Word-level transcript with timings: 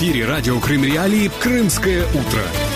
эфире 0.00 0.24
радио 0.24 0.58
Крым 0.60 0.82
Реалии 0.82 1.30
«Крымское 1.40 2.06
утро». 2.06 2.69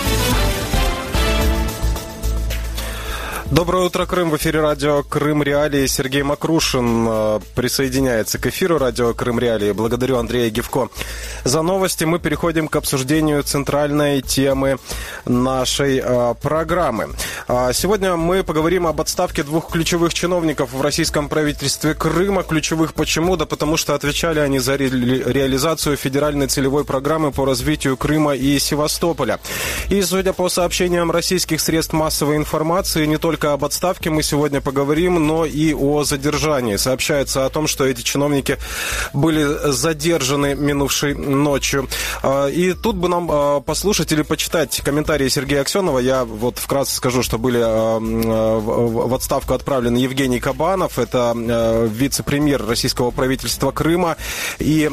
Доброе 3.54 3.84
утро, 3.84 4.04
Крым. 4.04 4.30
В 4.30 4.36
эфире 4.36 4.60
радио 4.62 5.04
Крым 5.04 5.40
Реалии. 5.40 5.86
Сергей 5.86 6.24
Макрушин 6.24 7.06
э, 7.08 7.40
присоединяется 7.54 8.40
к 8.40 8.46
эфиру 8.48 8.78
радио 8.78 9.14
Крым 9.14 9.38
Реалии. 9.38 9.70
Благодарю 9.70 10.16
Андрея 10.16 10.50
Гевко 10.50 10.88
за 11.44 11.62
новости. 11.62 12.02
Мы 12.02 12.18
переходим 12.18 12.66
к 12.66 12.74
обсуждению 12.74 13.44
центральной 13.44 14.22
темы 14.22 14.78
нашей 15.24 16.02
э, 16.02 16.34
программы. 16.42 17.10
А 17.46 17.72
сегодня 17.72 18.16
мы 18.16 18.42
поговорим 18.42 18.88
об 18.88 19.00
отставке 19.00 19.44
двух 19.44 19.70
ключевых 19.70 20.12
чиновников 20.12 20.72
в 20.72 20.82
российском 20.82 21.28
правительстве 21.28 21.94
Крыма. 21.94 22.42
Ключевых 22.42 22.92
почему? 22.92 23.36
Да 23.36 23.46
потому 23.46 23.76
что 23.76 23.94
отвечали 23.94 24.40
они 24.40 24.58
за 24.58 24.76
ре 24.76 24.88
реализацию 24.88 25.96
федеральной 25.96 26.48
целевой 26.48 26.84
программы 26.84 27.30
по 27.30 27.44
развитию 27.44 27.96
Крыма 27.96 28.34
и 28.34 28.58
Севастополя. 28.58 29.38
И, 29.90 30.02
судя 30.02 30.32
по 30.32 30.48
сообщениям 30.48 31.12
российских 31.12 31.60
средств 31.60 31.92
массовой 31.92 32.34
информации, 32.34 33.06
не 33.06 33.16
только 33.16 33.43
только 33.44 33.52
об 33.52 33.64
отставке 33.66 34.08
мы 34.08 34.22
сегодня 34.22 34.62
поговорим, 34.62 35.26
но 35.26 35.44
и 35.44 35.74
о 35.74 36.02
задержании. 36.02 36.76
Сообщается 36.76 37.44
о 37.44 37.50
том, 37.50 37.66
что 37.66 37.84
эти 37.84 38.00
чиновники 38.00 38.56
были 39.12 39.70
задержаны 39.70 40.54
минувшей 40.54 41.14
ночью. 41.14 41.86
А, 42.22 42.46
и 42.46 42.72
тут 42.72 42.96
бы 42.96 43.08
нам 43.08 43.28
а, 43.30 43.60
послушать 43.60 44.12
или 44.12 44.22
почитать 44.22 44.80
комментарии 44.80 45.28
Сергея 45.28 45.60
Аксенова. 45.60 45.98
Я 45.98 46.24
вот 46.24 46.56
вкратце 46.58 46.96
скажу, 46.96 47.22
что 47.22 47.36
были 47.38 47.60
а, 47.62 47.98
в 47.98 49.12
отставку 49.14 49.52
отправлены 49.52 49.98
Евгений 49.98 50.40
Кабанов, 50.40 50.98
это 50.98 51.34
вице-премьер 51.34 52.64
российского 52.66 53.10
правительства 53.10 53.72
Крыма, 53.72 54.16
и 54.58 54.88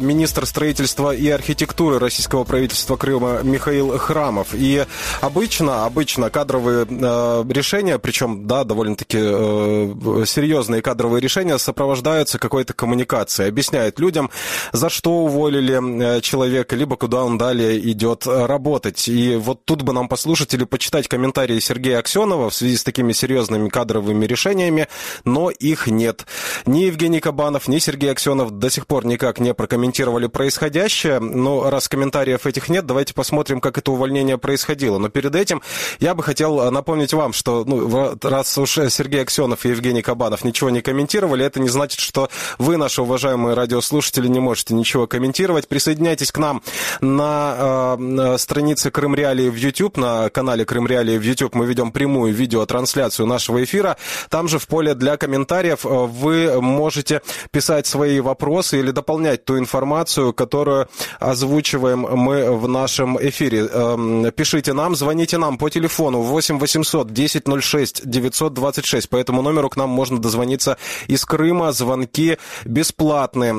министр 0.00 0.46
строительства 0.46 1.14
и 1.14 1.28
архитектуры 1.28 1.98
российского 1.98 2.44
правительства 2.44 2.96
Крыма 2.96 3.40
Михаил 3.42 3.98
Храмов. 3.98 4.48
И 4.54 4.86
обычно, 5.20 5.84
обычно 5.84 6.30
кадровые 6.30 6.86
решения 6.86 7.65
решения, 7.66 7.98
причем, 7.98 8.46
да, 8.46 8.62
довольно-таки 8.62 9.18
э, 9.20 10.24
серьезные 10.24 10.82
кадровые 10.82 11.20
решения, 11.20 11.58
сопровождаются 11.58 12.38
какой-то 12.38 12.74
коммуникацией, 12.74 13.48
объясняют 13.48 13.98
людям, 13.98 14.30
за 14.72 14.88
что 14.88 15.10
уволили 15.24 15.74
э, 15.74 16.20
человека, 16.20 16.76
либо 16.76 16.96
куда 16.96 17.24
он 17.24 17.38
далее 17.38 17.78
идет 17.90 18.24
работать. 18.26 19.08
И 19.08 19.34
вот 19.34 19.64
тут 19.64 19.82
бы 19.82 19.92
нам 19.92 20.08
послушать 20.08 20.54
или 20.54 20.62
почитать 20.64 21.08
комментарии 21.08 21.58
Сергея 21.58 21.98
Аксенова 21.98 22.50
в 22.50 22.54
связи 22.54 22.76
с 22.76 22.84
такими 22.84 23.12
серьезными 23.12 23.68
кадровыми 23.68 24.26
решениями, 24.26 24.86
но 25.24 25.50
их 25.50 25.88
нет. 25.88 26.24
Ни 26.66 26.84
Евгений 26.84 27.18
Кабанов, 27.18 27.66
ни 27.66 27.80
Сергей 27.80 28.12
Аксенов 28.12 28.52
до 28.52 28.70
сих 28.70 28.86
пор 28.86 29.06
никак 29.06 29.40
не 29.40 29.54
прокомментировали 29.54 30.28
происходящее. 30.28 31.18
Но 31.18 31.68
раз 31.68 31.88
комментариев 31.88 32.46
этих 32.46 32.68
нет, 32.68 32.86
давайте 32.86 33.12
посмотрим, 33.12 33.60
как 33.60 33.76
это 33.76 33.90
увольнение 33.90 34.38
происходило. 34.38 34.98
Но 34.98 35.08
перед 35.08 35.34
этим 35.34 35.62
я 35.98 36.14
бы 36.14 36.22
хотел 36.22 36.70
напомнить 36.70 37.12
вам, 37.12 37.32
что 37.32 37.55
ну, 37.64 38.16
раз 38.22 38.56
уж 38.58 38.78
Сергей 38.90 39.22
Аксенов 39.22 39.64
и 39.64 39.70
Евгений 39.70 40.02
Кабанов 40.02 40.44
ничего 40.44 40.70
не 40.70 40.80
комментировали, 40.80 41.44
это 41.44 41.60
не 41.60 41.68
значит, 41.68 42.00
что 42.00 42.28
вы, 42.58 42.76
наши 42.76 43.02
уважаемые 43.02 43.54
радиослушатели, 43.54 44.28
не 44.28 44.40
можете 44.40 44.74
ничего 44.74 45.06
комментировать. 45.06 45.68
Присоединяйтесь 45.68 46.32
к 46.32 46.38
нам 46.38 46.62
на 47.00 47.96
э, 47.98 48.38
странице 48.38 48.90
Крым 48.90 49.14
Реалии 49.14 49.48
в 49.48 49.56
YouTube, 49.56 49.96
на 49.96 50.28
канале 50.30 50.64
Крым 50.64 50.86
Реалии 50.86 51.18
в 51.18 51.22
YouTube 51.22 51.54
мы 51.54 51.66
ведем 51.66 51.92
прямую 51.92 52.32
видеотрансляцию 52.34 53.26
нашего 53.26 53.62
эфира. 53.62 53.96
Там 54.28 54.48
же 54.48 54.58
в 54.58 54.66
поле 54.66 54.94
для 54.94 55.16
комментариев 55.16 55.84
э, 55.84 55.88
вы 55.88 56.60
можете 56.60 57.22
писать 57.50 57.86
свои 57.86 58.20
вопросы 58.20 58.78
или 58.78 58.90
дополнять 58.90 59.44
ту 59.44 59.58
информацию, 59.58 60.32
которую 60.32 60.88
озвучиваем 61.18 62.00
мы 62.00 62.56
в 62.56 62.68
нашем 62.68 63.18
эфире. 63.20 63.68
Э, 63.70 64.30
пишите 64.34 64.72
нам, 64.72 64.94
звоните 64.94 65.38
нам 65.38 65.58
по 65.58 65.68
телефону 65.68 66.20
8 66.20 66.58
800 66.58 67.12
10 67.12 67.35
906 67.44 68.06
926. 68.06 69.08
По 69.08 69.16
этому 69.16 69.42
номеру 69.42 69.68
к 69.68 69.76
нам 69.76 69.90
можно 69.90 70.20
дозвониться 70.20 70.78
из 71.06 71.24
Крыма. 71.24 71.72
Звонки 71.72 72.38
бесплатные. 72.64 73.54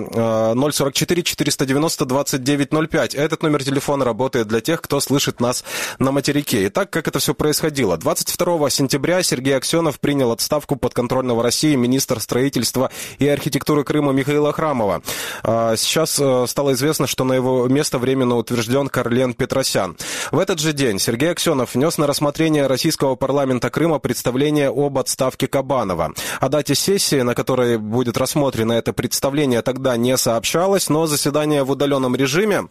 044 0.55 1.23
490 1.23 2.05
2905. 2.05 3.15
Этот 3.15 3.43
номер 3.43 3.63
телефона 3.63 4.05
работает 4.05 4.47
для 4.47 4.61
тех, 4.61 4.81
кто 4.81 4.99
слышит 4.99 5.39
нас 5.39 5.63
на 5.99 6.11
материке. 6.11 6.67
Итак, 6.67 6.89
как 6.89 7.07
это 7.07 7.19
все 7.19 7.33
происходило? 7.33 7.97
22 7.97 8.69
сентября 8.69 9.23
Сергей 9.23 9.55
Аксенов 9.55 9.99
принял 9.99 10.31
отставку 10.31 10.75
подконтрольного 10.75 11.44
России 11.44 11.75
министр 11.75 12.19
строительства 12.19 12.89
и 13.19 13.27
архитектуры 13.27 13.83
Крыма 13.83 14.11
Михаила 14.11 14.51
Храмова. 14.51 15.01
А, 15.44 15.75
сейчас 15.75 16.19
э, 16.19 16.45
стало 16.47 16.73
известно, 16.73 17.07
что 17.07 17.23
на 17.23 17.33
его 17.33 17.67
место 17.67 17.99
временно 17.99 18.35
утвержден 18.35 18.88
Карлен 18.88 19.33
Петросян. 19.33 19.97
В 20.31 20.39
этот 20.39 20.59
же 20.59 20.73
день 20.73 20.99
Сергей 20.99 21.31
Аксенов 21.31 21.75
внес 21.75 21.97
на 21.97 22.07
рассмотрение 22.07 22.67
российского 22.67 23.15
парламента 23.15 23.66
Крыма 23.69 24.00
представление 24.00 24.69
об 24.69 24.97
отставке 24.97 25.47
Кабанова. 25.47 26.13
О 26.39 26.50
дате 26.50 26.75
сессии, 26.75 27.22
на 27.22 27.35
которой 27.35 27.78
будет 27.78 28.17
рассмотрено 28.17 28.73
это 28.73 28.94
представление, 28.94 29.61
тогда 29.61 29.97
не 29.97 30.17
сообщалось, 30.17 30.89
но 30.89 31.07
заседание 31.07 31.63
в 31.63 31.72
удаленном 31.72 32.16
режиме 32.16 32.67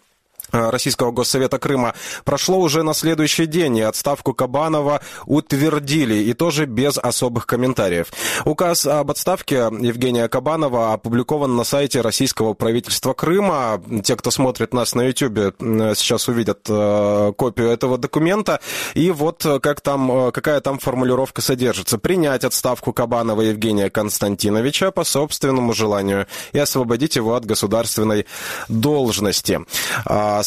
Российского 0.56 1.10
госсовета 1.12 1.58
Крыма 1.58 1.94
прошло 2.24 2.58
уже 2.58 2.82
на 2.82 2.94
следующий 2.94 3.46
день, 3.46 3.78
и 3.78 3.82
отставку 3.82 4.34
Кабанова 4.34 5.00
утвердили, 5.26 6.14
и 6.14 6.32
тоже 6.32 6.66
без 6.66 6.98
особых 6.98 7.46
комментариев. 7.46 8.08
Указ 8.44 8.86
об 8.86 9.10
отставке 9.10 9.68
Евгения 9.80 10.28
Кабанова 10.28 10.92
опубликован 10.92 11.56
на 11.56 11.64
сайте 11.64 12.00
российского 12.00 12.54
правительства 12.54 13.12
Крыма. 13.12 13.82
Те, 14.04 14.16
кто 14.16 14.30
смотрит 14.30 14.72
нас 14.72 14.94
на 14.94 15.02
YouTube, 15.02 15.54
сейчас 15.96 16.28
увидят 16.28 16.60
э, 16.68 17.32
копию 17.36 17.68
этого 17.68 17.98
документа. 17.98 18.60
И 18.94 19.10
вот 19.10 19.46
как 19.62 19.80
там, 19.80 20.28
э, 20.28 20.32
какая 20.32 20.60
там 20.60 20.78
формулировка 20.78 21.42
содержится. 21.42 21.98
Принять 21.98 22.44
отставку 22.44 22.92
Кабанова 22.92 23.42
Евгения 23.42 23.90
Константиновича 23.90 24.90
по 24.90 25.04
собственному 25.04 25.72
желанию 25.72 26.26
и 26.52 26.58
освободить 26.58 27.16
его 27.16 27.34
от 27.34 27.44
государственной 27.44 28.26
должности. 28.68 29.60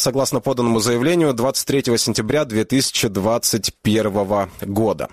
а, 0.00 0.10
согласно 0.10 0.40
поданному 0.40 0.80
заявлению 0.80 1.34
23 1.34 1.98
сентября 1.98 2.44
2021 2.44 4.48
года. 4.62 5.08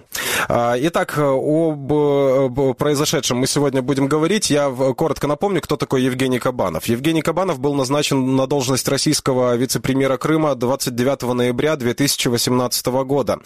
А, 0.50 0.76
итак, 0.80 1.18
об 1.18 2.78
произошедшем 2.78 3.38
мы 3.38 3.48
сегодня 3.48 3.82
будем 3.82 4.08
говорить. 4.08 4.50
Я 4.50 4.70
коротко 4.70 5.28
напомню, 5.28 5.62
кто 5.62 5.76
такой 5.76 6.04
Евгений 6.04 6.40
Кабанов. 6.40 6.86
Евгений 6.86 7.22
Кабанов 7.22 7.60
был 7.60 7.74
назначен 7.74 8.36
на 8.36 8.48
должность 8.48 8.88
российского 8.88 9.56
вице-премьера 9.56 10.18
Крыма 10.18 10.56
29 10.56 11.34
ноября 11.34 11.76
2018 11.76 12.86
года. 13.06 13.40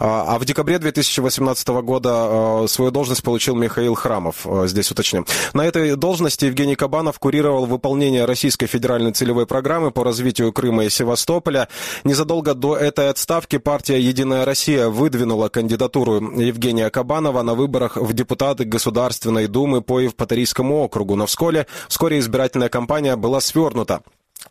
А, 0.00 0.34
а 0.34 0.38
в 0.38 0.44
декабре 0.44 0.78
2018 0.78 1.68
года 1.68 2.66
свою 2.68 2.90
должность 2.90 3.22
получил 3.22 3.56
Михаил 3.56 3.94
Храмов, 3.94 4.46
здесь 4.64 4.90
уточним. 4.90 5.26
На 5.52 5.66
этой 5.66 5.96
должности 5.96 6.46
Евгений 6.46 6.76
Кабанов 6.76 7.18
курировал 7.18 7.66
выполнение 7.66 8.24
Российской 8.24 8.66
федеральной 8.66 9.12
целевой 9.12 9.46
программы 9.46 9.90
по 9.90 10.04
развитию 10.04 10.52
Крыма 10.52 10.77
Крыма 10.78 10.90
Севастополя. 10.90 11.68
Незадолго 12.04 12.54
до 12.54 12.76
этой 12.76 13.10
отставки 13.10 13.58
партия 13.58 14.00
«Единая 14.00 14.44
Россия» 14.44 14.88
выдвинула 14.88 15.48
кандидатуру 15.48 16.40
Евгения 16.40 16.90
Кабанова 16.90 17.42
на 17.42 17.54
выборах 17.54 17.96
в 17.96 18.12
депутаты 18.12 18.64
Государственной 18.64 19.48
Думы 19.48 19.82
по 19.82 20.00
Евпаторийскому 20.00 20.84
округу. 20.84 21.16
Но 21.16 21.26
вскоре, 21.26 21.66
вскоре 21.88 22.18
избирательная 22.18 22.68
кампания 22.68 23.16
была 23.16 23.40
свернута. 23.40 24.02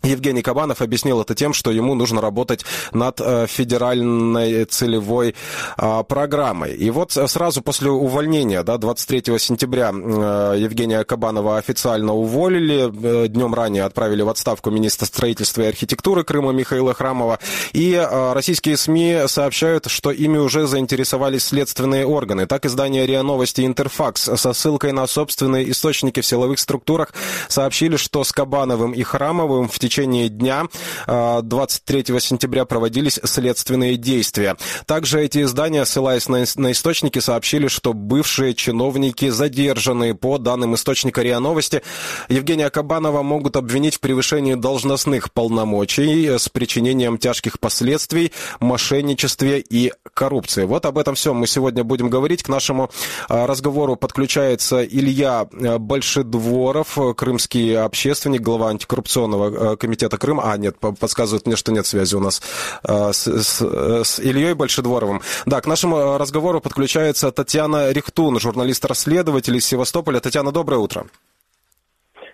Евгений 0.03 0.41
Кабанов 0.41 0.81
объяснил 0.81 1.22
это 1.22 1.35
тем, 1.35 1.53
что 1.53 1.72
ему 1.72 1.96
нужно 1.96 2.22
работать 2.22 2.66
над 2.94 3.19
э, 3.19 3.47
федеральной 3.47 4.66
целевой 4.66 5.35
а, 5.78 6.03
программой. 6.03 6.74
И 6.74 6.90
вот 6.90 7.12
сразу 7.12 7.62
после 7.62 7.90
увольнения, 7.90 8.63
да, 8.63 8.78
23 8.78 9.38
сентября 9.39 9.92
э, 9.94 10.56
Евгения 10.57 11.04
Кабанова 11.04 11.57
официально 11.57 12.13
уволили, 12.13 12.92
э, 13.24 13.27
днем 13.27 13.54
ранее 13.54 13.83
отправили 13.83 14.22
в 14.22 14.30
отставку 14.30 14.72
министра 14.72 15.06
строительства 15.06 15.63
и 15.63 15.66
архитектуры 15.66 16.24
Крыма 16.24 16.51
Михаила 16.51 16.94
Храмова. 16.94 17.39
И 17.74 17.95
российские 18.33 18.77
СМИ 18.77 19.24
сообщают, 19.27 19.88
что 19.88 20.12
ими 20.12 20.38
уже 20.38 20.68
заинтересовались 20.68 21.45
следственные 21.45 22.06
органы. 22.06 22.45
Так 22.45 22.66
издание 22.66 23.06
РИА 23.06 23.24
Новости 23.24 23.66
Интерфакс 23.66 24.30
со 24.36 24.54
ссылкой 24.54 24.92
на 24.92 25.07
собственные 25.07 25.72
источники 25.72 26.22
в 26.22 26.25
силовых 26.25 26.60
структурах 26.60 27.13
сообщили, 27.48 27.98
что 27.98 28.24
с 28.24 28.31
Кабановым 28.31 28.92
и 28.92 29.04
Храмовым 29.04 29.68
в 29.68 29.80
течение 29.80 29.87
дня 30.30 30.68
23 31.07 32.06
а, 32.10 32.19
сентября 32.19 32.66
проводились 32.66 33.19
следственные 33.24 33.98
действия. 33.98 34.56
Также 34.86 35.24
эти 35.24 35.44
издания, 35.44 35.86
ссылаясь 35.86 36.28
на, 36.28 36.44
источники, 36.72 37.19
сообщили, 37.19 37.68
что 37.68 37.94
бывшие 37.94 38.54
чиновники 38.54 39.30
задержаны. 39.30 40.16
По 40.16 40.38
данным 40.38 40.75
источника 40.75 41.22
РИА 41.22 41.39
Новости, 41.39 41.81
Евгения 42.30 42.69
Кабанова 42.69 43.22
могут 43.22 43.56
обвинить 43.56 43.95
в 43.95 44.00
превышении 44.00 44.56
должностных 44.56 45.31
полномочий 45.31 46.38
с 46.38 46.50
причинением 46.50 47.18
тяжких 47.18 47.60
последствий, 47.60 48.31
мошенничестве 48.60 49.60
и 49.60 49.94
коррупции. 50.13 50.66
Вот 50.66 50.86
об 50.86 50.98
этом 50.98 51.16
все 51.16 51.34
мы 51.34 51.48
сегодня 51.48 51.84
будем 51.84 52.10
говорить. 52.10 52.44
К 52.44 52.50
нашему 52.50 52.89
а, 53.30 53.48
разговору 53.48 53.95
подключается 53.95 54.84
Илья 54.84 55.48
Большедворов, 55.51 56.98
крымский 57.16 57.78
общественник, 57.78 58.42
глава 58.42 58.69
антикоррупционного 58.69 59.75
комитета 59.77 60.18
Крым. 60.18 60.39
А, 60.39 60.57
нет, 60.57 60.77
подсказывают 60.79 61.45
мне, 61.45 61.56
что 61.56 61.71
нет 61.71 61.85
связи 61.85 62.15
у 62.15 62.19
нас 62.19 62.41
с, 62.83 63.27
с, 63.27 63.62
с 63.62 64.19
Ильей 64.19 64.53
Большедворовым. 64.53 65.21
Да, 65.45 65.62
к 65.62 65.68
нашему 65.68 66.18
разговору 66.18 66.62
подключается 66.62 67.31
Татьяна 67.31 67.91
Рихтун, 67.91 68.39
журналист-расследователь 68.39 69.56
из 69.56 69.65
Севастополя. 69.65 70.19
Татьяна, 70.19 70.51
доброе 70.51 70.77
утро. 70.77 71.07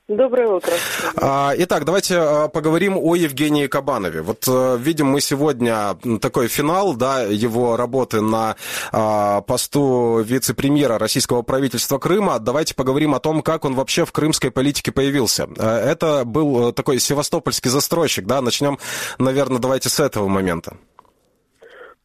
Доброе 0.09 0.49
утро. 0.49 0.73
А, 1.15 1.53
итак, 1.55 1.85
давайте 1.85 2.17
а, 2.17 2.47
поговорим 2.49 2.97
о 2.97 3.15
Евгении 3.15 3.67
Кабанове. 3.67 4.21
Вот 4.21 4.45
э, 4.49 4.75
видим 4.77 5.07
мы 5.07 5.21
сегодня 5.21 5.95
такой 6.21 6.49
финал 6.49 6.93
да, 6.93 7.21
его 7.21 7.77
работы 7.77 8.19
на 8.19 8.57
а, 8.91 9.39
посту 9.43 10.19
вице-премьера 10.19 10.99
российского 10.99 11.41
правительства 11.41 11.99
Крыма. 11.99 12.39
Давайте 12.39 12.75
поговорим 12.75 13.15
о 13.15 13.21
том, 13.21 13.41
как 13.41 13.63
он 13.63 13.75
вообще 13.75 14.03
в 14.03 14.11
крымской 14.11 14.51
политике 14.51 14.91
появился. 14.91 15.47
Э, 15.57 15.91
это 15.91 16.23
был 16.25 16.71
э, 16.71 16.73
такой 16.73 16.99
севастопольский 16.99 17.69
застройщик. 17.69 18.25
Да? 18.25 18.41
Начнем, 18.41 18.79
наверное, 19.19 19.59
давайте 19.59 19.87
с 19.87 20.01
этого 20.01 20.27
момента. 20.27 20.75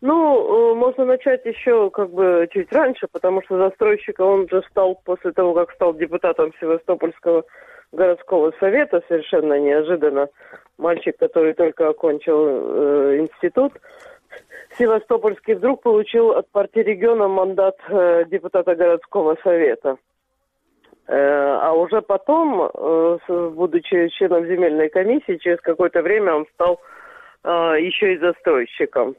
Ну, 0.00 0.77
можно 0.77 1.05
начать 1.05 1.45
еще 1.45 1.91
как 1.91 2.12
бы 2.12 2.49
чуть 2.53 2.73
раньше, 2.73 3.09
потому 3.11 3.43
что 3.43 3.59
застройщика 3.59 4.23
он 4.23 4.49
же 4.49 4.62
стал 4.71 4.95
после 5.05 5.33
того, 5.33 5.53
как 5.55 5.73
стал 5.73 5.95
депутатом 5.95 6.53
Севастопольского 6.61 7.43
городского 7.93 8.52
совета 8.61 9.02
совершенно 9.08 9.58
неожиданно. 9.58 10.29
Мальчик, 10.79 11.17
который 11.19 11.55
только 11.55 11.88
окончил 11.88 12.46
э, 12.46 13.19
институт, 13.19 13.73
Севастопольский 14.76 15.55
вдруг 15.55 15.82
получил 15.82 16.31
от 16.32 16.49
партии 16.50 16.81
региона 16.81 17.26
мандат 17.29 17.76
э, 17.88 18.25
депутата 18.31 18.75
городского 18.75 19.37
совета. 19.43 19.96
Э, 21.08 21.58
а 21.62 21.73
уже 21.73 22.02
потом, 22.02 22.70
э, 22.73 23.19
будучи 23.29 24.08
членом 24.08 24.46
земельной 24.46 24.90
комиссии, 24.90 25.38
через 25.38 25.61
какое-то 25.61 26.02
время 26.02 26.35
он 26.35 26.46
стал 26.55 26.81
э, 27.44 27.49
еще 27.81 28.14
и 28.14 28.19
застройщиком. 28.19 29.17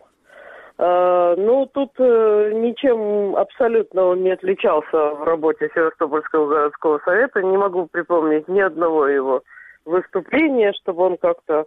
А, 0.82 1.36
ну, 1.36 1.66
тут 1.66 1.92
э, 2.00 2.52
ничем 2.56 3.36
абсолютно 3.36 4.06
он 4.06 4.24
не 4.24 4.32
отличался 4.32 5.10
в 5.10 5.24
работе 5.26 5.70
Севастопольского 5.76 6.48
городского 6.48 7.00
совета. 7.00 7.44
Не 7.44 7.58
могу 7.58 7.88
припомнить 7.88 8.48
ни 8.48 8.62
одного 8.62 9.06
его 9.08 9.44
выступления, 9.84 10.72
чтобы 10.82 11.04
он 11.04 11.18
как-то 11.18 11.66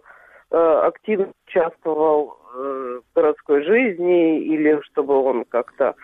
э, 0.49 0.57
активно 0.57 1.27
участвовал 1.47 2.39
э, 2.55 3.01
в 3.05 3.15
городской 3.15 3.63
жизни 3.63 4.39
или 4.39 4.81
чтобы 4.81 5.13
он 5.21 5.45
как-то, 5.45 5.95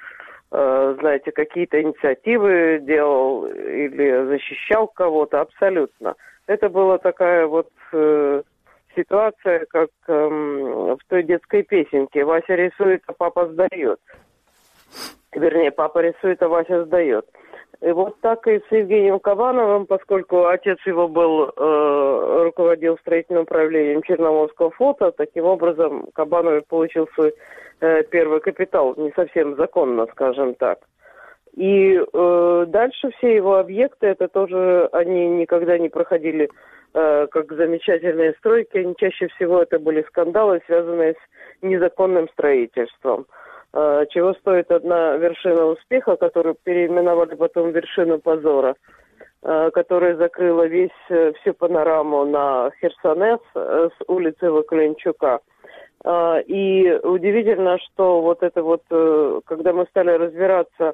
знаете, 0.52 1.32
какие-то 1.32 1.80
инициативы 1.80 2.80
делал 2.82 3.46
или 3.46 4.26
защищал 4.26 4.88
кого-то. 4.88 5.42
Абсолютно. 5.42 6.16
Это 6.48 6.70
была 6.70 6.98
такая 6.98 7.46
вот 7.46 7.70
ситуация, 8.96 9.66
как 9.70 9.90
эм, 10.08 10.96
в 10.96 11.00
той 11.08 11.24
детской 11.24 11.64
песенке. 11.64 12.24
Вася 12.24 12.56
рисует, 12.56 13.02
а 13.08 13.14
папа 13.14 13.48
сдает. 13.48 14.00
Вернее, 15.34 15.72
папа 15.72 16.00
рисует, 16.00 16.42
а 16.42 16.48
Вася 16.48 16.86
сдает. 16.86 17.26
И 17.82 17.92
вот 17.92 18.20
так 18.20 18.46
и 18.48 18.60
с 18.60 18.72
Евгением 18.72 19.20
Кабановым, 19.20 19.86
поскольку 19.86 20.48
отец 20.48 20.78
его 20.86 21.08
был, 21.08 21.46
э, 21.46 22.44
руководил 22.44 22.98
строительным 22.98 23.44
управлением 23.44 24.02
Черноморского 24.04 24.72
флота, 24.72 25.12
таким 25.12 25.46
образом 25.46 26.08
Кабанов 26.14 26.68
получил 26.68 27.08
свой 27.16 27.34
э, 27.80 28.04
первый 28.04 28.42
капитал, 28.42 28.96
не 28.98 29.12
совсем 29.12 29.56
законно, 29.56 30.08
скажем 30.12 30.56
так. 30.56 30.80
И 31.56 32.02
э, 32.02 32.66
дальше 32.68 33.12
все 33.18 33.36
его 33.36 33.58
объекты, 33.58 34.08
это 34.08 34.28
тоже, 34.28 34.90
они 34.92 35.28
никогда 35.28 35.78
не 35.78 35.88
проходили 35.88 36.50
как 36.92 37.52
замечательные 37.52 38.34
стройки, 38.40 38.78
они 38.78 38.96
чаще 38.98 39.28
всего 39.28 39.62
это 39.62 39.80
были 39.80 40.02
скандалы, 40.04 40.62
связанные 40.66 41.14
с 41.14 41.62
незаконным 41.62 42.28
строительством. 42.30 43.26
Э, 43.72 44.06
чего 44.10 44.34
стоит 44.34 44.72
одна 44.72 45.16
вершина 45.18 45.66
успеха, 45.66 46.16
которую 46.16 46.56
переименовали 46.64 47.36
потом 47.36 47.72
вершину 47.72 48.20
позора, 48.20 48.76
э, 49.44 49.70
которая 49.74 50.16
закрыла 50.16 50.66
весь, 50.66 50.90
всю 51.08 51.54
панораму 51.54 52.26
на 52.26 52.72
Херсонес 52.82 53.40
с 53.54 53.92
улицы 54.08 54.52
Вакленчука. 54.52 55.40
И 56.46 57.00
удивительно, 57.04 57.78
что 57.80 58.22
вот 58.22 58.42
это 58.42 58.64
вот, 58.64 58.84
когда 59.46 59.74
мы 59.74 59.86
стали 59.88 60.12
разбираться, 60.12 60.94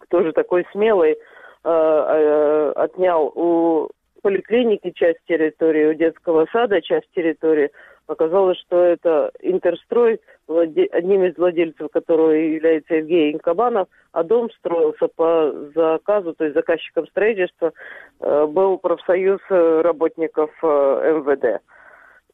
кто 0.00 0.24
же 0.24 0.32
такой 0.32 0.66
смелый, 0.72 1.16
отнял 1.62 3.26
у 3.32 3.90
поликлиники 4.28 4.90
часть 4.90 5.20
территории, 5.26 5.86
у 5.86 5.94
детского 5.94 6.46
сада 6.52 6.82
часть 6.82 7.08
территории. 7.14 7.70
Оказалось, 8.08 8.58
что 8.58 8.82
это 8.82 9.30
Интерстрой, 9.40 10.20
одним 10.46 11.24
из 11.24 11.38
владельцев 11.38 11.90
которого 11.90 12.32
является 12.32 12.96
Евгений 12.96 13.38
Кабанов, 13.38 13.88
а 14.12 14.22
дом 14.22 14.50
строился 14.50 15.08
по 15.08 15.50
заказу, 15.74 16.34
то 16.34 16.44
есть 16.44 16.54
заказчиком 16.54 17.06
строительства 17.06 17.72
э, 18.20 18.46
был 18.46 18.76
профсоюз 18.76 19.40
э, 19.48 19.80
работников 19.80 20.50
э, 20.62 20.66
МВД. 20.66 21.62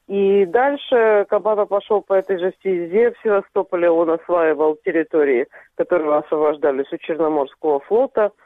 И 0.09 0.47
дальше 0.47 1.27
Кабанов 1.29 1.69
пошел 1.69 2.03
по 2.03 2.15
этой 2.15 2.39
же 2.39 2.53
стезе. 2.59 3.13
В 3.13 3.23
Севастополе 3.23 3.89
он 3.89 4.11
осваивал 4.11 4.77
территории, 4.85 5.47
которые 5.77 6.17
освобождались 6.17 6.93
у 6.93 6.97
Черноморского 6.97 7.79
флота– 7.79 8.33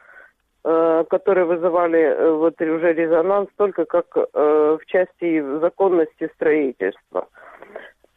которые 1.09 1.47
вызывали 1.47 2.00
э, 2.00 2.31
вот 2.32 2.61
уже 2.61 2.93
резонанс 2.93 3.49
только 3.56 3.85
как 3.85 4.06
э, 4.17 4.79
в 4.81 4.87
части 4.87 5.41
законности 5.61 6.31
строительства. 6.35 7.29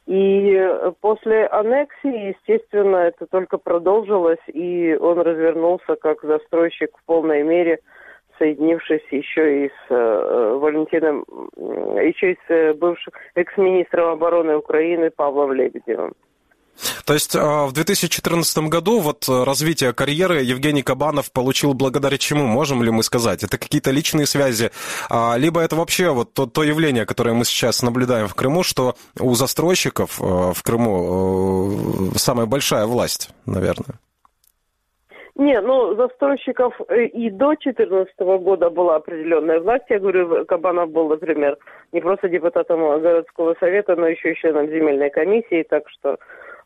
И 0.07 0.69
после 0.99 1.45
аннексии, 1.45 2.35
естественно, 2.35 2.97
это 2.97 3.27
только 3.27 3.57
продолжилось, 3.57 4.43
и 4.47 4.97
он 4.99 5.19
развернулся 5.19 5.95
как 5.95 6.23
застройщик 6.23 6.97
в 6.97 7.05
полной 7.05 7.43
мере, 7.43 7.79
соединившись 8.37 9.05
еще 9.11 9.65
и 9.65 9.69
с 9.69 9.91
э, 9.91 10.57
Валентином, 10.59 11.23
еще 11.55 12.31
и 12.33 12.37
с 12.47 12.73
бывшим 12.73 13.13
экс-министром 13.35 14.09
обороны 14.09 14.57
Украины 14.57 15.11
Павлом 15.11 15.53
Лебедевым. 15.53 16.13
То 17.11 17.15
есть 17.15 17.35
а, 17.35 17.65
в 17.65 17.73
2014 17.73 18.69
году 18.69 19.01
вот 19.01 19.27
э, 19.27 19.43
развитие 19.43 19.91
карьеры 19.91 20.43
Евгений 20.43 20.81
Кабанов 20.81 21.29
получил 21.33 21.73
благодаря 21.73 22.17
чему, 22.17 22.47
можем 22.47 22.83
ли 22.83 22.89
мы 22.89 23.03
сказать? 23.03 23.43
Это 23.43 23.57
какие-то 23.57 23.91
личные 23.91 24.25
связи, 24.25 24.71
а, 25.09 25.35
либо 25.35 25.59
это 25.59 25.75
вообще 25.75 26.11
вот 26.11 26.33
то, 26.33 26.45
то 26.45 26.63
явление, 26.63 27.05
которое 27.05 27.33
мы 27.33 27.43
сейчас 27.43 27.83
наблюдаем 27.83 28.29
в 28.29 28.33
Крыму, 28.33 28.63
что 28.63 28.95
у 29.19 29.33
застройщиков 29.33 30.21
э, 30.21 30.23
в 30.23 30.63
Крыму 30.63 32.13
э, 32.13 32.17
самая 32.17 32.45
большая 32.45 32.85
власть, 32.85 33.29
наверное. 33.45 33.99
Не, 35.35 35.59
ну, 35.59 35.95
застройщиков 35.95 36.79
и 36.89 37.29
до 37.29 37.55
2014 37.55 38.19
года 38.19 38.69
была 38.69 38.95
определенная 38.95 39.59
власть. 39.59 39.83
Я 39.89 39.99
говорю, 39.99 40.45
Кабанов 40.45 40.91
был, 40.91 41.09
например, 41.09 41.57
не 41.91 41.99
просто 41.99 42.29
депутатом 42.29 42.79
городского 43.01 43.53
совета, 43.59 43.97
но 43.97 44.07
еще 44.07 44.31
и 44.31 44.35
членом 44.35 44.67
земельной 44.67 45.09
комиссии, 45.09 45.65
так 45.69 45.89
что 45.89 46.17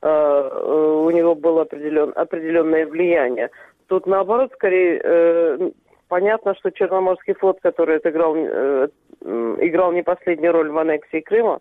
у 0.05 1.09
него 1.09 1.35
было 1.35 1.63
определен, 1.63 2.13
определенное 2.15 2.85
влияние. 2.85 3.49
Тут 3.87 4.05
наоборот, 4.05 4.51
скорее, 4.53 5.01
э, 5.03 5.69
понятно, 6.07 6.53
что 6.55 6.71
Черноморский 6.71 7.33
флот, 7.33 7.59
который 7.61 7.97
отыграл, 7.97 8.35
э, 8.35 8.87
играл 9.21 9.91
не 9.93 10.03
последнюю 10.03 10.53
роль 10.53 10.69
в 10.69 10.77
аннексии 10.77 11.21
Крыма, 11.21 11.59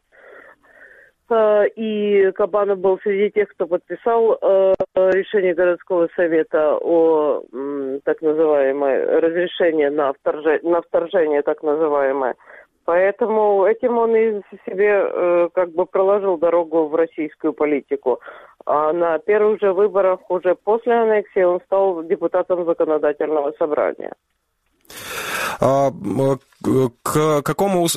и 1.74 2.30
Кабанов 2.34 2.78
был 2.80 2.98
среди 3.02 3.30
тех, 3.30 3.48
кто 3.48 3.66
подписал 3.66 4.38
решение 4.94 5.54
городского 5.54 6.06
совета 6.14 6.76
о 6.76 7.42
так 8.04 8.20
называемое 8.20 9.20
разрешение 9.22 9.88
на 9.88 10.12
вторжение, 10.12 10.70
на 10.70 10.82
вторжение 10.82 11.40
так 11.40 11.62
называемое. 11.62 12.34
Поэтому 12.84 13.64
этим 13.64 13.96
он 13.98 14.14
и 14.14 14.42
себе 14.66 15.08
э, 15.08 15.48
как 15.54 15.72
бы 15.72 15.86
проложил 15.86 16.36
дорогу 16.36 16.88
в 16.88 16.94
российскую 16.94 17.52
политику. 17.52 18.20
А 18.66 18.92
на 18.92 19.18
первых 19.18 19.60
же 19.60 19.72
выборах 19.72 20.20
уже 20.28 20.54
после 20.54 20.92
аннексии 20.92 21.42
он 21.42 21.60
стал 21.66 22.02
депутатом 22.04 22.64
законодательного 22.64 23.52
собрания. 23.58 24.12
А, 25.60 25.90
к 27.02 27.42
какому 27.42 27.86
э, 27.86 27.88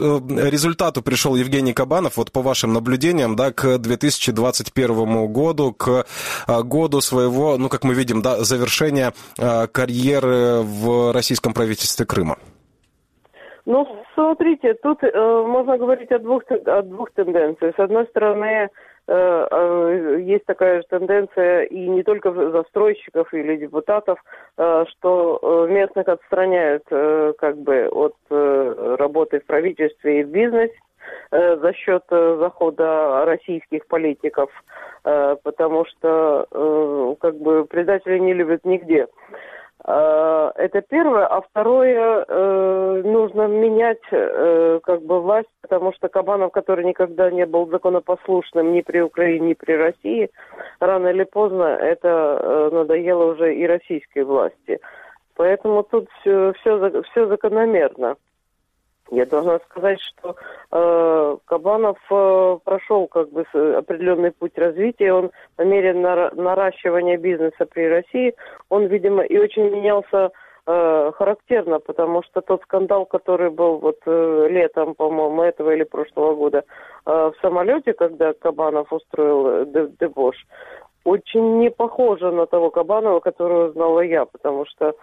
результату 0.50 1.02
пришел 1.02 1.36
Евгений 1.36 1.74
Кабанов, 1.74 2.18
вот 2.18 2.32
по 2.32 2.42
вашим 2.42 2.74
наблюдениям, 2.74 3.36
да, 3.36 3.52
к 3.52 3.78
2021 3.78 5.28
году, 5.32 5.74
к 5.74 6.06
а, 6.48 6.64
году 6.64 7.02
своего, 7.02 7.58
ну, 7.58 7.70
как 7.70 7.84
мы 7.84 7.94
видим, 7.94 8.22
да, 8.22 8.44
завершения 8.44 9.14
а, 9.38 9.68
карьеры 9.68 10.62
в 10.62 11.12
российском 11.14 11.54
правительстве 11.54 12.06
Крыма? 12.06 12.38
Ну, 13.68 13.86
смотрите, 14.14 14.76
тут 14.76 15.04
э, 15.04 15.44
можно 15.46 15.78
говорить 15.78 16.10
о 16.14 16.20
двух, 16.20 16.44
о 16.50 16.82
двух 16.84 17.12
тенденциях. 17.12 17.76
С 17.76 17.80
одной 17.80 18.06
стороны, 18.06 18.46
э, 18.46 18.70
э, 19.08 20.20
есть 20.22 20.46
такая 20.46 20.78
же 20.82 20.88
тенденция 20.88 21.64
и 21.64 21.90
не 21.90 22.02
только 22.04 22.32
застройщиков 22.32 23.34
или 23.34 23.58
депутатов, 23.58 24.24
э, 24.58 24.86
что 24.88 25.68
местных 25.70 26.08
отстраняют 26.08 26.84
как 26.88 27.58
бы 27.58 27.90
от 27.90 28.16
работы 28.30 29.42
в 29.42 29.46
правительстве 29.46 30.22
и 30.22 30.24
в 30.24 30.30
бизнесе. 30.30 30.80
за 31.32 31.74
счет 31.74 32.04
захода 32.10 33.26
российских 33.26 33.86
политиков, 33.88 34.50
потому 35.04 35.86
что 35.86 37.16
как 37.22 37.36
бы 37.36 37.66
предатели 37.66 38.20
не 38.20 38.34
любят 38.34 38.66
нигде. 38.66 39.08
Это 39.88 40.82
первое. 40.90 41.26
А 41.28 41.40
второе, 41.40 42.26
нужно 43.04 43.48
менять 43.48 44.02
как 44.84 45.02
бы 45.04 45.22
власть, 45.22 45.48
потому 45.62 45.94
что 45.94 46.10
Кабанов, 46.10 46.52
который 46.52 46.84
никогда 46.84 47.32
не 47.32 47.46
был 47.46 47.68
законопослушным 47.68 48.74
ни 48.74 48.82
при 48.82 49.00
Украине, 49.00 49.48
ни 49.48 49.54
при 49.54 49.74
России, 49.78 50.30
рано 50.82 51.08
или 51.08 51.24
поздно 51.24 51.64
это 51.64 52.70
надоело 52.74 53.32
уже 53.32 53.56
и 53.56 53.66
российской 53.66 54.24
власти. 54.24 54.80
Поэтому 55.38 55.84
тут 55.84 56.10
все, 56.20 56.52
все, 56.60 57.02
все 57.04 57.28
закономерно. 57.28 58.18
Я 59.10 59.26
должна 59.26 59.60
сказать, 59.70 60.00
что 60.02 60.36
э, 60.72 61.38
Кабанов 61.46 61.98
э, 62.10 62.58
прошел 62.64 63.08
как 63.08 63.30
бы 63.32 63.46
определенный 63.78 64.32
путь 64.32 64.58
развития. 64.58 65.14
Он 65.14 65.32
по 65.56 65.62
мере 65.62 65.94
наращивания 65.94 67.18
бизнеса 67.18 67.66
при 67.66 67.88
России, 67.88 68.36
он, 68.70 68.88
видимо, 68.88 69.24
и 69.24 69.38
очень 69.38 69.70
менялся 69.70 70.32
э, 70.66 71.12
характерно, 71.16 71.80
потому 71.80 72.22
что 72.24 72.42
тот 72.42 72.62
скандал, 72.64 73.06
который 73.06 73.50
был 73.50 73.78
вот 73.78 74.00
э, 74.06 74.48
летом, 74.50 74.94
по-моему, 74.94 75.42
этого 75.44 75.72
или 75.72 75.84
прошлого 75.84 76.36
года 76.36 76.64
э, 77.06 77.12
в 77.12 77.34
самолете, 77.42 77.94
когда 77.94 78.34
Кабанов 78.34 78.92
устроил 78.92 79.48
э, 79.48 79.90
дебош, 80.00 80.36
очень 81.06 81.60
не 81.60 81.72
похоже 81.72 82.32
на 82.32 82.46
того 82.46 82.70
Кабанова, 82.70 83.22
которого 83.22 83.72
знала 83.72 84.02
я, 84.02 84.26
потому 84.26 84.66
что 84.66 84.94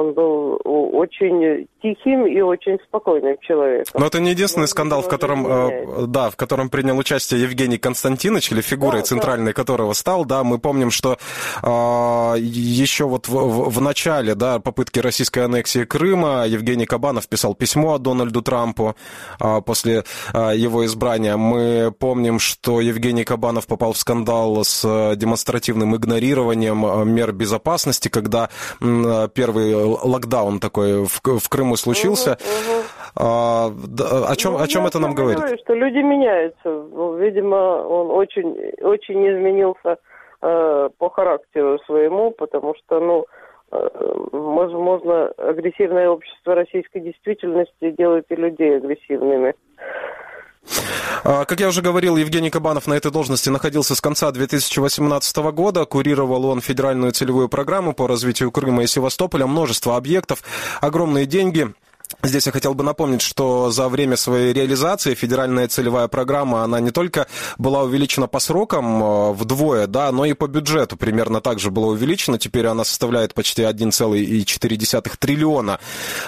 он 0.00 0.14
был 0.14 0.60
очень 0.64 1.66
тихим 1.82 2.26
и 2.26 2.40
очень 2.40 2.78
спокойным 2.86 3.36
человеком. 3.40 4.00
Но 4.00 4.06
это 4.06 4.20
не 4.20 4.30
единственный 4.30 4.62
Но 4.62 4.68
скандал, 4.68 5.02
в 5.02 5.08
котором, 5.08 5.46
э, 5.46 6.06
да, 6.06 6.30
в 6.30 6.36
котором 6.36 6.68
принял 6.70 6.98
участие 6.98 7.42
Евгений 7.42 7.78
Константинович, 7.78 8.52
или 8.52 8.60
фигурой 8.60 9.00
да, 9.00 9.06
центральной 9.06 9.52
да. 9.52 9.56
которого 9.56 9.92
стал, 9.92 10.24
да, 10.24 10.44
мы 10.44 10.58
помним, 10.58 10.90
что 10.90 11.18
э, 11.62 12.38
еще 12.40 13.04
вот 13.04 13.28
в, 13.28 13.32
в, 13.32 13.70
в 13.70 13.80
начале, 13.80 14.34
да, 14.34 14.58
попытки 14.58 14.98
российской 14.98 15.40
аннексии 15.40 15.84
Крыма 15.84 16.46
Евгений 16.46 16.86
Кабанов 16.86 17.28
писал 17.28 17.54
письмо 17.54 17.98
Дональду 17.98 18.42
Трампу 18.42 18.96
э, 19.40 19.60
после 19.64 20.04
э, 20.32 20.52
его 20.56 20.84
избрания. 20.86 21.36
Мы 21.36 21.92
помним, 21.98 22.38
что 22.38 22.80
Евгений 22.80 23.24
Кабанов 23.24 23.66
попал 23.66 23.92
в 23.92 23.98
скандал 23.98 24.64
с 24.64 25.14
демонстративным 25.16 25.96
игнорированием 25.96 26.86
э, 26.86 27.04
мер 27.04 27.32
безопасности, 27.32 28.08
когда 28.08 28.48
э, 28.80 29.28
первый 29.34 29.89
локдаун 30.02 30.60
такой 30.60 31.04
в, 31.04 31.20
в 31.22 31.48
Крыму 31.48 31.76
случился. 31.76 32.32
Угу, 32.32 32.76
угу. 32.76 32.84
А, 33.16 33.70
о 34.28 34.36
чем, 34.36 34.52
ну, 34.52 34.60
о 34.60 34.66
чем 34.66 34.86
это 34.86 34.98
нам 34.98 35.14
говорит? 35.14 35.40
Говорю, 35.40 35.58
что 35.58 35.74
люди 35.74 35.98
меняются. 35.98 36.68
Ну, 36.68 37.16
видимо, 37.16 37.56
он 37.56 38.10
очень, 38.10 38.54
очень 38.80 39.26
изменился 39.28 39.98
э, 40.42 40.88
по 40.98 41.10
характеру 41.10 41.78
своему, 41.86 42.30
потому 42.30 42.74
что, 42.76 43.00
ну, 43.00 43.26
э, 43.72 43.88
возможно, 44.32 45.28
агрессивное 45.38 46.08
общество 46.08 46.54
российской 46.54 47.00
действительности 47.00 47.90
делает 47.90 48.26
и 48.30 48.36
людей 48.36 48.76
агрессивными. 48.76 49.54
А, 51.22 51.44
как 51.44 51.60
я 51.60 51.68
уже 51.68 51.82
говорил, 51.82 52.16
Евгений 52.16 52.50
Кабанов 52.50 52.86
на 52.86 52.94
этой 52.94 53.10
должности 53.10 53.48
находился 53.48 53.94
с 53.94 54.00
конца 54.00 54.30
2018 54.30 55.36
года. 55.52 55.84
Курировал 55.84 56.46
он 56.46 56.60
федеральную 56.60 57.12
целевую 57.12 57.48
программу 57.48 57.92
по 57.92 58.06
развитию 58.06 58.50
Крыма 58.50 58.84
и 58.84 58.86
Севастополя. 58.86 59.46
Множество 59.46 59.96
объектов, 59.96 60.42
огромные 60.80 61.26
деньги. 61.26 61.74
Здесь 62.22 62.46
я 62.46 62.52
хотел 62.52 62.74
бы 62.74 62.84
напомнить, 62.84 63.22
что 63.22 63.70
за 63.70 63.88
время 63.88 64.16
своей 64.16 64.52
реализации 64.52 65.14
федеральная 65.14 65.68
целевая 65.68 66.08
программа, 66.08 66.64
она 66.64 66.80
не 66.80 66.90
только 66.90 67.26
была 67.56 67.82
увеличена 67.82 68.26
по 68.26 68.40
срокам 68.40 69.02
э, 69.02 69.32
вдвое, 69.32 69.86
да, 69.86 70.10
но 70.12 70.24
и 70.24 70.34
по 70.34 70.46
бюджету 70.46 70.96
примерно 70.96 71.40
так 71.40 71.58
же 71.58 71.70
была 71.70 71.88
увеличена. 71.88 72.38
Теперь 72.38 72.66
она 72.66 72.84
составляет 72.84 73.32
почти 73.32 73.62
1,4 73.62 75.12
триллиона 75.18 75.78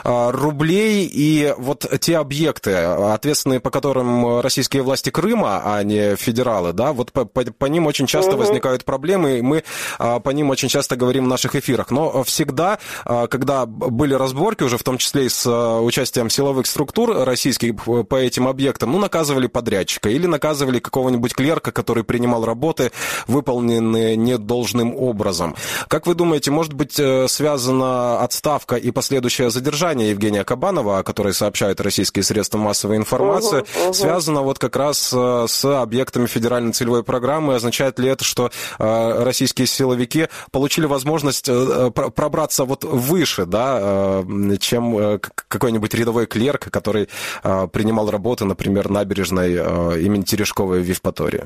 э, 0.04 0.30
рублей. 0.30 1.10
И 1.12 1.52
вот 1.58 1.84
те 2.00 2.16
объекты, 2.16 2.74
ответственные 2.74 3.60
по 3.60 3.70
которым 3.70 4.40
российские 4.40 4.82
власти 4.82 5.10
Крыма, 5.10 5.62
а 5.64 5.82
не 5.82 6.16
федералы, 6.16 6.72
да, 6.72 6.92
вот 6.92 7.12
по, 7.12 7.24
по, 7.24 7.44
по 7.44 7.66
ним 7.66 7.86
очень 7.86 8.06
часто 8.06 8.32
угу. 8.32 8.38
возникают 8.38 8.84
проблемы, 8.84 9.38
и 9.38 9.42
мы 9.42 9.64
э, 9.98 10.20
по 10.20 10.30
ним 10.30 10.50
очень 10.50 10.68
часто 10.68 10.96
говорим 10.96 11.24
в 11.24 11.28
наших 11.28 11.54
эфирах. 11.54 11.90
Но 11.90 12.22
всегда, 12.22 12.78
когда 13.04 13.66
были 13.66 14.14
разборки, 14.14 14.62
уже 14.62 14.78
в 14.78 14.82
том 14.84 14.98
числе 14.98 15.26
и 15.26 15.28
с 15.28 15.46
участием 15.80 16.30
силовых 16.30 16.66
структур 16.66 17.24
российских 17.24 17.74
по 18.08 18.16
этим 18.16 18.48
объектам, 18.48 18.92
ну, 18.92 18.98
наказывали 18.98 19.46
подрядчика 19.46 20.08
или 20.08 20.26
наказывали 20.26 20.78
какого-нибудь 20.78 21.34
клерка, 21.34 21.72
который 21.72 22.04
принимал 22.04 22.44
работы, 22.44 22.92
выполненные 23.26 24.16
недолжным 24.16 24.94
образом. 24.96 25.56
Как 25.88 26.06
вы 26.06 26.14
думаете, 26.14 26.50
может 26.50 26.72
быть 26.72 26.98
э, 26.98 27.26
связана 27.28 28.20
отставка 28.20 28.76
и 28.76 28.90
последующее 28.90 29.50
задержание 29.50 30.10
Евгения 30.10 30.44
Кабанова, 30.44 30.98
о 30.98 31.02
которой 31.02 31.34
сообщают 31.34 31.80
российские 31.80 32.22
средства 32.22 32.58
массовой 32.58 32.96
информации, 32.96 33.60
угу, 33.60 33.84
угу. 33.86 33.94
связано 33.94 34.42
вот 34.42 34.58
как 34.58 34.76
раз 34.76 35.12
э, 35.14 35.46
с 35.48 35.64
объектами 35.64 36.26
федеральной 36.26 36.72
целевой 36.72 37.02
программы? 37.02 37.54
Означает 37.54 37.98
ли 37.98 38.08
это, 38.08 38.24
что 38.24 38.50
э, 38.78 39.22
российские 39.24 39.66
силовики 39.66 40.28
получили 40.50 40.86
возможность 40.86 41.48
пробраться 41.94 42.64
вот 42.64 42.84
выше, 42.84 43.46
да, 43.46 44.22
чем 44.60 45.18
какой-нибудь 45.62 45.94
рядовой 45.94 46.26
клерк, 46.26 46.70
который 46.72 47.06
э, 47.44 47.68
принимал 47.72 48.10
работы, 48.10 48.44
например, 48.44 48.90
набережной 48.90 49.54
э, 49.54 50.00
имени 50.00 50.22
Терешковой 50.22 50.80
в 50.80 50.84
Евпатории? 50.84 51.44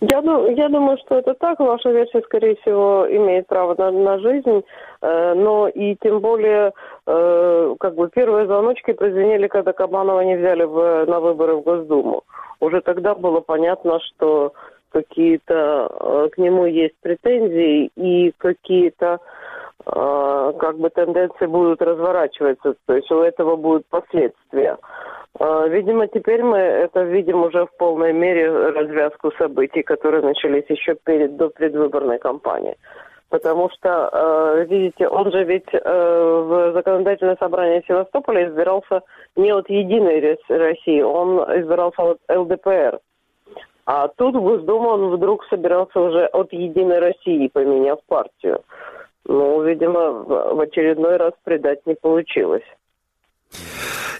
Я, 0.00 0.22
я 0.56 0.68
думаю, 0.70 0.96
что 1.04 1.18
это 1.18 1.34
так. 1.34 1.60
Ваша 1.60 1.90
версия, 1.90 2.22
скорее 2.22 2.56
всего, 2.62 3.06
имеет 3.10 3.46
право 3.46 3.74
на, 3.76 3.90
на 3.90 4.18
жизнь. 4.20 4.62
Э, 5.02 5.34
но 5.34 5.68
и 5.68 5.96
тем 6.02 6.20
более, 6.20 6.72
э, 7.06 7.74
как 7.78 7.94
бы 7.94 8.08
первые 8.08 8.46
звоночки 8.46 8.92
прозвенели, 8.94 9.48
когда 9.48 9.72
Кабанова 9.74 10.22
не 10.22 10.36
взяли 10.36 10.64
в, 10.64 11.04
на 11.06 11.20
выборы 11.20 11.56
в 11.56 11.60
Госдуму. 11.60 12.22
Уже 12.60 12.80
тогда 12.80 13.14
было 13.14 13.40
понятно, 13.40 14.00
что 14.00 14.54
какие-то 14.92 15.88
э, 15.90 16.28
к 16.32 16.38
нему 16.38 16.64
есть 16.64 16.94
претензии 17.02 17.90
и 17.96 18.32
какие-то 18.38 19.14
а, 19.14 19.18
как 19.84 20.78
бы 20.78 20.90
тенденции 20.90 21.46
будут 21.46 21.80
разворачиваться, 21.80 22.74
то 22.86 22.94
есть 22.94 23.10
у 23.10 23.20
этого 23.20 23.56
будут 23.56 23.86
последствия. 23.86 24.76
А, 25.38 25.66
видимо, 25.68 26.08
теперь 26.08 26.42
мы 26.42 26.58
это 26.58 27.02
видим 27.02 27.44
уже 27.44 27.66
в 27.66 27.76
полной 27.76 28.12
мере 28.12 28.50
развязку 28.70 29.30
событий, 29.38 29.82
которые 29.82 30.22
начались 30.22 30.64
еще 30.68 30.96
перед 31.04 31.36
до 31.36 31.48
предвыборной 31.48 32.18
кампании. 32.18 32.76
Потому 33.30 33.70
что, 33.70 34.08
а, 34.10 34.64
видите, 34.64 35.06
он 35.06 35.30
же 35.30 35.44
ведь 35.44 35.72
в 35.72 36.72
законодательное 36.74 37.36
собрание 37.36 37.84
Севастополя 37.86 38.48
избирался 38.48 39.02
не 39.36 39.52
от 39.52 39.68
Единой 39.70 40.38
России, 40.48 41.00
он 41.02 41.38
избирался 41.60 42.02
от 42.02 42.18
ЛДПР. 42.28 42.98
А 43.86 44.08
тут 44.08 44.34
в 44.34 44.42
Госдуму 44.42 44.88
он 44.90 45.16
вдруг 45.16 45.44
собирался 45.46 45.98
уже 46.00 46.26
от 46.26 46.52
Единой 46.52 46.98
России, 46.98 47.48
поменяв 47.48 48.00
партию. 48.06 48.62
Ну, 49.28 49.62
видимо, 49.62 50.12
в 50.24 50.60
очередной 50.60 51.18
раз 51.18 51.34
предать 51.44 51.84
не 51.86 51.94
получилось. 51.94 52.64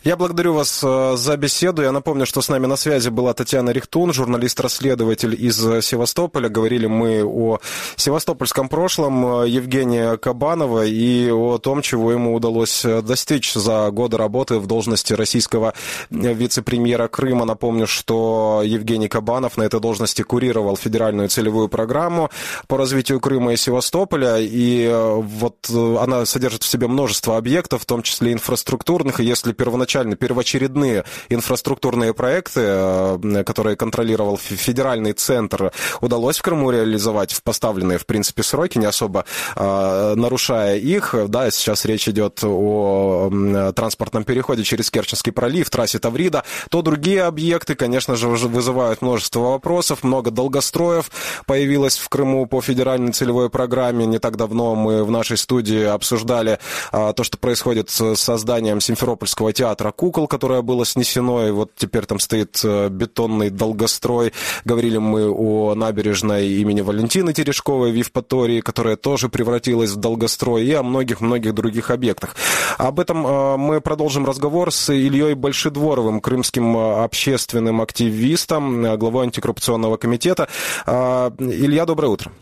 Я 0.05 0.17
благодарю 0.17 0.55
вас 0.55 0.81
э, 0.85 1.17
за 1.17 1.37
беседу. 1.37 1.83
Я 1.83 1.90
напомню, 1.90 2.25
что 2.25 2.40
с 2.40 2.49
нами 2.49 2.67
на 2.67 2.76
связи 2.76 3.09
была 3.09 3.35
Татьяна 3.35 3.71
Рихтун, 3.71 4.12
журналист-расследователь 4.12 5.35
из 5.35 5.57
Севастополя. 5.57 6.49
Говорили 6.49 6.87
мы 6.87 7.25
о 7.25 7.59
севастопольском 7.97 8.69
прошлом 8.69 9.43
э, 9.43 9.49
Евгения 9.49 10.17
Кабанова 10.17 10.85
и 10.87 11.31
о 11.31 11.59
том, 11.59 11.83
чего 11.83 12.12
ему 12.12 12.35
удалось 12.35 12.85
э, 12.85 13.02
достичь 13.02 13.52
за 13.55 13.90
годы 13.90 14.17
работы 14.17 14.59
в 14.59 14.67
должности 14.67 15.14
российского 15.14 15.75
вице-премьера 16.11 17.09
Крыма. 17.09 17.45
Напомню, 17.45 17.88
что 17.88 18.62
Евгений 18.64 19.09
Кабанов 19.09 19.57
на 19.57 19.64
этой 19.64 19.81
должности 19.81 20.23
курировал 20.23 20.76
федеральную 20.76 21.28
целевую 21.28 21.69
программу 21.69 22.31
по 22.69 22.76
развитию 22.76 23.19
Крыма 23.19 23.55
и 23.55 23.57
Севастополя. 23.57 24.37
И 24.38 24.88
вот 24.93 25.69
она 25.71 26.25
содержит 26.25 26.62
в 26.62 26.69
себе 26.69 26.87
множество 26.87 27.37
объектов, 27.37 27.83
в 27.83 27.87
том 27.87 28.02
числе 28.02 28.33
инфраструктурных. 28.33 29.21
И 29.21 29.25
если 29.25 29.52
первоначально 29.52 29.88
первоначально 29.99 30.17
первоочередные 30.17 31.05
инфраструктурные 31.28 32.14
проекты, 32.14 32.61
э, 32.62 33.45
которые 33.45 33.76
контролировал 33.76 34.37
федеральный 34.37 35.12
центр, 35.12 35.73
удалось 36.00 36.38
в 36.38 36.43
Крыму 36.43 36.71
реализовать 36.71 37.33
в 37.33 37.43
поставленные, 37.43 37.99
в 37.99 38.07
принципе, 38.07 38.43
сроки, 38.43 38.78
не 38.78 38.87
особо 38.87 39.25
э, 39.57 40.14
нарушая 40.14 40.76
их. 40.76 41.14
Да, 41.28 41.50
сейчас 41.50 41.85
речь 41.85 42.09
идет 42.09 42.40
о 42.45 43.73
транспортном 43.75 44.25
переходе 44.25 44.62
через 44.62 44.90
Керченский 44.90 45.33
пролив, 45.33 45.71
трассе 45.71 45.99
Таврида. 45.99 46.45
То 46.71 46.83
другие 46.83 47.25
объекты, 47.25 47.75
конечно 47.75 48.17
же, 48.17 48.28
вызывают 48.28 49.02
множество 49.02 49.40
вопросов, 49.40 50.05
много 50.05 50.31
долгостроев 50.31 51.11
появилось 51.47 51.99
в 51.99 52.09
Крыму 52.09 52.47
по 52.47 52.61
федеральной 52.61 53.12
целевой 53.12 53.50
программе. 53.50 54.07
Не 54.07 54.19
так 54.19 54.37
давно 54.37 54.75
мы 54.75 55.05
в 55.05 55.11
нашей 55.11 55.37
студии 55.37 55.85
обсуждали 55.85 56.59
э, 56.93 57.12
то, 57.17 57.25
что 57.25 57.38
происходит 57.38 57.90
с 57.90 58.17
созданием 58.17 58.81
Симферопольского 58.81 59.52
театра 59.52 59.77
театра 59.78 59.92
кукол, 59.92 60.26
которое 60.26 60.62
было 60.62 60.85
снесено, 60.85 61.47
и 61.47 61.52
вот 61.52 61.70
теперь 61.76 62.04
там 62.04 62.18
стоит 62.18 62.61
бетонный 62.64 63.50
долгострой. 63.50 64.32
Говорили 64.64 64.99
мы 64.99 65.30
о 65.30 65.75
набережной 65.76 66.49
имени 66.49 66.80
Валентины 66.80 67.32
Терешковой 67.32 67.92
в 67.92 67.94
Евпатории, 67.94 68.61
которая 68.61 68.97
тоже 68.97 69.28
превратилась 69.28 69.90
в 69.90 69.97
долгострой, 69.97 70.64
и 70.66 70.73
о 70.73 70.82
многих-многих 70.82 71.54
других 71.54 71.90
объектах. 71.90 72.35
Об 72.76 72.99
этом 72.99 73.18
мы 73.61 73.80
продолжим 73.80 74.26
разговор 74.26 74.73
с 74.73 74.92
Ильей 74.92 75.35
Большедворовым, 75.35 76.20
крымским 76.20 76.76
общественным 76.76 77.80
активистом, 77.80 78.82
главой 78.99 79.26
антикоррупционного 79.26 79.97
комитета. 79.97 80.49
Илья, 80.87 81.87
доброе 81.87 82.08
утро. 82.08 82.32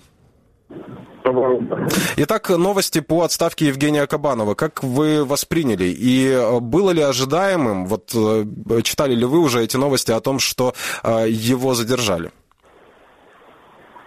Итак, 2.16 2.50
новости 2.50 3.00
по 3.00 3.22
отставке 3.22 3.66
Евгения 3.66 4.06
Кабанова. 4.06 4.54
Как 4.54 4.82
вы 4.82 5.24
восприняли? 5.24 5.84
И 5.84 6.28
э, 6.28 6.60
было 6.60 6.90
ли 6.90 7.02
ожидаемым, 7.02 7.86
вот 7.86 8.14
э, 8.14 8.82
читали 8.82 9.14
ли 9.14 9.24
вы 9.24 9.40
уже 9.40 9.62
эти 9.62 9.76
новости 9.76 10.12
о 10.12 10.20
том, 10.20 10.38
что 10.38 10.72
э, 11.02 11.26
его 11.28 11.74
задержали? 11.74 12.30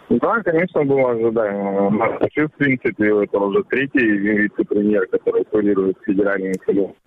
Да, 0.09 0.41
конечно, 0.43 0.83
было 0.85 1.11
ожидаемо. 1.11 1.89
Вообще, 2.19 2.47
в 2.47 2.53
принципе, 2.53 3.23
это 3.23 3.37
уже 3.37 3.63
третий 3.69 3.99
вице-премьер, 3.99 5.05
который 5.07 5.43
курирует 5.45 5.97
федеральную 6.05 6.55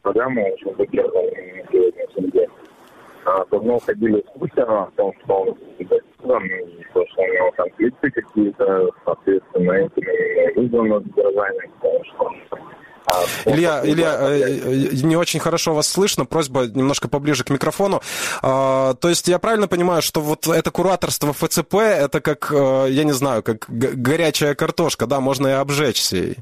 программу, 0.02 0.46
уже 0.54 0.76
задержан 0.76 1.24
сегодняшний 1.72 2.30
день. 2.30 2.48
Давно 3.50 3.78
ходили 3.78 4.24
слухи 4.36 4.60
о 4.60 4.90
том, 4.96 5.12
что 5.24 5.34
он 5.34 5.56
там, 6.26 6.42
то, 6.92 7.06
что 7.06 7.22
у 7.22 7.26
него 7.26 7.50
конфликты 7.56 8.10
какие-то, 8.10 8.90
соответственно, 9.04 9.72
этим 9.72 10.60
вызвано 10.62 11.00
задержание, 11.00 11.70
потому 11.80 12.04
что 12.04 12.30
а, 13.04 13.24
Илья, 13.46 13.80
Илья, 13.84 14.16
э, 14.20 14.40
э, 14.40 14.88
не 15.02 15.16
очень 15.16 15.40
хорошо 15.40 15.74
вас 15.74 15.88
слышно, 15.88 16.24
просьба 16.24 16.66
немножко 16.66 17.08
поближе 17.08 17.42
к 17.42 17.50
микрофону. 17.50 18.00
А, 18.42 18.94
то 18.94 19.08
есть 19.08 19.26
я 19.28 19.38
правильно 19.38 19.66
понимаю, 19.66 20.02
что 20.02 20.20
вот 20.20 20.46
это 20.46 20.70
кураторство 20.70 21.32
ФЦП, 21.32 21.74
это 21.74 22.20
как, 22.20 22.52
э, 22.52 22.86
я 22.90 23.04
не 23.04 23.12
знаю, 23.12 23.42
как 23.42 23.66
горячая 23.68 24.54
картошка, 24.54 25.06
да, 25.06 25.20
можно 25.20 25.48
и 25.48 25.52
обжечься 25.52 26.16
ей? 26.16 26.36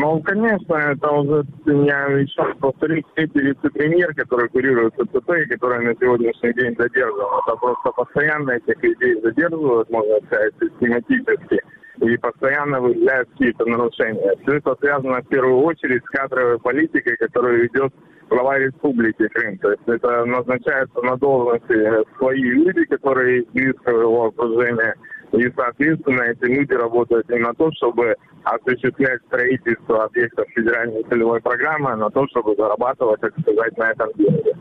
Ну, 0.00 0.18
конечно, 0.22 0.74
это 0.76 1.10
уже, 1.10 1.44
я 1.66 2.06
еще 2.06 2.54
повторюсь, 2.58 3.04
третий 3.14 3.40
вице-премьер, 3.40 4.14
который 4.14 4.48
курирует 4.48 4.94
ЦЦП 4.94 5.30
и 5.32 5.84
на 5.84 5.94
сегодняшний 6.00 6.54
день 6.54 6.74
задержан. 6.78 7.26
Это 7.46 7.56
просто 7.56 7.90
постоянно 7.92 8.52
этих 8.52 8.82
людей 8.82 9.20
задерживают, 9.20 9.90
можно 9.90 10.16
сказать, 10.24 10.54
систематически, 10.58 11.60
и 12.00 12.16
постоянно 12.16 12.80
выявляют 12.80 13.28
какие-то 13.32 13.66
нарушения. 13.66 14.34
Все 14.42 14.56
это 14.56 14.74
связано 14.80 15.20
в 15.20 15.28
первую 15.28 15.60
очередь 15.64 16.02
с 16.02 16.08
кадровой 16.08 16.58
политикой, 16.58 17.18
которую 17.18 17.64
ведет 17.64 17.92
глава 18.30 18.58
Республики 18.58 19.28
Крым. 19.28 19.58
То 19.58 19.72
есть 19.72 19.82
это 19.86 20.24
назначается 20.24 21.02
на 21.02 21.16
должности 21.18 22.06
свои 22.16 22.40
люди, 22.40 22.86
которые 22.86 23.42
из 23.42 23.46
близкого 23.48 24.00
его 24.00 24.26
окружения, 24.28 24.94
и, 25.32 25.52
соответственно, 25.54 26.22
эти 26.22 26.44
люди 26.44 26.72
работают 26.72 27.28
не 27.28 27.38
на 27.38 27.54
то, 27.54 27.70
чтобы 27.76 28.16
осуществлять 28.44 29.20
строительство 29.26 30.04
объектов 30.04 30.46
федеральной 30.54 31.04
целевой 31.04 31.40
программы, 31.40 31.92
а 31.92 31.96
на 31.96 32.10
то, 32.10 32.26
чтобы 32.28 32.56
зарабатывать, 32.56 33.20
так 33.20 33.32
сказать, 33.40 33.76
на 33.76 33.90
этом 33.90 34.10
деньги. 34.14 34.52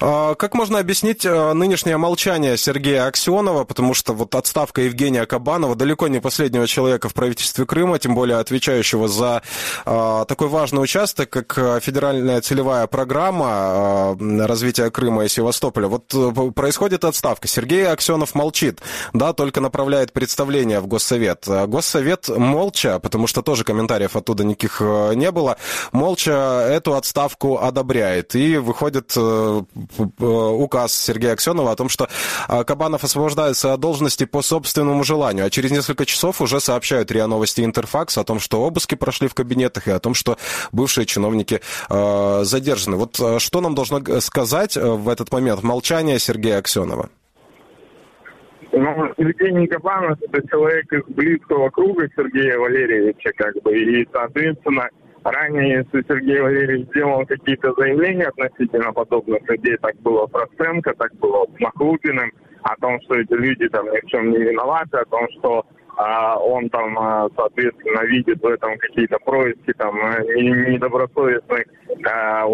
А, 0.00 0.34
как 0.34 0.54
можно 0.54 0.78
объяснить 0.78 1.24
а, 1.26 1.52
нынешнее 1.54 1.96
молчание 1.96 2.56
Сергея 2.56 3.06
Аксенова, 3.06 3.64
потому 3.64 3.94
что 3.94 4.12
вот 4.12 4.34
отставка 4.34 4.82
Евгения 4.82 5.26
Кабанова, 5.26 5.74
далеко 5.74 6.08
не 6.08 6.20
последнего 6.20 6.66
человека 6.66 7.08
в 7.08 7.14
правительстве 7.14 7.66
Крыма, 7.66 7.98
тем 7.98 8.14
более 8.14 8.38
отвечающего 8.38 9.08
за 9.08 9.42
а, 9.84 10.24
такой 10.24 10.48
важный 10.48 10.82
участок, 10.82 11.30
как 11.30 11.82
федеральная 11.82 12.40
целевая 12.40 12.86
программа 12.86 14.16
развития 14.20 14.90
Крыма 14.90 15.24
и 15.24 15.28
Севастополя. 15.28 15.88
Вот 15.88 16.14
э, 16.14 16.50
происходит 16.52 17.04
отставка. 17.04 17.48
Сергей 17.48 17.86
Аксенов 17.88 18.34
молчит, 18.34 18.80
да, 19.12 19.32
только 19.32 19.60
направляет 19.60 20.12
представление 20.12 20.80
в 20.80 20.86
Госсовет. 20.86 21.46
Госсовет 21.46 22.28
молча, 22.28 22.98
потому 22.98 23.26
что 23.26 23.42
тоже 23.42 23.64
комментариев 23.64 24.16
оттуда 24.16 24.44
никаких 24.44 24.80
э, 24.80 25.14
не 25.14 25.30
было, 25.30 25.56
молча 25.92 26.66
эту 26.70 26.94
отставку 26.94 27.58
одобряет. 27.58 28.34
И 28.34 28.56
выходит 28.56 29.12
э, 29.16 29.53
указ 30.18 30.94
Сергея 30.94 31.32
Аксенова 31.32 31.72
о 31.72 31.76
том, 31.76 31.88
что 31.88 32.08
а, 32.48 32.64
Кабанов 32.64 33.04
освобождается 33.04 33.72
от 33.72 33.80
должности 33.80 34.24
по 34.24 34.42
собственному 34.42 35.04
желанию, 35.04 35.46
а 35.46 35.50
через 35.50 35.70
несколько 35.70 36.06
часов 36.06 36.40
уже 36.40 36.60
сообщают 36.60 37.10
РИА 37.10 37.26
Новости 37.26 37.62
Интерфакс 37.62 38.18
о 38.18 38.24
том, 38.24 38.40
что 38.40 38.62
обыски 38.62 38.94
прошли 38.94 39.28
в 39.28 39.34
кабинетах 39.34 39.88
и 39.88 39.90
о 39.90 39.98
том, 39.98 40.14
что 40.14 40.36
бывшие 40.72 41.06
чиновники 41.06 41.60
э, 41.90 42.40
задержаны. 42.44 42.96
Вот 42.96 43.20
что 43.38 43.60
нам 43.60 43.74
должно 43.74 44.00
сказать 44.20 44.76
э, 44.76 44.80
в 44.80 45.08
этот 45.08 45.32
момент 45.32 45.62
молчание 45.62 46.18
Сергея 46.18 46.58
Аксенова? 46.58 47.10
Ну, 48.76 49.14
Евгений 49.18 49.68
Кабанов– 49.68 50.18
это 50.32 50.48
человек 50.48 50.92
из 50.92 51.04
близкого 51.14 51.70
круга 51.70 52.08
Сергея 52.16 52.58
Валерьевича, 52.58 53.30
как 53.36 53.54
бы, 53.62 53.78
и, 53.78 54.08
соответственно, 54.12 54.88
Ранее, 55.24 55.78
если 55.78 56.06
Сергей 56.06 56.40
Валерьевич 56.40 56.86
сделал 56.88 57.24
какие-то 57.24 57.72
заявления 57.78 58.26
относительно 58.26 58.92
подобных 58.92 59.48
людей, 59.48 59.76
так 59.78 59.96
было 60.02 60.26
с 60.26 60.34
Ростенко, 60.34 60.92
так 60.98 61.14
было 61.14 61.46
с 61.46 61.60
Махлупиным, 61.60 62.30
о 62.62 62.76
том, 62.76 63.00
что 63.02 63.14
эти 63.14 63.32
люди 63.32 63.68
там 63.68 63.86
ни 63.90 64.00
в 64.00 64.06
чем 64.06 64.30
не 64.30 64.38
виноваты, 64.38 64.98
о 64.98 65.04
том, 65.06 65.26
что 65.38 65.64
а, 65.96 66.36
он 66.38 66.68
там, 66.70 66.98
а, 66.98 67.28
соответственно, 67.36 68.02
видит 68.04 68.42
в 68.42 68.46
этом 68.46 68.76
какие-то 68.78 69.18
происки 69.24 69.72
там 69.78 69.96
недобросовестных 69.96 71.64
а, 72.06 72.44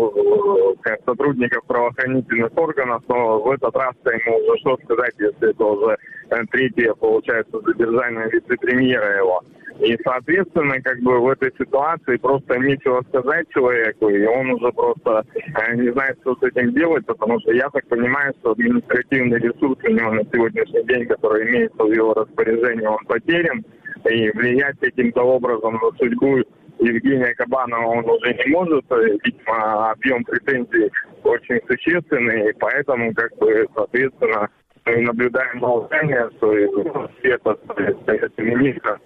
сотрудников 1.07 1.65
правоохранительных 1.67 2.57
органов, 2.57 3.03
но 3.09 3.41
в 3.41 3.51
этот 3.51 3.75
раз-то 3.75 4.11
ему 4.11 4.37
уже 4.37 4.59
что 4.61 4.79
сказать, 4.85 5.15
если 5.19 5.51
это 5.51 5.65
уже 5.65 5.97
э, 6.31 6.37
третье, 6.51 6.95
получается, 6.95 7.61
задержание 7.61 8.29
вице-премьера 8.31 9.19
его. 9.19 9.43
И, 9.81 9.97
соответственно, 10.05 10.81
как 10.83 11.01
бы 11.01 11.19
в 11.21 11.29
этой 11.29 11.51
ситуации 11.59 12.17
просто 12.17 12.59
нечего 12.59 13.03
сказать 13.09 13.49
человеку, 13.49 14.11
и 14.11 14.27
он 14.27 14.51
уже 14.51 14.71
просто 14.73 15.25
э, 15.35 15.77
не 15.77 15.91
знает, 15.93 16.19
что 16.21 16.37
с 16.37 16.43
этим 16.43 16.75
делать, 16.75 17.07
потому 17.07 17.41
что 17.41 17.53
я 17.53 17.69
так 17.71 17.87
понимаю, 17.89 18.35
что 18.41 18.53
административный 18.53 19.39
ресурс 19.39 19.79
у 19.83 19.91
него 19.91 20.13
на 20.13 20.25
сегодняшний 20.25 20.85
день, 20.85 21.07
который 21.07 21.49
имеется 21.49 21.83
в 21.83 21.93
его 21.93 22.13
распоряжении, 22.13 22.87
он 22.87 23.05
потерян, 23.07 23.65
и 24.11 24.31
влиять 24.31 24.79
каким-то 24.81 25.23
образом 25.23 25.75
на 25.75 25.97
судьбу 25.99 26.43
Евгения 26.79 27.35
Кабанова 27.35 27.87
он 27.87 28.05
уже 28.09 28.35
не 28.35 28.53
может, 28.53 28.85
видимо, 28.91 29.91
объем 29.91 30.25
претензий 30.25 30.91
очень 31.25 31.61
существенный, 31.67 32.51
и 32.51 32.53
поэтому, 32.59 33.15
как 33.15 33.37
бы, 33.37 33.67
соответственно, 33.75 34.49
мы 34.87 35.03
наблюдаем 35.03 35.59
молчание, 35.59 36.29
что 36.37 36.57
этот, 36.57 37.61
этот 38.07 38.39
министр, 38.39 38.99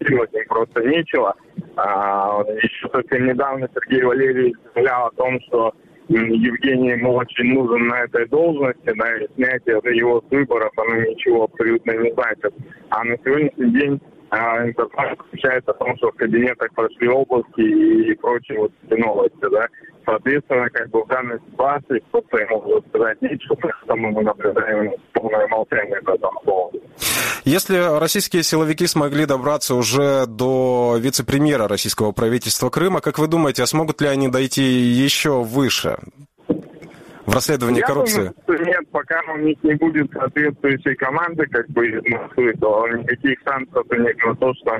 делать 0.00 0.32
им 0.32 0.44
просто 0.48 0.84
нечего. 0.84 1.34
А, 1.76 2.42
еще 2.62 2.88
совсем 2.90 3.26
недавно 3.26 3.68
Сергей 3.74 4.02
Валерьевич 4.04 4.54
заявлял 4.74 5.06
о 5.06 5.10
том, 5.12 5.40
что 5.48 5.72
Евгений 6.08 6.90
ему 6.90 7.14
очень 7.14 7.54
нужен 7.54 7.88
на 7.88 8.02
этой 8.02 8.26
должности, 8.26 8.92
да, 8.96 9.16
и 9.16 9.26
снятие 9.34 9.80
его 9.96 10.20
с 10.20 10.30
выборов, 10.30 10.72
оно 10.76 10.96
ничего 10.96 11.44
абсолютно 11.44 11.92
не 11.92 12.12
значит. 12.12 12.54
А 12.90 13.04
на 13.04 13.16
сегодняшний 13.18 13.72
день 13.72 14.00
а, 14.32 14.66
информация 14.66 15.16
сообщает 15.30 15.68
о 15.68 15.74
том, 15.74 15.94
что 15.98 16.10
в 16.10 16.14
кабинетах 16.14 16.72
прошли 16.74 17.06
области 17.06 17.60
и 17.60 18.14
прочие 18.14 18.60
вот 18.60 18.72
эти 18.88 18.98
новости, 18.98 19.36
да. 19.42 19.66
Соответственно, 20.06 20.70
как 20.70 20.88
бы 20.88 21.04
в 21.04 21.08
данной 21.08 21.38
ситуации 21.50 21.98
кто-то 22.08 22.38
ему 22.38 22.62
может 22.62 22.86
сказать 22.88 23.20
нечего, 23.20 23.56
поэтому 23.60 24.10
мы 24.10 24.22
наблюдаем 24.22 24.92
полное 25.12 25.46
молчание 25.48 26.00
по 26.00 26.12
этому 26.12 26.40
поводу. 26.46 26.80
Если 27.44 27.76
российские 27.98 28.42
силовики 28.42 28.86
смогли 28.86 29.26
добраться 29.26 29.74
уже 29.74 30.24
до 30.26 30.96
вице-премьера 30.98 31.68
российского 31.68 32.12
правительства 32.12 32.70
Крыма, 32.70 33.02
как 33.02 33.18
вы 33.18 33.28
думаете, 33.28 33.64
а 33.64 33.66
смогут 33.66 34.00
ли 34.00 34.08
они 34.08 34.28
дойти 34.28 34.62
еще 34.62 35.42
выше? 35.42 35.98
В 37.26 37.34
расследовании 37.34 37.80
Я 37.80 37.86
коррупции? 37.86 38.32
Думаю, 38.46 38.66
нет, 38.66 38.88
пока 38.90 39.20
у 39.32 39.38
них 39.38 39.56
не 39.62 39.74
будет 39.74 40.10
соответствующей 40.12 40.94
команды, 40.96 41.46
как 41.46 41.68
бы 41.70 42.02
Москвы, 42.06 42.52
то 42.60 42.88
никаких 42.88 43.38
шансов 43.44 43.86
них 43.90 44.26
на 44.26 44.34
то, 44.36 44.52
что 44.54 44.72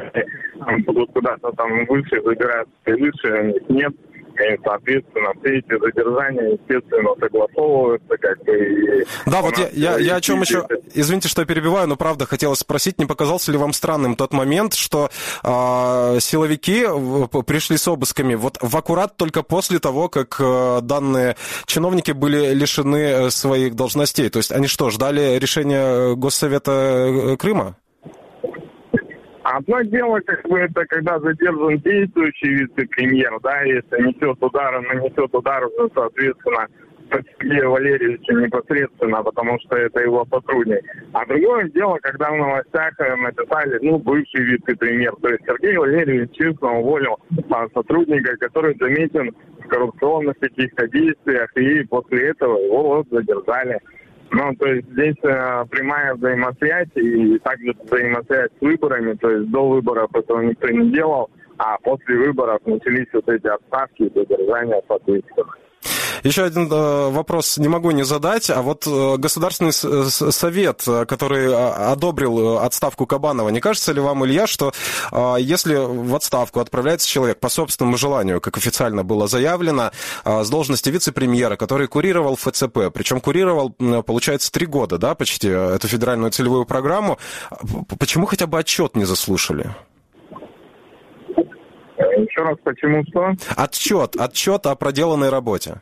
они 0.67 0.83
будут 0.83 1.13
куда-то 1.13 1.53
там 1.53 1.85
выше 1.87 2.21
забираться 2.25 2.73
и 2.87 2.93
выше, 2.93 3.41
у 3.41 3.47
них 3.47 3.63
нет. 3.69 3.93
И, 4.43 4.59
соответственно, 4.65 5.33
все 5.41 5.59
эти 5.59 5.79
задержания, 5.79 6.53
естественно, 6.53 7.11
согласовываются, 7.21 8.17
как 8.19 8.45
бы. 8.45 8.57
И 8.57 9.07
да, 9.27 9.43
вот 9.43 9.57
я, 9.59 9.69
я, 9.73 9.99
я 9.99 10.17
о 10.17 10.21
чем 10.21 10.41
еще, 10.41 10.67
извините, 10.95 11.29
что 11.29 11.43
я 11.43 11.47
перебиваю, 11.47 11.89
но 11.89 11.97
правда 11.97 12.27
хотелось 12.27 12.61
спросить, 12.61 12.99
не 12.99 13.07
показался 13.07 13.53
ли 13.53 13.59
вам 13.59 13.73
странным 13.73 14.17
тот 14.17 14.33
момент, 14.33 14.75
что 14.75 15.11
э, 15.43 16.19
силовики 16.21 16.85
пришли 17.47 17.77
с 17.77 17.87
обысками 17.89 18.35
вот 18.35 18.59
в 18.61 18.77
аккурат 18.77 19.17
только 19.17 19.43
после 19.43 19.79
того, 19.79 20.09
как 20.09 20.37
э, 20.41 20.81
данные 20.83 21.37
чиновники 21.67 22.13
были 22.13 22.55
лишены 22.55 22.97
э, 22.97 23.31
своих 23.31 23.75
должностей? 23.75 24.29
То 24.31 24.39
есть 24.39 24.53
они 24.53 24.67
что, 24.67 24.91
ждали 24.91 25.39
решения 25.39 26.15
Госсовета 26.15 26.73
э, 26.73 27.37
Крыма? 27.37 27.77
Одно 29.45 29.83
дело, 29.83 30.21
как 30.21 30.49
бы, 30.49 30.59
это 30.59 30.85
когда 30.87 31.19
задержан 31.19 31.79
действующий 31.79 32.55
вице-премьер, 32.55 33.41
да, 33.43 33.63
если 33.63 34.03
несет 34.03 34.37
удар, 34.41 34.81
нанесет 34.81 35.35
удар, 35.35 35.69
ну, 35.79 35.91
соответственно, 35.95 36.69
Сергея 37.41 37.67
Валерьевича 37.67 38.33
непосредственно, 38.33 39.23
потому 39.23 39.59
что 39.61 39.77
это 39.77 40.01
его 40.01 40.27
сотрудник. 40.31 40.83
А 41.13 41.27
другое 41.27 41.69
дело, 41.71 41.99
когда 42.01 42.31
в 42.31 42.37
новостях 42.37 42.93
э, 43.01 43.17
написали, 43.17 43.79
ну, 43.83 43.99
бывший 43.99 44.45
вице-премьер. 44.45 45.15
То 45.21 45.29
есть 45.29 45.43
Сергей 45.45 45.77
Валерьевич 45.77 46.31
честно 46.33 46.79
уволил 46.79 47.19
а, 47.51 47.67
сотрудника, 47.75 48.37
который 48.39 48.77
заметен 48.79 49.35
в 49.59 49.69
коррупционных 49.69 50.39
каких-то 50.39 50.89
действиях, 50.89 51.55
и 51.57 51.85
после 51.85 52.31
этого 52.31 52.59
его 52.59 52.83
вот 52.83 53.09
задержали. 53.11 53.79
Ну, 54.33 54.55
то 54.55 54.67
есть 54.67 54.89
здесь 54.93 55.17
э, 55.25 55.65
прямая 55.71 56.15
взаимосвязь 56.15 56.89
и 56.95 57.39
также 57.41 57.75
взаимосвязь 57.85 58.49
с 58.59 58.61
выборами. 58.63 59.13
То 59.15 59.31
есть 59.31 59.51
до 59.51 59.69
выборов 59.69 60.09
этого 60.15 60.41
никто 60.41 60.69
не 60.69 60.91
делал, 60.91 61.31
а 61.59 61.77
после 61.79 62.17
выборов 62.17 62.61
начались 62.65 63.09
вот 63.13 63.29
эти 63.29 63.47
отставки 63.47 64.05
и 64.05 64.13
задержания 64.15 64.83
соответственно. 64.89 65.53
Еще 66.23 66.45
один 66.45 66.71
э, 66.71 67.11
вопрос 67.11 67.59
не 67.59 67.67
могу 67.69 67.91
не 67.91 68.05
задать. 68.05 68.49
А 68.49 68.63
вот 68.63 68.87
э, 68.87 69.17
Государственный 69.17 69.73
совет, 69.73 70.85
э, 70.87 71.05
который 71.05 71.53
одобрил 71.53 72.59
отставку 72.59 73.07
Кабанова, 73.07 73.49
не 73.49 73.61
кажется 73.61 73.93
ли 73.93 74.01
вам, 74.01 74.25
Илья, 74.25 74.47
что 74.47 74.73
если 75.39 75.75
в 75.77 76.15
отставку 76.15 76.61
отправляется 76.61 77.09
человек 77.09 77.41
по 77.41 77.49
собственному 77.49 77.97
желанию, 77.97 78.41
как 78.41 78.57
официально 78.57 79.05
было 79.05 79.27
заявлено, 79.27 79.91
с 80.25 80.49
должности 80.49 80.91
вице-премьера, 80.91 81.57
который 81.57 81.89
курировал 81.89 82.37
ФЦП, 82.37 82.93
причем 82.93 83.21
курировал, 83.21 83.71
получается, 83.71 84.51
три 84.53 84.67
года, 84.67 84.99
да, 84.99 85.15
почти, 85.15 85.49
эту 85.49 85.89
федеральную 85.89 86.31
целевую 86.31 86.67
программу, 86.67 87.19
почему 87.99 88.27
хотя 88.27 88.47
бы 88.47 88.59
отчет 88.59 88.97
не 88.97 89.05
заслушали? 89.05 89.71
Еще 91.99 92.43
раз, 92.43 92.57
почему 92.63 93.03
что? 93.09 93.33
Отчет, 93.57 94.17
отчет 94.17 94.67
о 94.67 94.75
проделанной 94.75 95.29
работе. 95.29 95.81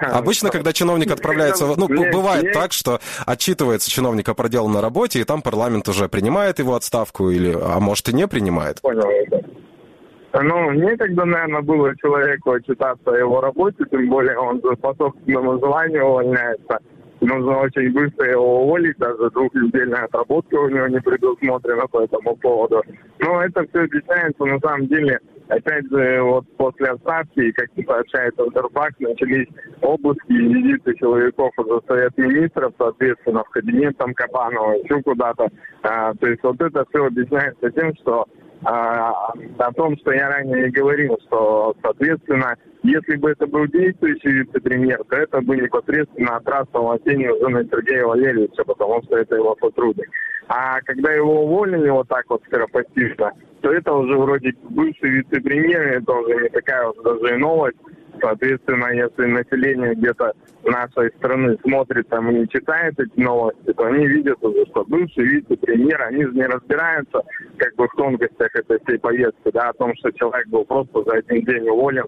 Обычно, 0.00 0.50
когда 0.50 0.72
чиновник 0.72 1.10
отправляется... 1.10 1.66
Ну, 1.76 1.88
бывает 1.88 2.52
так, 2.52 2.72
что 2.72 3.00
отчитывается 3.26 3.90
чиновник 3.90 4.28
о 4.28 4.34
проделанной 4.34 4.80
работе, 4.80 5.20
и 5.20 5.24
там 5.24 5.42
парламент 5.42 5.88
уже 5.88 6.08
принимает 6.08 6.58
его 6.58 6.74
отставку, 6.74 7.30
или, 7.30 7.56
а 7.60 7.80
может 7.80 8.08
и 8.08 8.14
не 8.14 8.26
принимает. 8.26 8.80
Понял 8.80 9.08
Ну, 10.32 10.70
некогда, 10.72 11.24
наверное, 11.24 11.62
было 11.62 11.96
человеку 11.96 12.52
отчитаться 12.52 13.10
о 13.10 13.16
его 13.16 13.40
работе, 13.40 13.84
тем 13.90 14.08
более 14.08 14.38
он 14.38 14.60
по 14.60 14.94
собственному 14.94 15.58
желанию 15.58 16.04
увольняется. 16.04 16.78
Нужно 17.20 17.58
очень 17.60 17.92
быстро 17.92 18.28
его 18.28 18.64
уволить, 18.64 18.98
даже 18.98 19.30
двухнедельная 19.30 20.04
отработка 20.04 20.56
у 20.56 20.68
него 20.68 20.88
не 20.88 21.00
предусмотрена 21.00 21.86
по 21.86 22.02
этому 22.02 22.34
поводу. 22.36 22.82
Но 23.20 23.42
это 23.42 23.64
все 23.68 23.84
объясняется 23.84 24.44
на 24.44 24.58
самом 24.58 24.88
деле 24.88 25.20
Опять 25.52 25.86
же, 25.90 26.22
вот 26.22 26.46
после 26.56 26.86
отставки, 26.86 27.52
как 27.52 27.68
сообщает 27.86 28.32
Интерфакс, 28.40 28.98
начались 29.00 29.48
обыски 29.82 30.32
и 30.32 30.48
визиты 30.48 30.94
силовиков 30.98 31.52
в 31.58 31.82
Совет 31.86 32.16
Министров, 32.16 32.72
соответственно, 32.78 33.44
в 33.44 33.50
кабинет 33.50 33.94
там 33.98 34.14
Кабанова, 34.14 34.72
еще 34.82 35.02
куда-то. 35.02 35.48
А, 35.82 36.14
то 36.14 36.26
есть 36.26 36.42
вот 36.42 36.58
это 36.58 36.86
все 36.88 37.04
объясняется 37.04 37.70
тем, 37.70 37.94
что 37.96 38.26
о 38.64 39.72
том, 39.76 39.96
что 39.98 40.12
я 40.12 40.28
ранее 40.28 40.70
говорил, 40.70 41.18
что, 41.26 41.74
соответственно, 41.82 42.56
если 42.82 43.16
бы 43.16 43.30
это 43.30 43.46
был 43.46 43.66
действующий 43.66 44.30
вице-премьер, 44.30 45.02
то 45.08 45.16
это 45.16 45.40
бы 45.40 45.56
непосредственно 45.56 46.36
отрасло 46.36 46.98
тени 47.00 47.28
уже 47.28 47.48
на 47.48 47.64
Сергея 47.64 48.04
Валерьевича, 48.04 48.64
потому 48.64 49.02
что 49.04 49.16
это 49.16 49.36
его 49.36 49.56
сотрудник. 49.60 50.08
А 50.48 50.80
когда 50.82 51.12
его 51.12 51.44
уволили 51.44 51.88
вот 51.90 52.08
так 52.08 52.24
вот 52.28 52.42
скоропостижно, 52.46 53.32
то 53.60 53.72
это 53.72 53.92
уже 53.92 54.16
вроде 54.16 54.52
бывший 54.70 55.10
вице-премьер, 55.10 55.98
это 55.98 56.12
уже 56.12 56.42
не 56.42 56.48
такая 56.48 56.86
вот 56.86 57.02
даже 57.02 57.34
и 57.34 57.38
новость. 57.38 57.78
Соответственно, 58.20 58.88
если 58.92 59.26
население 59.26 59.94
где-то 59.94 60.32
нашей 60.64 61.10
страны 61.18 61.58
смотрит 61.62 62.08
там 62.08 62.30
и 62.30 62.48
читает 62.48 62.98
эти 62.98 63.18
новости, 63.18 63.72
то 63.72 63.84
они 63.84 64.06
видят 64.06 64.38
уже, 64.42 64.64
что 64.66 64.84
бывший 64.84 65.24
вице-премьер, 65.24 66.02
они 66.02 66.24
же 66.24 66.32
не 66.32 66.46
разбираются 66.46 67.22
как 67.56 67.74
бы 67.76 67.88
в 67.88 67.96
тонкостях 67.96 68.54
этой 68.54 68.78
всей 68.84 68.98
повестки, 68.98 69.50
да, 69.52 69.70
о 69.70 69.72
том, 69.74 69.94
что 69.96 70.10
человек 70.12 70.46
был 70.48 70.64
просто 70.64 71.02
за 71.04 71.16
один 71.16 71.44
день 71.44 71.68
уволен 71.68 72.04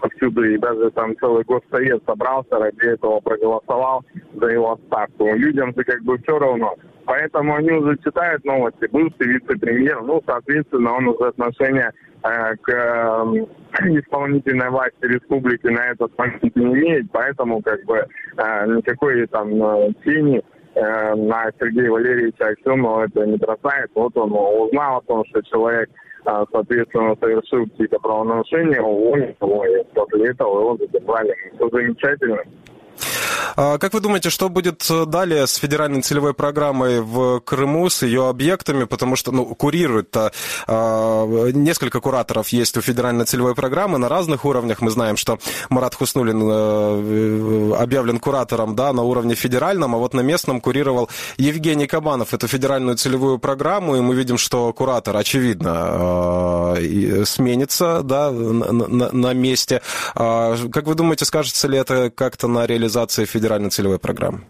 повсюду, 0.00 0.44
и 0.44 0.58
даже 0.58 0.90
там 0.90 1.16
целый 1.18 1.44
госсовет 1.44 2.02
собрался, 2.06 2.58
ради 2.58 2.86
этого 2.86 3.20
проголосовал 3.20 4.04
за 4.34 4.46
его 4.46 4.72
отставку. 4.72 5.34
Людям 5.34 5.74
же 5.76 5.84
как 5.84 6.02
бы 6.02 6.18
все 6.18 6.38
равно. 6.38 6.74
Поэтому 7.04 7.54
они 7.56 7.70
уже 7.72 7.96
читают 8.04 8.44
новости. 8.44 8.86
Бывший 8.92 9.32
вице-премьер, 9.32 10.02
ну, 10.02 10.22
соответственно, 10.26 10.92
он 10.92 11.08
уже 11.08 11.28
отношение 11.28 11.90
э, 12.22 12.56
к 12.60 12.68
э, 12.70 13.88
исполнительной 13.98 14.68
власти 14.68 15.02
республики 15.02 15.68
на 15.68 15.86
этот 15.86 16.16
момент 16.18 16.54
не 16.54 16.66
имеет, 16.66 17.10
поэтому 17.10 17.62
как 17.62 17.82
бы 17.86 17.96
э, 17.96 18.66
никакой 18.66 19.26
там 19.28 19.50
э, 19.50 19.92
тени 20.04 20.42
на 20.76 21.50
Сергея 21.58 21.90
Валерьевича 21.90 22.50
Аксенова 22.50 23.06
это 23.06 23.26
не 23.26 23.36
бросает. 23.36 23.90
Вот 23.96 24.16
он 24.16 24.30
узнал 24.32 24.98
о 24.98 25.02
том, 25.02 25.24
что 25.24 25.42
человек 25.42 25.90
соответственно, 26.24 27.16
совершил 27.20 27.64
какие-то 27.66 27.98
правонарушения, 27.98 28.80
уволил 28.80 29.34
его, 29.40 29.64
и 29.64 29.84
после 29.94 30.30
этого 30.30 30.60
его 30.60 30.76
задержали. 30.76 31.34
Все 31.54 31.68
замечательно. 31.68 32.38
А 33.60 33.76
как 33.78 33.92
вы 33.92 33.98
думаете, 33.98 34.30
что 34.30 34.48
будет 34.48 34.88
э, 34.88 35.04
далее 35.04 35.44
с 35.44 35.56
федеральной 35.56 36.00
целевой 36.00 36.32
программой 36.32 37.00
в 37.00 37.40
Крыму, 37.40 37.90
с 37.90 38.02
ее 38.02 38.28
объектами? 38.28 38.84
Потому 38.84 39.16
что 39.16 39.32
ну, 39.32 39.44
курирует-то 39.46 40.30
э, 40.68 41.50
несколько 41.54 42.00
кураторов 42.00 42.50
есть 42.50 42.76
у 42.76 42.80
федеральной 42.80 43.24
целевой 43.24 43.56
программы 43.56 43.98
на 43.98 44.08
разных 44.08 44.44
уровнях. 44.44 44.80
Мы 44.80 44.92
знаем, 44.92 45.16
что 45.16 45.40
Марат 45.70 45.96
Хуснулин 45.96 46.40
э, 46.40 47.74
объявлен 47.80 48.20
куратором 48.20 48.76
да, 48.76 48.92
на 48.92 49.02
уровне 49.02 49.34
федеральном, 49.34 49.96
а 49.96 49.98
вот 49.98 50.14
на 50.14 50.20
местном 50.20 50.60
курировал 50.60 51.10
Евгений 51.36 51.88
Кабанов 51.88 52.34
эту 52.34 52.46
федеральную 52.46 52.96
целевую 52.96 53.40
программу, 53.40 53.96
и 53.96 54.00
мы 54.00 54.14
видим, 54.14 54.38
что 54.38 54.72
куратор, 54.72 55.16
очевидно, 55.16 56.76
э, 56.78 57.24
сменится 57.26 58.04
да, 58.04 58.30
на, 58.30 59.10
на, 59.10 59.32
месте. 59.32 59.82
Э, 60.14 60.54
как 60.70 60.86
вы 60.86 60.94
думаете, 60.94 61.24
скажется 61.24 61.66
ли 61.66 61.76
это 61.76 62.12
как-то 62.14 62.46
на 62.46 62.64
реализации 62.64 63.24
федеральной 63.24 63.47
целевой 63.70 63.98
программы? 63.98 64.40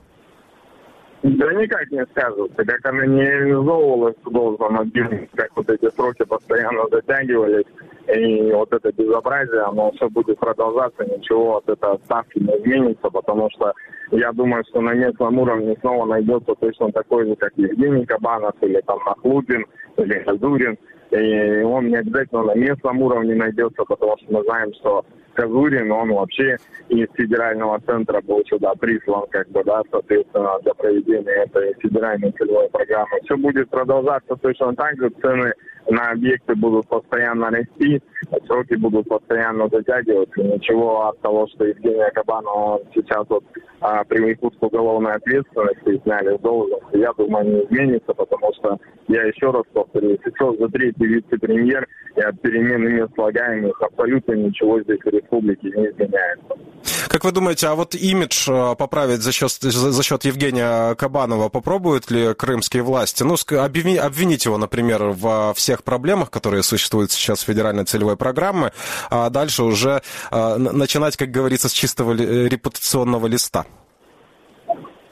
Да 1.23 1.53
никак 1.53 1.91
не 1.91 2.05
скажется. 2.07 2.65
Как 2.65 2.87
она 2.87 3.05
не 3.07 3.23
реализовывалась 3.23 4.15
должном 4.31 4.79
объеме, 4.79 5.29
как 5.35 5.51
вот 5.57 5.69
эти 5.69 5.91
сроки 5.91 6.25
постоянно 6.25 6.85
затягивались, 6.93 7.67
и 8.15 8.53
вот 8.53 8.73
это 8.73 8.93
безобразие, 8.93 9.63
оно 9.63 9.91
все 9.93 10.09
будет 10.09 10.39
продолжаться, 10.39 11.05
ничего 11.05 11.59
от 11.59 11.69
этой 11.69 11.99
ставки 12.05 12.39
не 12.39 12.57
изменится, 12.59 13.11
потому 13.11 13.51
что 13.51 13.73
я 14.13 14.33
думаю, 14.33 14.65
что 14.69 14.81
на 14.81 14.95
местном 14.95 15.39
уровне 15.39 15.77
снова 15.81 16.07
найдется 16.07 16.55
точно 16.55 16.93
такой 16.93 17.27
же, 17.27 17.35
как 17.37 17.53
Евгений 17.57 18.07
Кабанов, 18.07 18.55
или 18.63 18.81
там 18.87 18.99
Нахлупин, 19.05 19.67
или 19.97 20.23
Хазурин, 20.25 20.79
и 21.11 21.63
он 21.63 21.89
не 21.89 21.97
обязательно 21.97 22.45
на 22.45 22.55
местном 22.55 23.03
уровне 23.03 23.35
найдется, 23.35 23.83
потому 23.85 24.17
что 24.19 24.33
мы 24.33 24.45
знаем, 24.45 24.73
что 24.75 25.05
Казурин, 25.38 25.92
он 25.92 26.11
вообще 26.11 26.57
из 26.88 27.07
федерального 27.14 27.79
центра 27.87 28.20
был 28.22 28.42
сюда 28.46 28.74
прислан, 28.74 29.24
как 29.31 29.48
бы, 29.51 29.62
да, 29.62 29.83
соответственно, 29.88 30.59
для 30.64 30.74
проведения 30.74 31.44
этой 31.44 31.74
федеральной 31.74 32.33
целевой 32.33 32.68
программы. 32.70 33.20
Все 33.22 33.37
будет 33.37 33.70
продолжаться 33.70 34.35
точно 34.35 34.74
так 34.74 34.96
же, 34.96 35.11
цены 35.22 35.53
на 35.88 36.11
объекты 36.11 36.55
будут 36.55 36.87
постоянно 36.88 37.51
расти, 37.51 38.01
сроки 38.46 38.74
будут 38.74 39.09
постоянно 39.09 39.68
затягиваться. 39.68 40.42
Ничего 40.42 41.09
от 41.09 41.20
того, 41.20 41.46
что 41.48 41.64
Евгения 41.64 42.11
Кабанова 42.11 42.81
сейчас 42.94 43.24
вот 43.29 43.44
а, 43.81 44.05
привлекут 44.05 44.57
к 44.59 44.62
уголовной 44.62 45.14
ответственности 45.14 46.03
сняли 46.03 46.37
с 46.37 46.40
должности, 46.40 46.96
я 46.96 47.12
думаю, 47.12 47.44
не 47.46 47.64
изменится, 47.64 48.12
потому 48.12 48.53
что, 48.55 48.79
я 49.09 49.22
еще 49.22 49.51
раз 49.51 49.64
повторю, 49.72 50.18
сейчас 50.24 50.59
за 50.59 50.68
третий 50.68 51.07
вице-премьер 51.07 51.87
и 52.16 52.20
от 52.20 52.40
перемены 52.40 52.88
мест 52.90 53.14
слагаемых 53.14 53.81
абсолютно 53.81 54.33
ничего 54.33 54.81
здесь 54.83 54.98
в 55.01 55.09
республике 55.09 55.68
не 55.68 55.87
изменяется. 55.90 56.57
Как 57.09 57.24
вы 57.24 57.33
думаете, 57.33 57.68
а 57.68 57.74
вот 57.74 57.94
имидж 57.94 58.51
э, 58.51 58.74
поправить 58.77 59.22
за 59.22 59.33
счет, 59.33 59.51
за 59.51 60.03
счет 60.03 60.24
Евгения 60.24 60.94
Кабанова 60.94 61.48
попробуют 61.48 62.11
ли 62.11 62.35
крымские 62.35 62.83
власти? 62.83 63.22
Ну, 63.22 63.35
обвинить 63.59 64.44
его, 64.44 64.59
например, 64.59 65.05
во 65.05 65.55
всех 65.55 65.78
проблемах, 65.83 66.31
которые 66.31 66.62
существуют 66.62 67.11
сейчас 67.11 67.43
в 67.43 67.47
федеральной 67.47 67.85
целевой 67.85 68.17
программе, 68.17 68.73
а 69.11 69.31
дальше 69.31 69.62
уже 69.62 70.03
э, 70.31 70.57
начинать, 70.57 71.17
как 71.17 71.31
говорится, 71.31 71.69
с 71.69 71.73
чистого 71.73 72.12
репутационного 72.12 73.27
листа? 73.27 73.64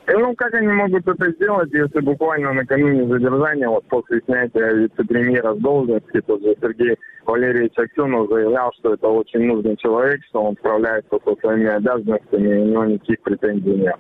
Ну, 0.09 0.35
как 0.37 0.55
они 0.55 0.69
могут 0.69 1.07
это 1.09 1.33
сделать, 1.33 1.73
если 1.73 1.99
буквально 2.01 2.53
накануне 2.53 3.09
задержания, 3.09 3.69
вот 3.69 3.85
после 3.89 4.21
снятия 4.25 4.73
вице-премьера 4.73 5.55
с 5.55 5.59
должности, 5.59 6.21
тот 6.25 6.43
же 6.43 6.55
Сергей 6.61 6.97
Валерьевич 7.25 7.73
Аксенов 7.77 8.29
заявлял, 8.29 8.73
что 8.79 8.95
это 8.95 9.09
очень 9.09 9.41
нужный 9.41 9.77
человек, 9.77 10.21
что 10.29 10.45
он 10.45 10.57
справляется 10.59 11.19
со 11.25 11.35
своими 11.41 11.67
обязанностями, 11.67 12.49
и 12.49 12.61
у 12.61 12.65
него 12.67 12.85
никаких 12.85 13.21
претензий 13.23 13.75
нет. 13.75 13.97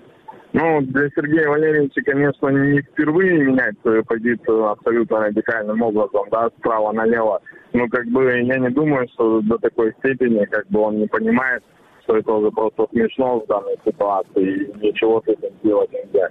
Ну, 0.52 0.80
для 0.80 1.08
Сергея 1.10 1.48
Валерьевича, 1.48 2.02
конечно, 2.02 2.48
не 2.48 2.80
впервые 2.80 3.44
менять 3.44 3.74
свою 3.82 4.04
позицию 4.04 4.68
абсолютно 4.68 5.20
радикальным 5.20 5.82
образом, 5.82 6.26
да, 6.30 6.48
справа 6.58 6.92
налево. 6.92 7.42
Но 7.72 7.88
как 7.88 8.06
бы 8.06 8.24
я 8.24 8.58
не 8.58 8.70
думаю, 8.70 9.06
что 9.12 9.40
до 9.42 9.58
такой 9.58 9.92
степени, 9.98 10.44
как 10.46 10.66
бы 10.68 10.80
он 10.80 10.98
не 10.98 11.06
понимает, 11.06 11.62
что 12.04 12.16
это 12.16 12.32
уже 12.32 12.50
просто 12.52 12.86
смешно 12.90 13.40
в 13.40 13.46
данной 13.46 13.76
ситуации, 13.84 14.64
и 14.64 14.86
ничего 14.86 15.22
с 15.26 15.28
этим 15.28 15.50
сделать 15.62 15.90
нельзя. 15.92 16.28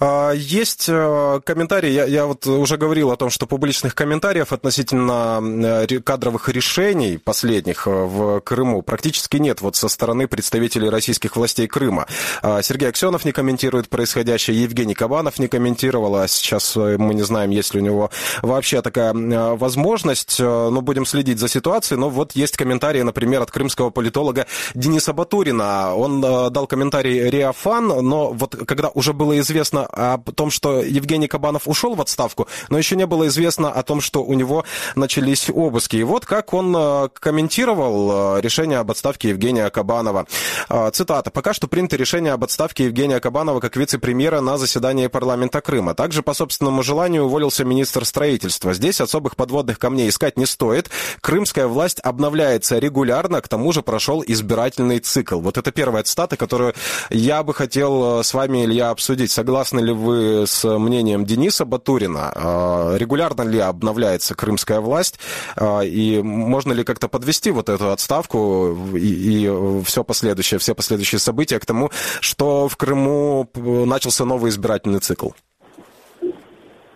А, 0.00 0.32
есть 0.32 0.86
э, 0.88 1.40
комментарии, 1.44 1.90
я, 1.90 2.04
я 2.04 2.26
вот 2.26 2.46
уже 2.46 2.76
говорил 2.76 3.10
о 3.10 3.16
том, 3.16 3.30
что 3.30 3.46
публичных 3.46 3.94
комментариев 3.94 4.52
относительно 4.52 5.40
э, 5.88 6.00
кадровых 6.00 6.48
решений 6.48 7.18
последних 7.18 7.86
э, 7.86 7.90
в 7.90 8.40
Крыму 8.40 8.82
практически 8.82 9.36
нет 9.36 9.60
вот 9.60 9.76
со 9.76 9.88
стороны 9.88 10.26
представителей 10.26 10.88
российских 10.88 11.36
властей 11.36 11.66
Крыма. 11.66 12.06
А, 12.42 12.62
Сергей 12.62 12.88
Аксенов 12.88 13.24
не 13.24 13.32
комментирует 13.32 13.88
происходящее, 13.88 14.62
Евгений 14.62 14.94
Кабанов 14.94 15.38
не 15.38 15.48
комментировал, 15.48 16.16
а 16.16 16.28
сейчас 16.28 16.76
мы 16.76 17.14
не 17.14 17.22
знаем, 17.22 17.50
есть 17.50 17.74
ли 17.74 17.80
у 17.80 17.84
него 17.84 18.10
вообще 18.42 18.82
такая 18.82 19.12
возможность, 19.12 20.38
но 20.38 20.80
будем 20.80 21.06
следить 21.06 21.38
за 21.38 21.48
ситуацией. 21.48 21.98
Но 21.98 22.10
вот 22.10 22.32
есть 22.32 22.56
комментарии, 22.56 23.02
например, 23.02 23.42
от 23.42 23.50
крымского 23.50 23.90
политолога 23.90 24.46
Дениса 24.74 25.12
Батурина. 25.12 25.94
Он 25.94 26.20
дал 26.20 26.66
комментарий 26.66 27.30
Реафан, 27.30 27.86
но 27.86 28.32
вот 28.32 28.56
когда 28.66 28.88
уже 28.88 29.12
было 29.12 29.38
известно 29.38 29.61
о 29.70 30.18
том, 30.18 30.50
что 30.50 30.82
Евгений 30.82 31.28
Кабанов 31.28 31.68
ушел 31.68 31.94
в 31.94 32.00
отставку, 32.00 32.48
но 32.68 32.78
еще 32.78 32.96
не 32.96 33.06
было 33.06 33.28
известно 33.28 33.70
о 33.70 33.82
том, 33.82 34.00
что 34.00 34.22
у 34.24 34.34
него 34.34 34.64
начались 34.94 35.48
обыски. 35.50 35.96
И 35.96 36.02
вот 36.02 36.26
как 36.26 36.52
он 36.54 36.74
э, 36.76 37.08
комментировал 37.18 38.36
э, 38.36 38.40
решение 38.40 38.78
об 38.78 38.90
отставке 38.90 39.30
Евгения 39.30 39.68
Кабанова. 39.70 40.26
Э, 40.68 40.90
цитата. 40.92 41.30
«Пока 41.30 41.52
что 41.52 41.68
принято 41.68 41.96
решение 41.96 42.32
об 42.32 42.44
отставке 42.44 42.84
Евгения 42.84 43.20
Кабанова 43.20 43.60
как 43.60 43.76
вице-премьера 43.76 44.40
на 44.40 44.58
заседании 44.58 45.06
парламента 45.06 45.60
Крыма. 45.60 45.94
Также 45.94 46.22
по 46.22 46.34
собственному 46.34 46.82
желанию 46.82 47.24
уволился 47.24 47.64
министр 47.64 48.04
строительства. 48.04 48.74
Здесь 48.74 49.00
особых 49.00 49.36
подводных 49.36 49.78
камней 49.78 50.08
искать 50.08 50.36
не 50.36 50.46
стоит. 50.46 50.90
Крымская 51.20 51.66
власть 51.66 52.00
обновляется 52.00 52.78
регулярно, 52.78 53.40
к 53.40 53.48
тому 53.48 53.72
же 53.72 53.82
прошел 53.82 54.22
избирательный 54.26 54.98
цикл». 54.98 55.40
Вот 55.40 55.58
это 55.58 55.70
первая 55.72 56.02
цитата, 56.02 56.36
которую 56.36 56.74
я 57.10 57.42
бы 57.42 57.54
хотел 57.54 58.22
с 58.22 58.34
вами, 58.34 58.64
Илья, 58.64 58.90
обсудить. 58.90 59.30
Согласны 59.52 59.80
ли 59.80 59.92
вы 59.92 60.46
с 60.46 60.64
мнением 60.64 61.26
Дениса 61.26 61.66
Батурина? 61.66 62.32
А, 62.34 62.96
регулярно 62.96 63.42
ли 63.42 63.58
обновляется 63.58 64.34
крымская 64.34 64.80
власть? 64.80 65.20
А, 65.60 65.82
и 65.82 66.22
можно 66.22 66.72
ли 66.72 66.84
как-то 66.84 67.06
подвести 67.06 67.50
вот 67.50 67.68
эту 67.68 67.90
отставку 67.90 68.74
и, 68.94 69.44
и 69.44 69.82
все 69.84 70.04
последующее, 70.04 70.58
все 70.58 70.74
последующие 70.74 71.18
события 71.18 71.60
к 71.60 71.66
тому, 71.66 71.90
что 72.22 72.66
в 72.66 72.78
Крыму 72.78 73.46
начался 73.54 74.24
новый 74.24 74.48
избирательный 74.48 75.00
цикл? 75.00 75.32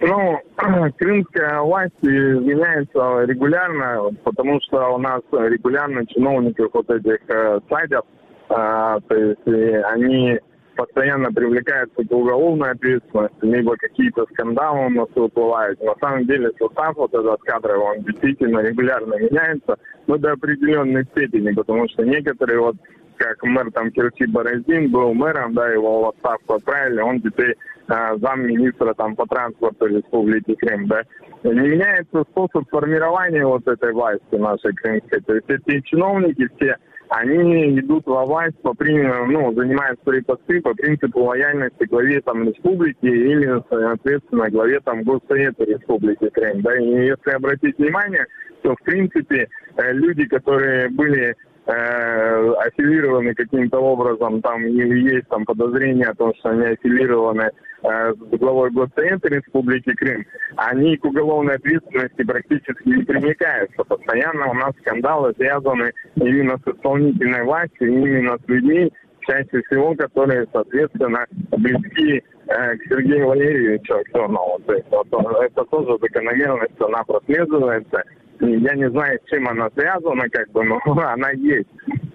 Ну, 0.00 0.40
крымская 0.96 1.60
власть 1.60 1.92
изменяется 2.00 3.24
регулярно, 3.26 4.12
потому 4.24 4.62
что 4.62 4.94
у 4.94 4.98
нас 4.98 5.20
регулярно 5.30 6.06
чиновники 6.06 6.62
вот 6.72 6.88
этих 6.88 7.18
э, 7.28 7.60
сайтов, 7.68 8.06
э, 8.48 8.54
то 9.08 9.14
есть 9.14 9.84
они 9.92 10.40
постоянно 10.76 11.32
привлекаются 11.32 12.04
к 12.04 12.12
уголовной 12.12 12.70
ответственности, 12.70 13.36
либо 13.42 13.76
какие-то 13.76 14.26
скандалы 14.32 14.86
у 14.86 14.90
нас 14.90 15.08
выплывают. 15.14 15.80
На 15.82 15.94
самом 16.00 16.26
деле 16.26 16.50
состав 16.58 16.96
вот 16.96 17.14
этот 17.14 17.40
кадровый, 17.42 17.96
он 17.96 18.04
действительно 18.04 18.60
регулярно 18.60 19.14
меняется, 19.14 19.76
но 20.06 20.18
до 20.18 20.32
определенной 20.32 21.04
степени, 21.04 21.52
потому 21.52 21.88
что 21.88 22.04
некоторые 22.04 22.60
вот 22.60 22.76
как 23.16 23.42
мэр 23.42 23.70
там 23.72 23.90
Кирчи 23.90 24.26
Бороздин 24.26 24.90
был 24.90 25.14
мэром, 25.14 25.54
да, 25.54 25.68
его 25.68 26.02
в 26.02 26.08
отставку 26.10 26.54
отправили, 26.54 27.00
он 27.00 27.20
теперь 27.20 27.56
э, 27.88 28.16
замминистра 28.18 28.94
там 28.94 29.16
по 29.16 29.26
транспорту 29.26 29.86
Республики 29.86 30.54
Крым, 30.54 30.86
да. 30.86 31.02
Не 31.42 31.52
меняется 31.52 32.24
способ 32.30 32.68
формирования 32.70 33.46
вот 33.46 33.66
этой 33.66 33.92
власти 33.92 34.34
нашей 34.34 34.74
крымской. 34.74 35.20
То 35.20 35.34
есть 35.34 35.48
эти 35.48 35.80
чиновники 35.82 36.48
все 36.56 36.76
они 37.08 37.78
идут 37.78 38.06
во 38.06 38.24
власть 38.24 38.60
по 38.62 38.74
ну, 38.78 39.52
занимают 39.54 40.00
свои 40.02 40.20
посты 40.22 40.60
по 40.60 40.74
принципу 40.74 41.24
лояльности 41.24 41.84
главе 41.84 42.20
там 42.20 42.48
республики 42.48 43.06
или, 43.06 43.62
соответственно, 43.68 44.50
главе 44.50 44.80
там 44.80 45.02
Госсовета 45.02 45.64
Республики 45.64 46.28
Крым. 46.30 46.62
Да? 46.62 46.76
И 46.76 47.06
если 47.06 47.30
обратить 47.30 47.78
внимание, 47.78 48.26
то, 48.62 48.74
в 48.74 48.82
принципе, 48.82 49.48
э, 49.76 49.92
люди, 49.92 50.26
которые 50.26 50.88
были 50.88 51.36
э, 51.66 52.52
аффилированы 52.58 53.34
каким-то 53.34 53.78
образом, 53.78 54.40
там 54.40 54.64
есть 54.66 55.28
там 55.28 55.44
подозрения 55.44 56.06
о 56.06 56.14
том, 56.14 56.32
что 56.38 56.50
они 56.50 56.66
аффилированы 56.66 57.50
э, 57.82 58.14
с 58.14 58.38
главой 58.38 58.70
Госсовета 58.70 59.28
Республики 59.28 59.92
Крым, 59.94 60.24
они 60.56 60.96
к 60.96 61.04
уголовной 61.04 61.56
ответственности 61.56 62.22
практически 62.22 62.88
не 62.88 63.04
примыкаются. 63.04 63.84
Постоянно 63.84 64.50
у 64.50 64.54
нас 64.54 64.72
скандалы 64.80 65.32
связаны 65.36 65.92
именно 66.16 66.58
с 66.58 66.68
исполнительной 66.68 67.44
властью, 67.44 67.88
именно 67.88 68.38
с 68.38 68.48
людьми, 68.48 68.92
чаще 69.26 69.62
всего, 69.66 69.94
которые, 69.94 70.46
соответственно, 70.52 71.26
близки 71.50 72.22
э, 72.46 72.76
к 72.76 72.82
Сергею 72.88 73.26
Валерьевичу 73.26 73.94
Аксенову. 73.94 74.60
То 74.66 74.74
есть 74.74 74.86
вот, 74.90 75.08
это 75.42 75.64
тоже 75.64 75.98
закономерность, 76.00 76.80
она 76.80 77.02
прослеживается 77.02 78.04
я 78.40 78.74
не 78.74 78.90
знаю, 78.90 79.18
с 79.18 79.30
чем 79.30 79.48
она 79.48 79.70
связана, 79.70 80.28
как 80.30 80.50
бы, 80.52 80.64
но 80.64 80.80
она 80.86 81.30
есть. 81.32 81.68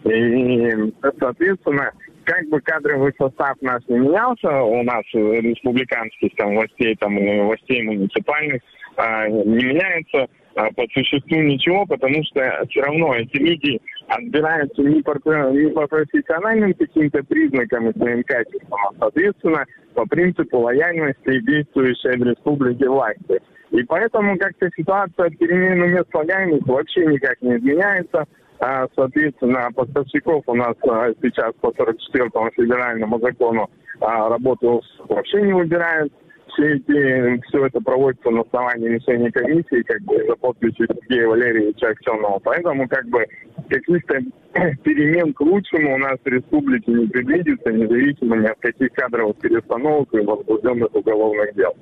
И, 0.04 0.94
соответственно, 1.20 1.92
как 2.26 2.48
бы 2.50 2.60
кадровый 2.62 3.14
состав 3.18 3.56
наш 3.62 3.82
не 3.88 4.00
менялся, 4.00 4.62
у 4.62 4.84
нас 4.84 5.04
республиканских 5.14 6.36
там 6.38 6.56
властей, 6.56 6.96
там 6.96 7.16
властей 7.16 7.82
муниципальных, 7.84 8.62
а, 8.98 9.28
не 9.28 9.66
меняется 9.66 10.28
а, 10.56 10.70
по 10.72 10.86
существу 10.94 11.38
ничего, 11.38 11.86
потому 11.86 12.24
что 12.26 12.66
все 12.70 12.82
равно 12.82 13.16
эти 13.16 13.38
люди 13.38 13.82
отбираются 14.08 14.82
не 14.82 15.02
по, 15.02 15.14
не 15.52 15.72
по 15.72 15.88
профессиональным 15.88 16.74
каким-то 16.74 17.24
признакам 17.24 17.90
и 17.90 17.98
своим 17.98 18.24
качествам, 18.24 18.80
а, 18.86 18.94
соответственно, 19.00 19.66
по 19.94 20.06
принципу 20.06 20.60
лояльности 20.60 21.40
действующей 21.42 22.18
в 22.18 22.24
республике 22.24 22.88
власти. 22.90 23.42
И 23.72 23.84
поэтому 23.84 24.38
как-то 24.38 24.70
ситуация 24.76 25.28
от 25.28 25.38
перемены 25.38 25.88
мест 25.88 26.08
слагаемых 26.12 26.68
вообще 26.68 27.06
никак 27.06 27.42
не 27.42 27.56
изменяется. 27.56 28.26
А, 28.60 28.86
соответственно, 28.96 29.70
поставщиков 29.74 30.44
у 30.46 30.54
нас 30.54 30.76
а, 30.88 31.10
сейчас 31.22 31.54
по 31.62 31.68
44-му 31.68 32.52
федеральному 32.52 33.20
закону 33.20 33.70
а, 34.02 34.30
работу 34.30 34.82
вообще 35.08 35.42
не 35.42 35.54
выбирают. 35.54 36.14
Все, 36.50 36.76
эти, 36.76 37.42
все 37.48 37.66
это 37.66 37.80
проводится 37.80 38.30
на 38.30 38.42
основании 38.42 38.90
решения 38.90 39.32
комиссии, 39.32 39.84
как 39.84 40.02
бы 40.02 40.18
за 40.28 40.36
подписью 40.36 40.86
Сергея 40.88 41.28
Валерьевича 41.30 41.88
Аксенова. 41.88 42.40
Поэтому 42.44 42.90
как 42.90 43.08
бы 43.08 43.26
каких-то 43.70 44.20
перемен 44.84 45.34
к 45.34 45.40
лучшему 45.40 45.96
у 45.96 45.98
нас 45.98 46.18
в 46.24 46.28
республике 46.28 46.92
не 46.92 47.08
предвидится, 47.08 47.72
независимо 47.72 48.36
ни 48.36 48.48
от 48.48 48.60
каких 48.60 48.92
кадровых 48.92 49.38
перестановок 49.38 50.14
и 50.14 50.20
возбужденных 50.20 50.94
уголовных 50.94 51.56
дел. 51.56 51.74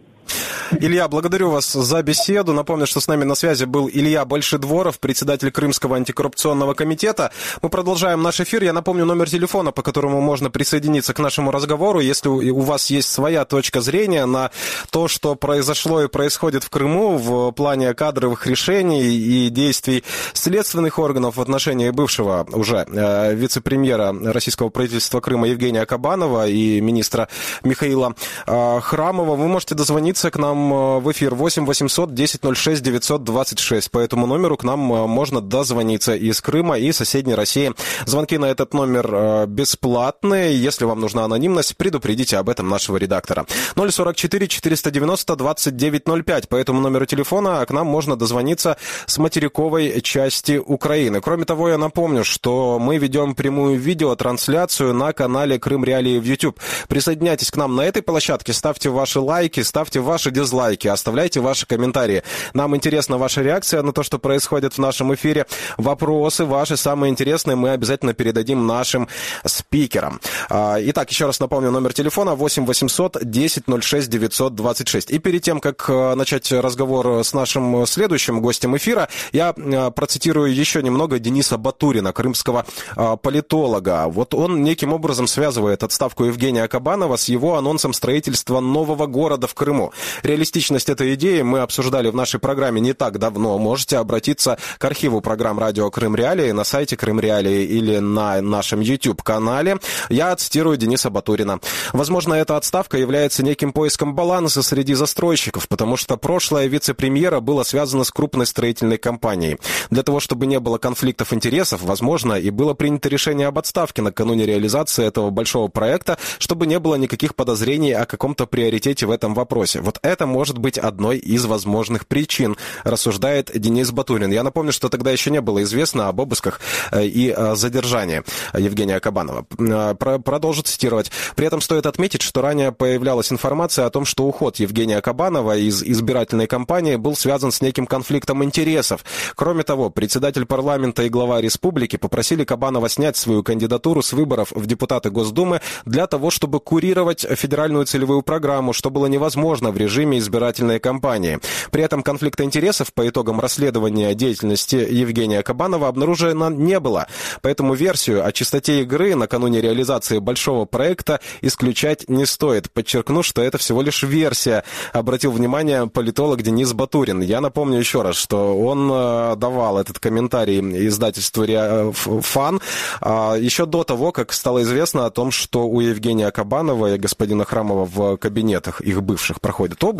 Илья, 0.71 1.07
благодарю 1.07 1.49
вас 1.49 1.71
за 1.71 2.03
беседу. 2.03 2.53
Напомню, 2.53 2.85
что 2.85 2.99
с 2.99 3.07
нами 3.07 3.23
на 3.23 3.33
связи 3.33 3.65
был 3.65 3.89
Илья 3.91 4.23
Большедворов, 4.23 4.99
председатель 4.99 5.51
Крымского 5.51 5.95
антикоррупционного 5.95 6.75
комитета. 6.75 7.31
Мы 7.63 7.69
продолжаем 7.69 8.21
наш 8.21 8.39
эфир. 8.39 8.63
Я 8.63 8.71
напомню 8.71 9.05
номер 9.05 9.29
телефона, 9.29 9.71
по 9.71 9.81
которому 9.81 10.21
можно 10.21 10.51
присоединиться 10.51 11.13
к 11.15 11.19
нашему 11.19 11.51
разговору. 11.51 11.99
Если 11.99 12.29
у 12.29 12.59
вас 12.59 12.91
есть 12.91 13.11
своя 13.11 13.45
точка 13.45 13.81
зрения 13.81 14.25
на 14.25 14.51
то, 14.91 15.07
что 15.07 15.33
произошло 15.35 16.03
и 16.03 16.07
происходит 16.07 16.63
в 16.63 16.69
Крыму 16.69 17.17
в 17.17 17.51
плане 17.51 17.93
кадровых 17.95 18.45
решений 18.45 19.07
и 19.07 19.49
действий 19.49 20.03
следственных 20.33 20.99
органов 20.99 21.37
в 21.37 21.41
отношении 21.41 21.89
бывшего 21.89 22.45
уже 22.51 22.85
э, 22.87 23.33
вице-премьера 23.33 24.13
российского 24.31 24.69
правительства 24.69 25.19
Крыма 25.19 25.47
Евгения 25.47 25.85
Кабанова 25.85 26.47
и 26.47 26.79
министра 26.79 27.27
Михаила 27.63 28.13
э, 28.45 28.79
Храмова, 28.81 29.35
вы 29.35 29.47
можете 29.47 29.73
дозвониться 29.73 30.29
к 30.29 30.37
нам 30.37 30.58
нам 30.59 30.73
э, 30.73 30.99
в 30.99 31.11
эфир 31.11 31.35
8 31.35 31.65
800 31.65 32.13
10 32.13 32.41
926. 32.81 33.91
По 33.91 33.99
этому 33.99 34.27
номеру 34.27 34.57
к 34.57 34.63
нам 34.63 34.93
э, 34.93 35.07
можно 35.07 35.41
дозвониться 35.41 36.15
из 36.15 36.41
Крыма 36.41 36.77
и 36.77 36.91
соседней 36.91 37.35
России. 37.35 37.73
Звонки 38.05 38.37
на 38.37 38.45
этот 38.45 38.73
номер 38.73 39.09
э, 39.11 39.45
бесплатные. 39.47 40.61
Если 40.61 40.85
вам 40.85 40.99
нужна 40.99 41.23
анонимность, 41.23 41.77
предупредите 41.77 42.37
об 42.37 42.49
этом 42.49 42.69
нашего 42.69 42.97
редактора. 42.97 43.45
044 43.75 44.47
490 44.47 45.35
2905. 45.35 46.49
По 46.49 46.55
этому 46.55 46.81
номеру 46.81 47.05
телефона 47.05 47.65
к 47.65 47.71
нам 47.71 47.87
можно 47.87 48.15
дозвониться 48.15 48.77
с 49.05 49.17
материковой 49.17 50.01
части 50.01 50.61
Украины. 50.63 51.21
Кроме 51.21 51.45
того, 51.45 51.69
я 51.69 51.77
напомню, 51.77 52.23
что 52.23 52.79
мы 52.79 52.97
ведем 52.97 53.35
прямую 53.35 53.79
видеотрансляцию 53.79 54.93
на 54.93 55.13
канале 55.13 55.59
Крым 55.59 55.83
Реалии 55.83 56.19
в 56.19 56.23
YouTube. 56.23 56.59
Присоединяйтесь 56.87 57.51
к 57.51 57.57
нам 57.57 57.75
на 57.75 57.81
этой 57.81 58.01
площадке, 58.01 58.53
ставьте 58.53 58.89
ваши 58.89 59.19
лайки, 59.19 59.61
ставьте 59.61 59.99
ваши 59.99 60.19
ваши 60.19 60.31
дизлайки, 60.49 60.87
оставляйте 60.87 61.41
ваши 61.41 61.67
комментарии. 61.67 62.23
Нам 62.53 62.75
интересна 62.75 63.19
ваша 63.19 63.43
реакция 63.43 63.83
на 63.83 63.93
то, 63.93 64.01
что 64.01 64.17
происходит 64.17 64.73
в 64.73 64.77
нашем 64.79 65.13
эфире. 65.13 65.45
Вопросы 65.77 66.43
ваши 66.43 66.75
самые 66.75 67.11
интересные 67.11 67.55
мы 67.55 67.69
обязательно 67.69 68.15
передадим 68.15 68.65
нашим 68.65 69.07
спикерам. 69.45 70.19
А, 70.49 70.77
итак, 70.79 71.11
еще 71.11 71.27
раз 71.27 71.39
напомню, 71.39 71.69
номер 71.69 71.93
телефона 71.93 72.33
8 72.33 72.65
800 72.65 73.17
10 73.23 73.63
06 73.81 74.09
926. 74.09 75.11
И 75.11 75.19
перед 75.19 75.43
тем, 75.43 75.59
как 75.59 75.85
э, 75.87 76.15
начать 76.15 76.51
разговор 76.51 77.23
с 77.23 77.33
нашим 77.33 77.85
следующим 77.85 78.41
гостем 78.41 78.75
эфира, 78.75 79.07
я 79.31 79.53
э, 79.55 79.91
процитирую 79.91 80.51
еще 80.51 80.81
немного 80.81 81.19
Дениса 81.19 81.57
Батурина, 81.59 82.11
крымского 82.11 82.65
э, 82.95 83.17
политолога. 83.21 84.07
Вот 84.07 84.33
он 84.33 84.63
неким 84.63 84.93
образом 84.93 85.27
связывает 85.27 85.83
отставку 85.83 86.23
Евгения 86.23 86.67
Кабанова 86.67 87.17
с 87.17 87.29
его 87.29 87.55
анонсом 87.55 87.93
строительства 87.93 88.59
нового 88.59 89.05
города 89.05 89.45
в 89.45 89.53
Крыму. 89.53 89.93
Реалистичность 90.39 90.87
этой 90.87 91.15
идеи 91.15 91.41
мы 91.41 91.59
обсуждали 91.59 92.07
в 92.07 92.15
нашей 92.15 92.39
программе 92.39 92.79
не 92.79 92.93
так 92.93 93.19
давно. 93.19 93.57
Можете 93.57 93.97
обратиться 93.97 94.57
к 94.77 94.85
архиву 94.85 95.19
программ 95.19 95.59
«Радио 95.59 95.91
Крым 95.91 96.15
Реалии» 96.15 96.51
на 96.51 96.63
сайте 96.63 96.95
Крым 96.95 97.19
Реалии 97.19 97.65
или 97.65 97.97
на 97.97 98.41
нашем 98.41 98.79
YouTube-канале. 98.79 99.79
Я 100.07 100.33
цитирую 100.37 100.77
Дениса 100.77 101.09
Батурина. 101.09 101.59
Возможно, 101.91 102.35
эта 102.35 102.55
отставка 102.55 102.97
является 102.97 103.43
неким 103.43 103.73
поиском 103.73 104.15
баланса 104.15 104.63
среди 104.63 104.93
застройщиков, 104.93 105.67
потому 105.67 105.97
что 105.97 106.15
прошлое 106.15 106.67
вице-премьера 106.67 107.41
было 107.41 107.63
связано 107.63 108.05
с 108.05 108.11
крупной 108.11 108.45
строительной 108.45 108.97
компанией. 108.97 109.57
Для 109.89 110.03
того, 110.03 110.21
чтобы 110.21 110.47
не 110.47 110.61
было 110.61 110.77
конфликтов 110.77 111.33
интересов, 111.33 111.81
возможно, 111.81 112.35
и 112.35 112.49
было 112.49 112.73
принято 112.75 113.09
решение 113.09 113.47
об 113.47 113.59
отставке 113.59 114.01
накануне 114.01 114.45
реализации 114.45 115.05
этого 115.05 115.31
большого 115.31 115.67
проекта, 115.67 116.17
чтобы 116.37 116.65
не 116.65 116.79
было 116.79 116.95
никаких 116.95 117.35
подозрений 117.35 117.91
о 117.91 118.05
каком-то 118.05 118.45
приоритете 118.45 119.05
в 119.05 119.11
этом 119.11 119.33
вопросе. 119.33 119.81
Вот 119.81 119.99
это 120.01 120.18
может 120.25 120.57
быть 120.57 120.77
одной 120.77 121.17
из 121.17 121.45
возможных 121.45 122.07
причин, 122.07 122.57
рассуждает 122.83 123.51
Денис 123.53 123.91
Батурин. 123.91 124.31
Я 124.31 124.43
напомню, 124.43 124.71
что 124.71 124.89
тогда 124.89 125.11
еще 125.11 125.31
не 125.31 125.41
было 125.41 125.63
известно 125.63 126.07
об 126.07 126.19
обысках 126.19 126.59
э, 126.91 127.05
и 127.05 127.35
задержании 127.55 128.23
Евгения 128.53 128.99
Кабанова. 128.99 129.45
Э, 129.57 129.95
продолжу 129.95 130.63
цитировать. 130.63 131.11
При 131.35 131.47
этом 131.47 131.61
стоит 131.61 131.85
отметить, 131.85 132.21
что 132.21 132.41
ранее 132.41 132.71
появлялась 132.71 133.31
информация 133.31 133.85
о 133.85 133.89
том, 133.89 134.05
что 134.05 134.25
уход 134.25 134.57
Евгения 134.57 135.01
Кабанова 135.01 135.57
из 135.57 135.83
избирательной 135.83 136.47
кампании 136.47 136.95
был 136.95 137.15
связан 137.15 137.51
с 137.51 137.61
неким 137.61 137.85
конфликтом 137.85 138.43
интересов. 138.43 139.03
Кроме 139.35 139.63
того, 139.63 139.89
председатель 139.89 140.45
парламента 140.45 141.03
и 141.03 141.09
глава 141.09 141.41
республики 141.41 141.97
попросили 141.97 142.43
Кабанова 142.43 142.89
снять 142.89 143.17
свою 143.17 143.43
кандидатуру 143.43 144.01
с 144.01 144.13
выборов 144.13 144.51
в 144.51 144.65
депутаты 144.65 145.09
Госдумы 145.09 145.61
для 145.85 146.07
того, 146.07 146.29
чтобы 146.29 146.59
курировать 146.59 147.25
федеральную 147.29 147.85
целевую 147.85 148.21
программу, 148.21 148.73
что 148.73 148.89
было 148.89 149.05
невозможно 149.05 149.71
в 149.71 149.77
режиме 149.77 150.08
избирательной 150.17 150.79
кампании. 150.79 151.39
При 151.71 151.83
этом 151.83 152.01
конфликта 152.01 152.43
интересов 152.43 152.93
по 152.93 153.07
итогам 153.07 153.39
расследования 153.39 154.13
деятельности 154.15 154.75
Евгения 154.75 155.43
Кабанова 155.43 155.87
обнаружено 155.87 156.49
не 156.49 156.79
было. 156.79 157.07
Поэтому 157.41 157.73
версию 157.73 158.25
о 158.25 158.31
чистоте 158.31 158.81
игры 158.81 159.15
накануне 159.15 159.61
реализации 159.61 160.19
большого 160.19 160.65
проекта 160.65 161.19
исключать 161.41 162.09
не 162.09 162.25
стоит. 162.25 162.71
Подчеркну, 162.71 163.23
что 163.23 163.41
это 163.41 163.57
всего 163.57 163.81
лишь 163.81 164.03
версия, 164.03 164.63
обратил 164.93 165.31
внимание 165.31 165.87
политолог 165.87 166.41
Денис 166.41 166.73
Батурин. 166.73 167.21
Я 167.21 167.41
напомню 167.41 167.77
еще 167.77 168.01
раз, 168.01 168.15
что 168.15 168.57
он 168.59 168.89
э, 168.91 169.35
давал 169.35 169.79
этот 169.79 169.99
комментарий 169.99 170.59
издательству 170.87 171.45
«Фан» 171.93 172.61
а, 173.01 173.35
еще 173.35 173.65
до 173.65 173.83
того, 173.83 174.11
как 174.11 174.33
стало 174.33 174.63
известно 174.63 175.05
о 175.05 175.09
том, 175.09 175.31
что 175.31 175.67
у 175.67 175.79
Евгения 175.79 176.29
Кабанова 176.31 176.95
и 176.95 176.97
господина 176.97 177.45
Храмова 177.45 177.85
в 177.85 178.17
кабинетах 178.17 178.81
их 178.81 179.01
бывших 179.01 179.41
проходят 179.41 179.83
обыски. 179.83 179.98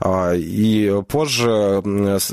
А, 0.00 0.32
и 0.34 1.02
позже 1.08 1.82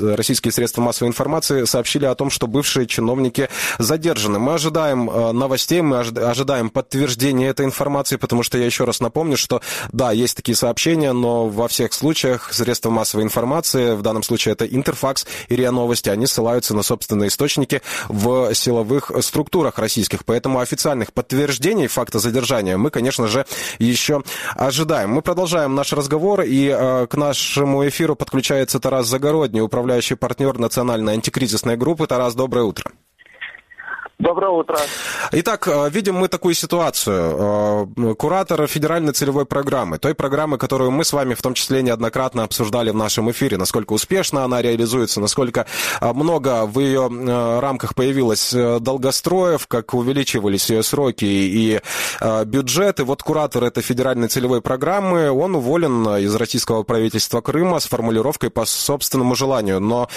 российские 0.00 0.52
средства 0.52 0.82
массовой 0.82 1.08
информации 1.08 1.64
сообщили 1.64 2.04
о 2.06 2.14
том, 2.14 2.30
что 2.30 2.46
бывшие 2.46 2.86
чиновники 2.86 3.48
задержаны. 3.78 4.38
Мы 4.38 4.54
ожидаем 4.54 5.10
э, 5.10 5.32
новостей, 5.32 5.80
мы 5.80 5.98
ожидаем 5.98 6.70
подтверждения 6.70 7.48
этой 7.48 7.66
информации, 7.66 8.16
потому 8.16 8.42
что 8.42 8.58
я 8.58 8.66
еще 8.66 8.84
раз 8.84 9.00
напомню, 9.00 9.36
что 9.36 9.60
да, 9.92 10.12
есть 10.12 10.36
такие 10.36 10.56
сообщения, 10.56 11.12
но 11.12 11.48
во 11.48 11.68
всех 11.68 11.92
случаях 11.92 12.52
средства 12.52 12.90
массовой 12.90 13.24
информации, 13.24 13.94
в 13.94 14.02
данном 14.02 14.22
случае 14.22 14.52
это 14.52 14.66
Интерфакс 14.66 15.26
и 15.48 15.56
РИА 15.56 15.70
Новости, 15.70 16.08
они 16.08 16.26
ссылаются 16.26 16.74
на 16.74 16.82
собственные 16.82 17.28
источники 17.28 17.82
в 18.08 18.54
силовых 18.54 19.10
структурах 19.20 19.78
российских. 19.78 20.24
Поэтому 20.24 20.60
официальных 20.60 21.12
подтверждений 21.12 21.86
факта 21.86 22.18
задержания 22.18 22.76
мы, 22.76 22.90
конечно 22.90 23.28
же, 23.28 23.46
еще 23.78 24.22
ожидаем. 24.54 25.10
Мы 25.10 25.22
продолжаем 25.22 25.74
наш 25.74 25.92
разговор, 25.92 26.42
и 26.42 26.68
э, 26.68 26.97
к 27.06 27.14
нашему 27.16 27.86
эфиру 27.86 28.16
подключается 28.16 28.80
Тарас 28.80 29.06
Загородний, 29.06 29.60
управляющий 29.60 30.14
партнер 30.14 30.58
национальной 30.58 31.14
антикризисной 31.14 31.76
группы. 31.76 32.06
Тарас, 32.06 32.34
доброе 32.34 32.64
утро. 32.64 32.92
Доброе 34.18 34.50
утро. 34.50 34.76
Итак, 35.30 35.68
э, 35.68 35.90
видим 35.90 36.16
мы 36.16 36.26
такую 36.26 36.54
ситуацию. 36.54 37.86
Э, 37.96 38.14
куратор 38.14 38.66
федеральной 38.66 39.12
целевой 39.12 39.46
программы, 39.46 39.98
той 39.98 40.12
программы, 40.12 40.58
которую 40.58 40.90
мы 40.90 41.04
с 41.04 41.12
вами 41.12 41.34
в 41.34 41.42
том 41.42 41.54
числе 41.54 41.82
неоднократно 41.82 42.42
обсуждали 42.42 42.90
в 42.90 42.96
нашем 42.96 43.30
эфире, 43.30 43.58
насколько 43.58 43.92
успешно 43.92 44.42
она 44.42 44.60
реализуется, 44.60 45.20
насколько 45.20 45.66
э, 46.00 46.12
много 46.12 46.66
в 46.66 46.80
ее 46.80 47.08
рамках 47.60 47.94
появилось 47.94 48.52
долгостроев, 48.52 49.68
как 49.68 49.94
увеличивались 49.94 50.68
ее 50.68 50.82
сроки 50.82 51.24
и 51.24 51.80
бюджеты. 52.44 53.04
Вот 53.04 53.22
куратор 53.22 53.62
этой 53.62 53.84
федеральной 53.84 54.26
целевой 54.26 54.60
программы, 54.60 55.30
он 55.30 55.54
уволен 55.54 56.16
из 56.16 56.34
российского 56.34 56.82
правительства 56.82 57.40
Крыма 57.40 57.78
с 57.78 57.86
формулировкой 57.86 58.50
по 58.50 58.64
собственному 58.64 59.36
желанию. 59.36 59.80
Но 59.80 60.08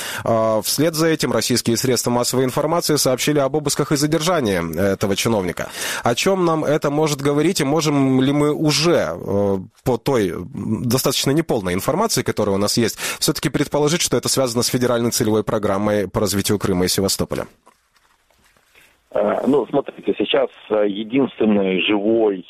вслед 0.64 0.96
за 0.96 1.08
этим 1.08 1.32
российские 1.32 1.78
средства 1.78 2.10
массовой 2.10 2.46
информации 2.46 2.96
сообщили 2.96 3.38
об 3.40 3.56
обысках 3.56 3.91
и 3.92 3.98
задержание 3.98 4.62
этого 4.76 5.16
чиновника. 5.16 5.70
О 6.04 6.16
чем 6.16 6.46
нам 6.46 6.64
это 6.64 6.90
может 6.90 7.22
говорить 7.22 7.62
и 7.62 7.64
можем 7.64 8.22
ли 8.22 8.32
мы 8.32 8.54
уже 8.54 9.10
э, 9.12 9.58
по 9.84 9.98
той 9.98 10.34
достаточно 10.86 11.32
неполной 11.32 11.74
информации, 11.74 12.24
которая 12.24 12.56
у 12.56 12.60
нас 12.60 12.78
есть, 12.78 12.98
все-таки 13.20 13.50
предположить, 13.50 14.02
что 14.02 14.18
это 14.18 14.30
связано 14.30 14.64
с 14.64 14.68
федеральной 14.68 15.12
целевой 15.12 15.44
программой 15.44 16.08
по 16.08 16.20
развитию 16.20 16.60
Крыма 16.60 16.86
и 16.86 16.88
Севастополя? 16.88 17.48
Э, 19.12 19.42
ну, 19.48 19.66
смотрите, 19.68 20.14
сейчас 20.18 20.50
э, 20.70 20.88
единственный 20.88 21.82
живой, 21.82 22.46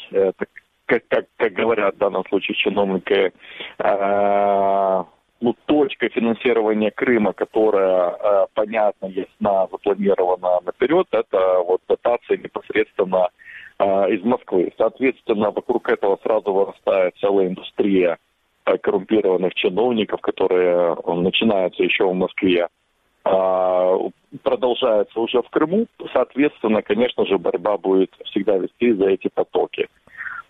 как, 0.85 1.07
как, 1.07 1.25
как 1.37 1.53
говорят 1.53 1.95
в 1.95 1.99
данном 1.99 2.25
случае 2.25 2.55
чиновники, 2.55 3.31
ну, 5.41 5.55
точка 5.65 6.07
финансирования 6.09 6.91
Крыма, 6.91 7.33
которая, 7.33 8.11
э, 8.11 8.45
понятно, 8.53 9.07
ясна, 9.07 9.67
запланирована 9.71 10.61
наперед, 10.63 11.07
это 11.11 11.59
вот 11.65 11.81
дотация 11.89 12.37
непосредственно 12.37 13.29
э, 13.79 13.83
из 14.11 14.23
Москвы. 14.23 14.71
Соответственно, 14.77 15.49
вокруг 15.49 15.89
этого 15.89 16.19
сразу 16.23 16.53
вырастает 16.53 17.15
целая 17.17 17.47
индустрия 17.47 18.19
э, 18.65 18.77
коррумпированных 18.77 19.55
чиновников, 19.55 20.21
которые 20.21 20.95
э, 20.95 21.13
начинаются 21.13 21.83
еще 21.83 22.07
в 22.07 22.13
Москве, 22.13 22.67
э, 23.25 23.97
продолжается 24.43 25.19
уже 25.19 25.41
в 25.41 25.49
Крыму. 25.49 25.87
Соответственно, 26.13 26.83
конечно 26.83 27.25
же, 27.25 27.39
борьба 27.39 27.77
будет 27.79 28.11
всегда 28.25 28.57
вести 28.57 28.93
за 28.93 29.09
эти 29.09 29.27
потоки. 29.33 29.87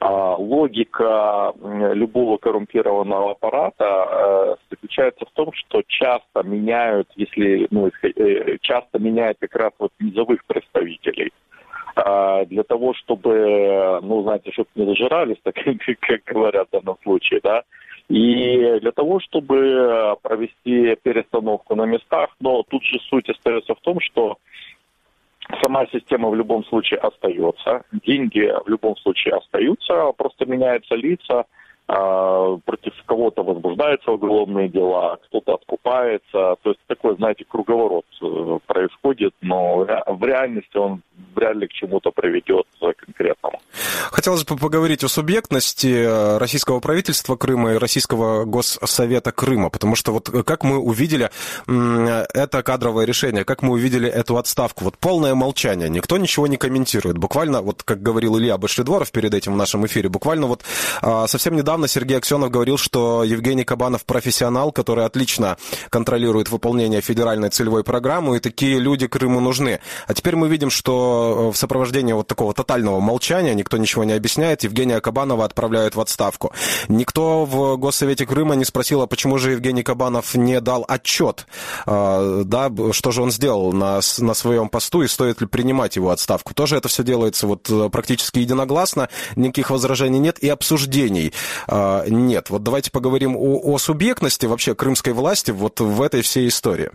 А, 0.03 0.35
логика 0.35 1.53
любого 1.93 2.37
коррумпированного 2.37 3.33
аппарата 3.33 3.85
э, 3.85 4.55
заключается 4.71 5.25
в 5.27 5.31
том, 5.33 5.51
что 5.53 5.83
часто 5.85 6.41
меняют, 6.41 7.07
если 7.15 7.67
ну, 7.69 7.91
э, 8.01 8.57
часто 8.61 8.97
меняют 8.97 9.37
как 9.39 9.55
раз 9.55 9.71
вот 9.77 9.91
низовых 9.99 10.43
представителей. 10.45 11.31
А, 11.95 12.45
для 12.45 12.63
того, 12.63 12.95
чтобы, 12.95 13.99
ну, 14.01 14.23
знаете, 14.23 14.51
чтобы 14.53 14.69
не 14.73 14.85
зажирались, 14.87 15.37
так 15.43 15.53
как 15.99 16.23
говорят 16.25 16.69
в 16.69 16.71
данном 16.71 16.97
случае, 17.03 17.39
да, 17.43 17.61
и 18.09 18.79
для 18.79 18.91
того, 18.93 19.19
чтобы 19.19 20.17
провести 20.23 20.95
перестановку 21.03 21.75
на 21.75 21.85
местах, 21.85 22.29
но 22.39 22.63
тут 22.63 22.83
же 22.83 22.97
суть 23.07 23.29
остается 23.29 23.75
в 23.75 23.79
том, 23.81 23.99
что 23.99 24.39
Сама 25.61 25.85
система 25.87 26.29
в 26.29 26.35
любом 26.35 26.63
случае 26.65 26.99
остается, 26.99 27.83
деньги 28.05 28.51
в 28.65 28.69
любом 28.69 28.95
случае 28.97 29.35
остаются, 29.35 30.11
просто 30.17 30.45
меняются 30.45 30.95
лица, 30.95 31.45
против 31.87 32.93
кого-то 33.05 33.43
возбуждаются 33.43 34.11
уголовные 34.11 34.69
дела, 34.69 35.17
кто-то 35.25 35.55
откупается. 35.55 36.55
То 36.61 36.69
есть 36.69 36.79
такой, 36.87 37.15
знаете, 37.17 37.43
круговорот 37.47 38.05
э, 38.21 38.59
происходит, 38.65 39.33
но 39.41 39.85
в 40.07 40.23
реальности 40.23 40.77
он 40.77 41.01
вряд 41.35 41.55
ли 41.57 41.67
к 41.67 41.73
чему-то 41.73 42.11
приведет 42.11 42.65
конкретному. 42.79 43.59
Хотелось 44.11 44.45
бы 44.45 44.55
поговорить 44.55 45.03
о 45.03 45.09
субъектности 45.09 46.05
э, 46.05 46.37
российского 46.37 46.79
правительства 46.79 47.35
Крыма 47.35 47.73
и 47.73 47.77
российского 47.77 48.45
госсовета 48.45 49.31
Крыма, 49.31 49.69
потому 49.69 49.95
что 49.95 50.13
вот 50.13 50.29
как 50.45 50.63
мы 50.63 50.77
увидели 50.77 51.29
это 51.67 52.63
кадровое 52.63 53.05
решение, 53.05 53.43
как 53.43 53.61
мы 53.61 53.73
увидели 53.73 54.09
эту 54.09 54.37
отставку, 54.37 54.85
вот 54.85 54.97
полное 54.97 55.35
молчание, 55.35 55.89
никто 55.89 56.17
ничего 56.17 56.47
не 56.47 56.57
комментирует. 56.57 57.17
Буквально, 57.17 57.61
вот 57.61 57.83
как 57.83 58.01
говорил 58.01 58.37
Илья 58.37 58.57
Башлидворов 58.57 59.11
перед 59.11 59.33
этим 59.33 59.53
в 59.53 59.57
нашем 59.57 59.85
эфире, 59.85 60.09
буквально 60.09 60.47
вот 60.47 60.63
а, 61.01 61.27
совсем 61.27 61.55
недавно 61.55 61.70
Сергей 61.87 62.17
Аксенов 62.17 62.51
говорил, 62.51 62.77
что 62.77 63.23
Евгений 63.23 63.63
Кабанов 63.63 64.05
профессионал, 64.05 64.71
который 64.71 65.05
отлично 65.05 65.57
контролирует 65.89 66.49
выполнение 66.49 67.01
федеральной 67.01 67.49
целевой 67.49 67.83
программы, 67.83 68.37
и 68.37 68.39
такие 68.39 68.79
люди 68.79 69.07
Крыму 69.07 69.39
нужны. 69.39 69.79
А 70.07 70.13
теперь 70.13 70.35
мы 70.35 70.47
видим, 70.47 70.69
что 70.69 71.51
в 71.53 71.57
сопровождении 71.57 72.13
вот 72.13 72.27
такого 72.27 72.53
тотального 72.53 72.99
молчания 72.99 73.53
никто 73.53 73.77
ничего 73.77 74.03
не 74.03 74.13
объясняет. 74.13 74.63
Евгения 74.63 74.99
Кабанова 75.01 75.45
отправляют 75.45 75.95
в 75.95 76.01
отставку. 76.01 76.53
Никто 76.87 77.45
в 77.45 77.77
Госсовете 77.77 78.25
Крыма 78.25 78.55
не 78.55 78.65
спросил, 78.65 79.01
а 79.01 79.07
почему 79.07 79.37
же 79.37 79.51
Евгений 79.51 79.83
Кабанов 79.83 80.35
не 80.35 80.59
дал 80.61 80.85
отчет, 80.87 81.47
а, 81.85 82.43
да, 82.43 82.71
что 82.91 83.11
же 83.11 83.21
он 83.21 83.31
сделал 83.31 83.71
на, 83.73 83.99
на 84.19 84.33
своем 84.33 84.69
посту 84.69 85.03
и 85.03 85.07
стоит 85.07 85.41
ли 85.41 85.47
принимать 85.47 85.95
его 85.95 86.09
отставку. 86.09 86.53
Тоже 86.53 86.77
это 86.77 86.87
все 86.87 87.03
делается 87.03 87.47
вот 87.47 87.69
э, 87.69 87.89
практически 87.89 88.39
единогласно, 88.39 89.09
никаких 89.35 89.69
возражений 89.69 90.19
нет 90.19 90.39
и 90.39 90.49
обсуждений 90.49 91.33
нет. 91.67 92.49
Вот 92.49 92.63
давайте 92.63 92.91
поговорим 92.91 93.35
о, 93.35 93.59
о 93.63 93.77
субъектности 93.77 94.45
вообще 94.45 94.75
крымской 94.75 95.13
власти 95.13 95.51
вот 95.51 95.79
в 95.79 96.01
этой 96.01 96.21
всей 96.21 96.47
истории. 96.47 96.91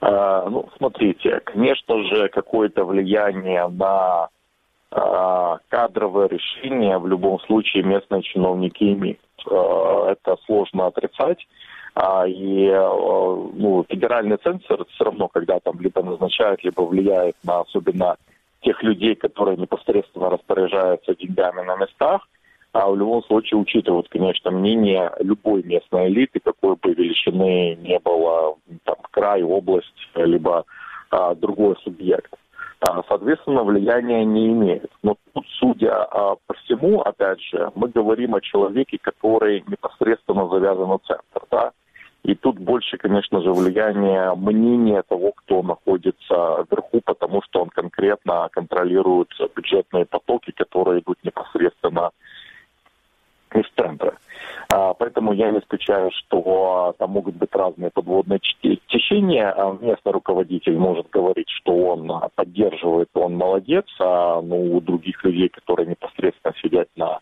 А, 0.00 0.48
ну, 0.48 0.68
смотрите, 0.76 1.40
конечно 1.44 2.02
же, 2.04 2.28
какое-то 2.28 2.84
влияние 2.84 3.66
на 3.68 4.28
а, 4.90 5.58
кадровое 5.68 6.28
решение 6.28 6.98
в 6.98 7.06
любом 7.06 7.40
случае 7.40 7.82
местные 7.82 8.22
чиновники 8.22 8.84
имеют. 8.84 9.20
А, 9.50 10.12
это 10.12 10.36
сложно 10.46 10.86
отрицать. 10.86 11.46
А, 11.94 12.26
и 12.28 12.68
ну, 12.70 13.84
федеральный 13.88 14.36
центр 14.36 14.84
все 14.94 15.04
равно, 15.04 15.26
когда 15.28 15.58
там 15.58 15.80
либо 15.80 16.02
назначает, 16.02 16.62
либо 16.62 16.82
влияет 16.82 17.34
на 17.42 17.60
особенно 17.60 18.16
тех 18.62 18.82
людей, 18.82 19.16
которые 19.16 19.56
непосредственно 19.56 20.30
распоряжаются 20.30 21.16
деньгами 21.16 21.62
на 21.62 21.76
местах, 21.76 22.28
а 22.72 22.90
в 22.90 22.96
любом 22.96 23.22
случае 23.24 23.58
учитывают, 23.58 24.08
конечно, 24.08 24.50
мнение 24.50 25.10
любой 25.20 25.62
местной 25.62 26.08
элиты, 26.08 26.40
какой 26.40 26.76
бы 26.76 26.92
величины 26.92 27.76
не 27.76 27.98
было 27.98 28.56
там, 28.84 28.96
край, 29.10 29.42
область, 29.42 30.08
либо 30.14 30.64
а, 31.10 31.34
другой 31.34 31.76
субъект. 31.82 32.32
А, 32.80 33.02
соответственно, 33.08 33.64
влияния 33.64 34.24
не 34.24 34.48
имеет. 34.48 34.90
Но 35.02 35.16
тут, 35.32 35.44
судя 35.58 36.04
а, 36.04 36.36
по 36.46 36.54
всему, 36.54 37.00
опять 37.00 37.40
же, 37.40 37.72
мы 37.74 37.88
говорим 37.88 38.34
о 38.34 38.40
человеке, 38.40 38.98
который 39.00 39.64
непосредственно 39.66 40.48
завязан 40.48 40.88
на 40.88 40.98
центр, 40.98 41.42
да, 41.50 41.72
и 42.24 42.34
тут 42.34 42.58
больше, 42.58 42.98
конечно 42.98 43.40
же, 43.40 43.52
влияние 43.52 44.34
мнения 44.34 45.02
того, 45.08 45.32
кто 45.32 45.62
находится 45.62 46.66
вверху, 46.70 47.00
потому 47.04 47.40
что 47.42 47.62
он 47.62 47.70
конкретно 47.70 48.48
контролирует 48.52 49.30
бюджетные 49.56 50.04
потоки, 50.04 50.50
которые 50.50 51.00
идут 51.00 51.18
непосредственно 51.22 52.10
из 53.56 53.64
центра. 53.76 54.14
А, 54.70 54.94
поэтому 54.94 55.32
я 55.32 55.50
не 55.50 55.58
исключаю, 55.58 56.10
что 56.12 56.94
там 56.98 57.10
могут 57.10 57.36
быть 57.36 57.54
разные 57.54 57.90
подводные 57.90 58.40
течения. 58.88 59.50
А 59.50 59.76
местный 59.80 60.12
руководитель 60.12 60.76
может 60.76 61.08
говорить, 61.10 61.48
что 61.48 61.72
он 61.72 62.10
поддерживает, 62.34 63.08
он 63.14 63.36
молодец, 63.36 63.86
а 64.00 64.40
ну, 64.42 64.76
у 64.76 64.80
других 64.80 65.22
людей, 65.24 65.48
которые 65.48 65.88
непосредственно 65.88 66.54
сидят 66.62 66.88
на 66.96 67.20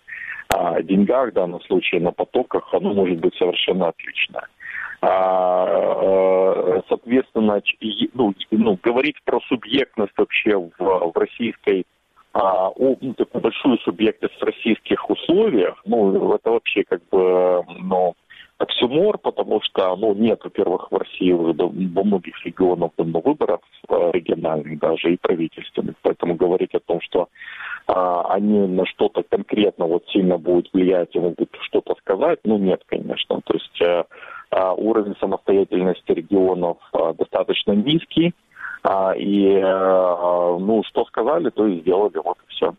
а, 0.48 0.82
деньгах, 0.82 1.30
в 1.30 1.34
данном 1.34 1.60
случае 1.62 2.00
на 2.00 2.12
потоках, 2.12 2.72
оно 2.72 2.92
может 2.92 3.18
быть 3.18 3.34
совершенно 3.36 3.88
отличное. 3.88 4.46
А, 5.02 5.66
э, 6.02 6.82
соответственно, 6.88 7.60
ну, 8.14 8.34
ну, 8.50 8.78
говорить 8.82 9.16
про 9.24 9.40
субъектность 9.40 10.12
вообще 10.16 10.56
в, 10.56 10.72
в 10.78 11.12
российской 11.14 11.84
а, 12.38 12.68
о 12.68 12.96
ну, 13.00 13.14
такую 13.14 13.40
большую 13.40 13.78
субъектность 13.78 14.38
в 14.38 14.44
российских 14.44 15.08
условиях, 15.08 15.80
ну, 15.86 16.34
это 16.34 16.50
вообще 16.50 16.84
как 16.84 17.00
бы, 17.10 17.64
ну, 17.80 18.14
оксюмор, 18.58 19.16
потому 19.16 19.62
что, 19.62 19.96
ну, 19.96 20.14
нет, 20.14 20.40
во-первых, 20.44 20.88
в 20.90 20.96
России 20.96 21.32
во 21.32 22.04
многих 22.04 22.44
регионах 22.44 22.90
давно 22.98 23.20
выборов 23.20 23.60
э, 23.88 24.10
региональных 24.12 24.78
даже 24.78 25.14
и 25.14 25.16
правительственных, 25.16 25.94
поэтому 26.02 26.34
говорить 26.34 26.74
о 26.74 26.80
том, 26.80 27.00
что 27.00 27.28
а, 27.86 28.34
они 28.34 28.66
на 28.66 28.84
что-то 28.84 29.22
конкретно 29.22 29.86
вот 29.86 30.04
сильно 30.08 30.36
будут 30.36 30.68
влиять 30.74 31.14
и 31.14 31.18
могут 31.18 31.56
что-то 31.62 31.94
сказать, 32.00 32.40
ну, 32.44 32.58
нет, 32.58 32.82
конечно, 32.86 33.40
то 33.42 33.54
есть 33.54 33.80
а, 33.80 34.04
а, 34.50 34.74
уровень 34.74 35.16
самостоятельности 35.20 36.12
регионов 36.12 36.76
а, 36.92 37.14
достаточно 37.14 37.72
низкий, 37.72 38.34
и, 39.16 39.58
э, 39.58 40.58
ну, 40.60 40.82
что 40.84 41.04
сказали, 41.06 41.50
то 41.50 41.66
и 41.66 41.80
сделали, 41.80 42.18
вот 42.18 42.38
и 42.46 42.50
все. 42.52 42.74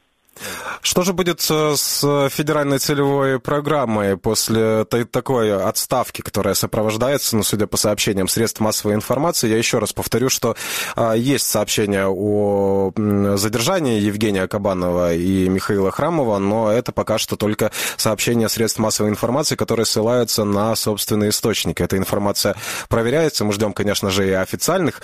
Что 0.81 1.03
же 1.03 1.13
будет 1.13 1.41
с 1.41 2.29
федеральной 2.29 2.79
целевой 2.79 3.39
программой 3.39 4.17
после 4.17 4.85
такой 4.85 5.55
отставки, 5.55 6.21
которая 6.21 6.53
сопровождается, 6.53 7.35
ну, 7.35 7.43
судя 7.43 7.67
по 7.67 7.77
сообщениям 7.77 8.27
средств 8.27 8.59
массовой 8.59 8.95
информации? 8.95 9.49
Я 9.49 9.57
еще 9.57 9.79
раз 9.79 9.93
повторю, 9.93 10.29
что 10.29 10.55
а, 10.95 11.13
есть 11.13 11.47
сообщение 11.47 12.07
о 12.07 12.91
задержании 13.35 13.99
Евгения 13.99 14.47
Кабанова 14.47 15.13
и 15.13 15.49
Михаила 15.49 15.91
Храмова, 15.91 16.37
но 16.37 16.71
это 16.71 16.91
пока 16.91 17.17
что 17.17 17.35
только 17.35 17.71
сообщения 17.97 18.49
средств 18.49 18.79
массовой 18.79 19.09
информации, 19.09 19.55
которые 19.55 19.85
ссылаются 19.85 20.43
на 20.43 20.75
собственные 20.75 21.29
источники. 21.29 21.81
Эта 21.81 21.97
информация 21.97 22.55
проверяется. 22.89 23.45
Мы 23.45 23.53
ждем, 23.53 23.73
конечно 23.73 24.09
же, 24.09 24.27
и 24.27 24.31
официальных 24.31 25.01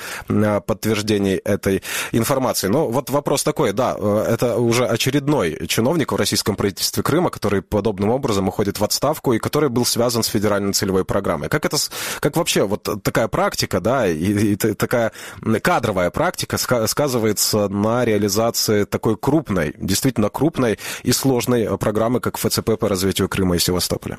подтверждений 0.65 1.35
этой 1.35 1.83
информации. 2.11 2.67
Но 2.67 2.87
вот 2.89 3.09
вопрос 3.09 3.43
такой, 3.43 3.73
да, 3.73 3.95
э, 3.97 4.25
это 4.29 4.57
уже 4.57 4.85
очередной 4.85 5.22
очередной 5.23 5.67
чиновник 5.67 6.11
в 6.11 6.15
российском 6.15 6.55
правительстве 6.55 7.03
Крыма, 7.03 7.29
который 7.29 7.61
подобным 7.61 8.09
образом 8.09 8.47
уходит 8.47 8.79
в 8.79 8.83
отставку 8.83 9.33
и 9.33 9.39
который 9.39 9.69
был 9.69 9.85
связан 9.85 10.23
с 10.23 10.27
федеральной 10.27 10.73
целевой 10.73 11.05
программой. 11.05 11.49
Как 11.49 11.65
это, 11.65 11.77
как 12.19 12.37
вообще 12.37 12.63
вот 12.63 12.87
такая 13.03 13.27
практика, 13.27 13.79
да, 13.79 14.07
и, 14.07 14.53
и 14.53 14.55
такая 14.55 15.11
кадровая 15.61 16.11
практика 16.11 16.57
сказывается 16.57 17.69
на 17.69 18.05
реализации 18.05 18.83
такой 18.85 19.17
крупной, 19.17 19.73
действительно 19.77 20.29
крупной 20.29 20.77
и 21.03 21.11
сложной 21.11 21.77
программы, 21.77 22.19
как 22.19 22.37
ФЦП 22.37 22.77
по 22.79 22.89
развитию 22.89 23.29
Крыма 23.29 23.55
и 23.55 23.59
Севастополя? 23.59 24.17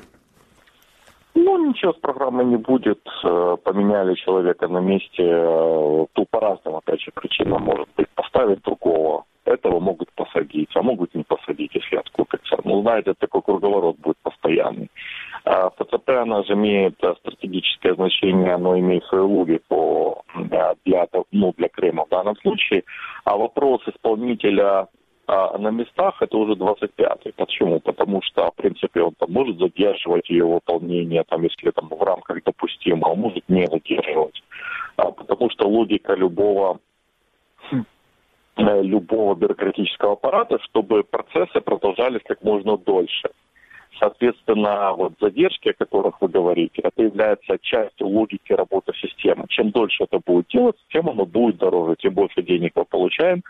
Ну, 1.35 1.69
ничего 1.69 1.91
с 1.91 1.97
программой 1.97 2.45
не 2.45 2.55
будет. 2.55 3.01
Э, 3.23 3.57
поменяли 3.61 4.15
человека 4.15 4.67
на 4.69 4.79
месте. 4.79 5.23
Э, 5.23 6.05
тут 6.13 6.29
по 6.29 6.39
разным, 6.39 6.77
опять 6.77 7.01
же, 7.01 7.11
причинам 7.13 7.61
может 7.61 7.87
быть. 7.97 8.07
Поставить 8.15 8.61
другого 8.61 9.25
этого 9.45 9.79
могут 9.79 10.04
посадить, 10.35 10.69
а 10.75 10.81
могут 10.81 11.13
не 11.15 11.23
посадить, 11.23 11.73
если 11.73 11.95
откупятся. 11.97 12.57
Ну, 12.63 12.81
знаете, 12.81 13.13
такой 13.17 13.41
круговорот 13.41 13.97
будет 13.97 14.17
постоянный. 14.23 14.89
А 15.45 15.69
ФЦП, 15.69 16.09
она 16.09 16.43
же 16.43 16.53
имеет 16.53 17.03
а, 17.03 17.15
стратегическое 17.15 17.95
значение, 17.95 18.53
оно 18.53 18.77
имеет 18.77 19.03
свою 19.05 19.27
логику 19.27 20.23
для, 20.35 21.07
ну, 21.31 21.53
для 21.57 21.69
Крыма 21.69 22.05
в 22.05 22.09
данном 22.09 22.35
случае. 22.37 22.83
А 23.23 23.37
вопрос 23.37 23.81
исполнителя 23.87 24.87
а 25.27 25.57
на 25.57 25.71
местах 25.71 26.21
это 26.21 26.37
уже 26.37 26.53
25-й. 26.53 27.33
Почему? 27.33 27.79
Потому 27.79 28.21
что, 28.21 28.51
в 28.51 28.55
принципе, 28.55 29.01
он 29.01 29.13
там 29.15 29.31
может 29.31 29.57
задерживать 29.57 30.29
ее 30.29 30.45
выполнение, 30.45 31.23
там, 31.23 31.41
если 31.41 31.71
там 31.71 31.87
в 31.89 32.03
рамках 32.03 32.43
допустимо, 32.43 33.11
а 33.11 33.15
может 33.15 33.43
не 33.49 33.65
задерживать. 33.65 34.43
А, 34.97 35.09
потому 35.09 35.49
что 35.49 35.67
логика 35.67 36.13
любого 36.13 36.79
любого 38.57 39.35
бюрократического 39.35 40.13
аппарата, 40.13 40.59
чтобы 40.63 41.03
процессы 41.03 41.59
продолжались 41.61 42.21
как 42.25 42.43
можно 42.43 42.77
дольше. 42.77 43.29
Соответственно, 43.99 44.93
вот 44.93 45.13
задержки, 45.21 45.69
о 45.69 45.73
которых 45.73 46.21
вы 46.21 46.27
говорите, 46.27 46.81
это 46.81 47.03
является 47.03 47.57
частью 47.61 48.07
логики 48.07 48.51
работы 48.51 48.93
системы. 48.93 49.45
Чем 49.47 49.71
дольше 49.71 50.03
это 50.03 50.19
будет 50.25 50.47
делаться, 50.47 50.81
тем 50.89 51.09
оно 51.09 51.25
будет 51.25 51.57
дороже, 51.57 51.95
тем 51.97 52.13
больше 52.13 52.41
денег 52.43 52.73
мы 52.75 52.85
получаем, 52.85 53.41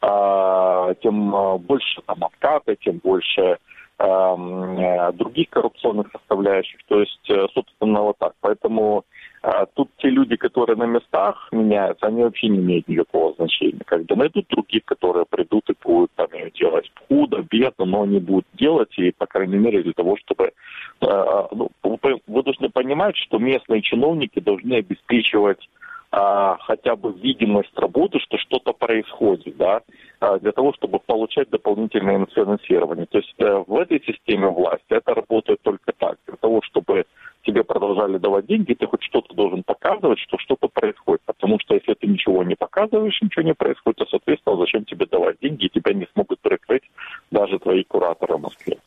а, 0.00 0.94
тем 1.02 1.34
а, 1.34 1.58
больше 1.58 2.02
там 2.06 2.24
откаты, 2.24 2.76
тем 2.80 2.98
больше 2.98 3.58
э, 3.98 5.12
других 5.14 5.50
коррупционных 5.50 6.10
составляющих. 6.10 6.80
То 6.88 7.00
есть, 7.00 7.30
э, 7.30 7.46
собственно, 7.54 8.02
вот 8.02 8.18
так. 8.18 8.32
Поэтому 8.40 9.04
а 9.42 9.66
тут 9.66 9.90
те 9.98 10.08
люди, 10.08 10.36
которые 10.36 10.76
на 10.76 10.86
местах 10.86 11.48
меняются, 11.50 12.06
они 12.06 12.22
вообще 12.22 12.48
не 12.48 12.58
имеют 12.58 12.86
никакого 12.86 13.34
значения. 13.34 13.82
Как 13.84 14.04
бы 14.04 14.14
найдут 14.14 14.46
других, 14.48 14.84
которые 14.84 15.26
придут 15.26 15.68
и 15.68 15.74
будут 15.82 16.12
там 16.14 16.28
делать 16.54 16.90
худо, 17.08 17.44
бедно, 17.50 17.84
но 17.84 18.02
они 18.02 18.20
будут 18.20 18.46
делать, 18.54 18.96
и, 18.98 19.10
по 19.10 19.26
крайней 19.26 19.58
мере, 19.58 19.82
для 19.82 19.92
того, 19.94 20.16
чтобы... 20.18 20.52
Э, 21.00 21.46
ну, 21.50 21.70
вы, 21.82 22.20
вы 22.26 22.42
должны 22.44 22.70
понимать, 22.70 23.16
что 23.16 23.38
местные 23.38 23.82
чиновники 23.82 24.38
должны 24.38 24.74
обеспечивать 24.74 25.68
а, 26.14 26.58
хотя 26.58 26.94
бы 26.94 27.12
видимость 27.12 27.72
работы, 27.74 28.18
что 28.20 28.36
что-то 28.36 28.74
происходит, 28.74 29.56
да, 29.56 29.80
а, 30.20 30.38
для 30.38 30.52
того, 30.52 30.74
чтобы 30.74 30.98
получать 30.98 31.48
дополнительное 31.48 32.26
финансирование. 32.26 33.06
То 33.06 33.18
есть 33.18 33.34
э, 33.38 33.64
в 33.66 33.74
этой 33.78 33.98
системе 34.04 34.48
власти 34.48 34.84
это 34.90 35.14
работает 35.14 35.62
только 35.62 35.92
так. 35.92 36.18
Для 36.26 36.36
того, 36.36 36.60
чтобы 36.64 37.06
тебе 37.52 37.64
продолжали 37.64 38.18
давать 38.18 38.46
деньги, 38.46 38.74
ты 38.74 38.86
хоть 38.86 39.02
что-то 39.02 39.34
должен 39.34 39.62
показывать, 39.62 40.18
что 40.18 40.38
что-то 40.38 40.68
происходит. 40.68 41.22
Потому 41.26 41.58
что 41.60 41.74
если 41.74 41.94
ты 41.94 42.06
ничего 42.06 42.42
не 42.42 42.54
показываешь, 42.54 43.20
ничего 43.22 43.42
не 43.42 43.54
происходит, 43.54 43.98
то, 43.98 44.06
соответственно, 44.06 44.56
зачем 44.56 44.84
тебе 44.84 45.06
давать 45.06 45.36
деньги, 45.40 45.66
и 45.66 45.68
тебя 45.68 45.92
не 45.92 46.06
смогут 46.12 46.40
прикрыть 46.40 46.82
даже 47.30 47.58
твои 47.58 47.84
кураторы 47.84 48.36
в 48.36 48.40
Москве. 48.40 48.78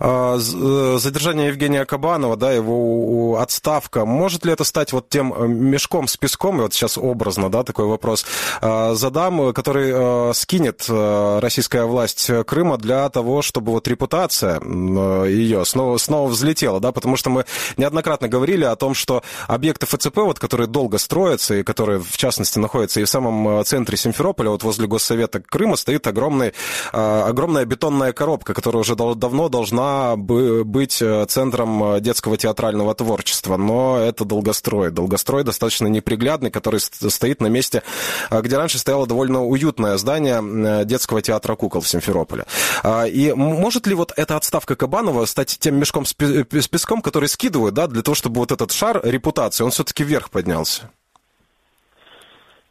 А, 0.00 0.36
э, 0.38 0.98
задержание 0.98 1.48
Евгения 1.48 1.84
Кабанова, 1.84 2.36
да, 2.36 2.52
его 2.52 3.38
отставка, 3.38 4.06
может 4.06 4.46
ли 4.46 4.52
это 4.52 4.64
стать 4.64 4.94
вот 4.94 5.10
тем 5.10 5.34
э, 5.34 5.46
мешком 5.46 6.08
с 6.08 6.16
песком, 6.16 6.58
вот 6.58 6.72
сейчас 6.72 6.96
образно, 6.96 7.50
да, 7.50 7.64
такой 7.64 7.84
вопрос 7.84 8.24
а, 8.62 8.94
задам, 8.94 9.52
который 9.52 9.90
э, 9.92 10.32
скинет 10.34 10.86
российская 10.88 11.84
власть 11.84 12.30
Крыма 12.46 12.78
для 12.78 13.08
того, 13.10 13.42
чтобы 13.42 13.72
вот 13.72 13.86
репутация 13.88 14.60
ее 14.60 15.64
снова, 15.64 15.98
снова 15.98 16.28
взлетела, 16.28 16.80
да, 16.80 16.92
потому 16.92 17.16
что 17.16 17.28
мы 17.28 17.44
неоднократно 17.76 18.28
говорили 18.28 18.64
о 18.64 18.76
том, 18.76 18.94
что 18.94 19.22
объекты 19.48 19.86
ФЦП, 19.86 20.16
вот, 20.18 20.38
которые 20.38 20.66
долго 20.66 20.96
строятся 20.98 21.56
и 21.56 21.62
которые, 21.62 22.00
в 22.00 22.16
частности, 22.16 22.58
находятся 22.58 23.00
и 23.00 23.04
в 23.04 23.08
самом 23.08 23.64
центре 23.64 23.96
Симферополя, 23.96 24.50
вот 24.50 24.62
возле 24.62 24.86
Госсовета 24.86 25.40
Крыма, 25.40 25.76
стоит 25.76 26.06
огромный, 26.06 26.54
огромная 26.92 27.64
бетонная 27.64 28.12
коробка, 28.12 28.54
которая 28.54 28.80
уже 28.80 28.96
давно 28.96 29.39
должна 29.48 30.16
быть 30.16 31.00
э, 31.02 31.24
центром 31.26 31.94
э, 31.94 32.00
детского 32.00 32.36
театрального 32.36 32.94
творчества, 32.94 33.56
но 33.56 33.98
это 33.98 34.24
долгострой. 34.24 34.90
Долгострой 34.90 35.44
достаточно 35.44 35.86
неприглядный, 35.86 36.50
который 36.50 36.80
стоит 36.80 37.40
на 37.40 37.46
месте, 37.46 37.82
э, 38.30 38.40
где 38.42 38.56
раньше 38.56 38.78
стояло 38.78 39.06
довольно 39.06 39.44
уютное 39.44 39.96
здание 39.96 40.84
детского 40.84 41.22
театра 41.22 41.54
кукол 41.54 41.80
в 41.80 41.88
Симферополе. 41.88 42.44
А, 42.82 43.04
и 43.04 43.32
может 43.32 43.86
ли 43.86 43.94
вот 43.94 44.12
эта 44.16 44.36
отставка 44.36 44.76
Кабанова 44.76 45.24
стать 45.24 45.58
тем 45.58 45.76
мешком 45.76 46.04
с 46.04 46.14
песком, 46.14 47.02
который 47.02 47.28
скидывают, 47.28 47.74
да, 47.74 47.86
для 47.86 48.02
того, 48.02 48.14
чтобы 48.14 48.40
вот 48.40 48.52
этот 48.52 48.72
шар 48.72 49.00
репутации, 49.04 49.64
он 49.64 49.70
все-таки 49.70 50.04
вверх 50.04 50.30
поднялся? 50.30 50.90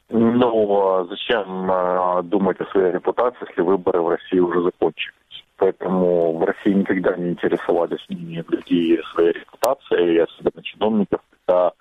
Ну, 0.09 0.87
а 0.87 1.05
зачем 1.05 2.29
думать 2.29 2.59
о 2.59 2.65
своей 2.71 2.93
репутации, 2.93 3.45
если 3.47 3.61
выборы 3.61 4.01
в 4.01 4.09
России 4.09 4.39
уже 4.39 4.63
закончились? 4.63 5.18
Поэтому 5.59 6.37
в 6.37 6.43
России 6.43 6.71
никогда 6.71 7.15
не 7.17 7.31
интересовались 7.31 8.03
ни 8.07 8.41
другие 8.41 9.03
своей 9.11 9.33
репутацией, 9.33 10.19
особенно 10.19 10.63
чиновников, 10.63 11.19
когда, 11.45 11.73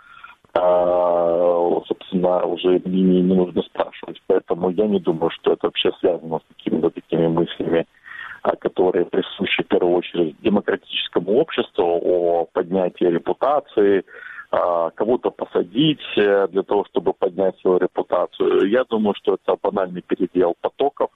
э, 0.55 1.81
собственно, 1.87 2.45
уже 2.45 2.81
не, 2.85 3.23
не 3.23 3.35
нужно 3.35 3.63
спрашивать. 3.63 4.21
Поэтому 4.27 4.71
я 4.71 4.89
не 4.89 4.99
думаю, 4.99 5.31
что 5.31 5.53
это 5.53 5.69
вообще 5.69 5.93
связано 6.01 6.41
с 6.41 6.57
какими-то 6.57 6.91
такими 6.91 7.29
мыслями, 7.29 7.87
которые 8.59 9.05
присущи 9.05 9.63
в 9.63 9.69
первую 9.69 9.95
очередь 9.99 10.37
демократическому 10.43 11.39
обществу 11.39 11.85
о 11.85 12.47
поднятии 12.53 13.05
репутации, 13.05 14.05
кого-то 14.51 15.31
посадить 15.31 16.01
э, 16.17 16.49
для 16.49 16.63
того, 16.63 16.87
чтобы 16.87 17.13
поднять 17.13 17.59
свою 17.61 17.77
репутацию. 17.77 18.67
Я 18.71 18.85
думаю, 18.85 19.15
что 19.19 19.35
это 19.35 19.59
банальный 19.63 20.01
передел 20.01 20.55
потоков, 20.63 21.11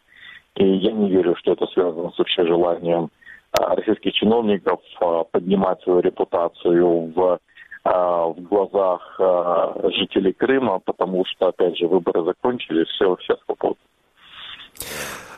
и 0.57 0.65
я 0.65 0.93
не 0.93 1.11
верю, 1.11 1.35
что 1.37 1.53
это 1.53 1.67
связано 1.67 2.11
с 2.11 2.19
вообще 2.19 2.47
желанием 2.47 3.11
а, 3.53 3.75
российских 3.75 4.13
чиновников 4.13 4.81
а, 5.01 5.25
поднимать 5.25 5.81
свою 5.83 6.01
репутацию 6.01 7.13
в, 7.15 7.39
а, 7.85 8.27
в 8.27 8.41
глазах 8.43 9.21
жителей 9.95 10.33
Крыма, 10.33 10.79
потому 10.81 11.25
что, 11.25 11.49
опять 11.49 11.77
же, 11.79 11.87
выборы 11.87 12.25
закончились, 12.25 12.89
все, 12.89 13.17
все 13.17 13.37
свободны. 13.45 13.82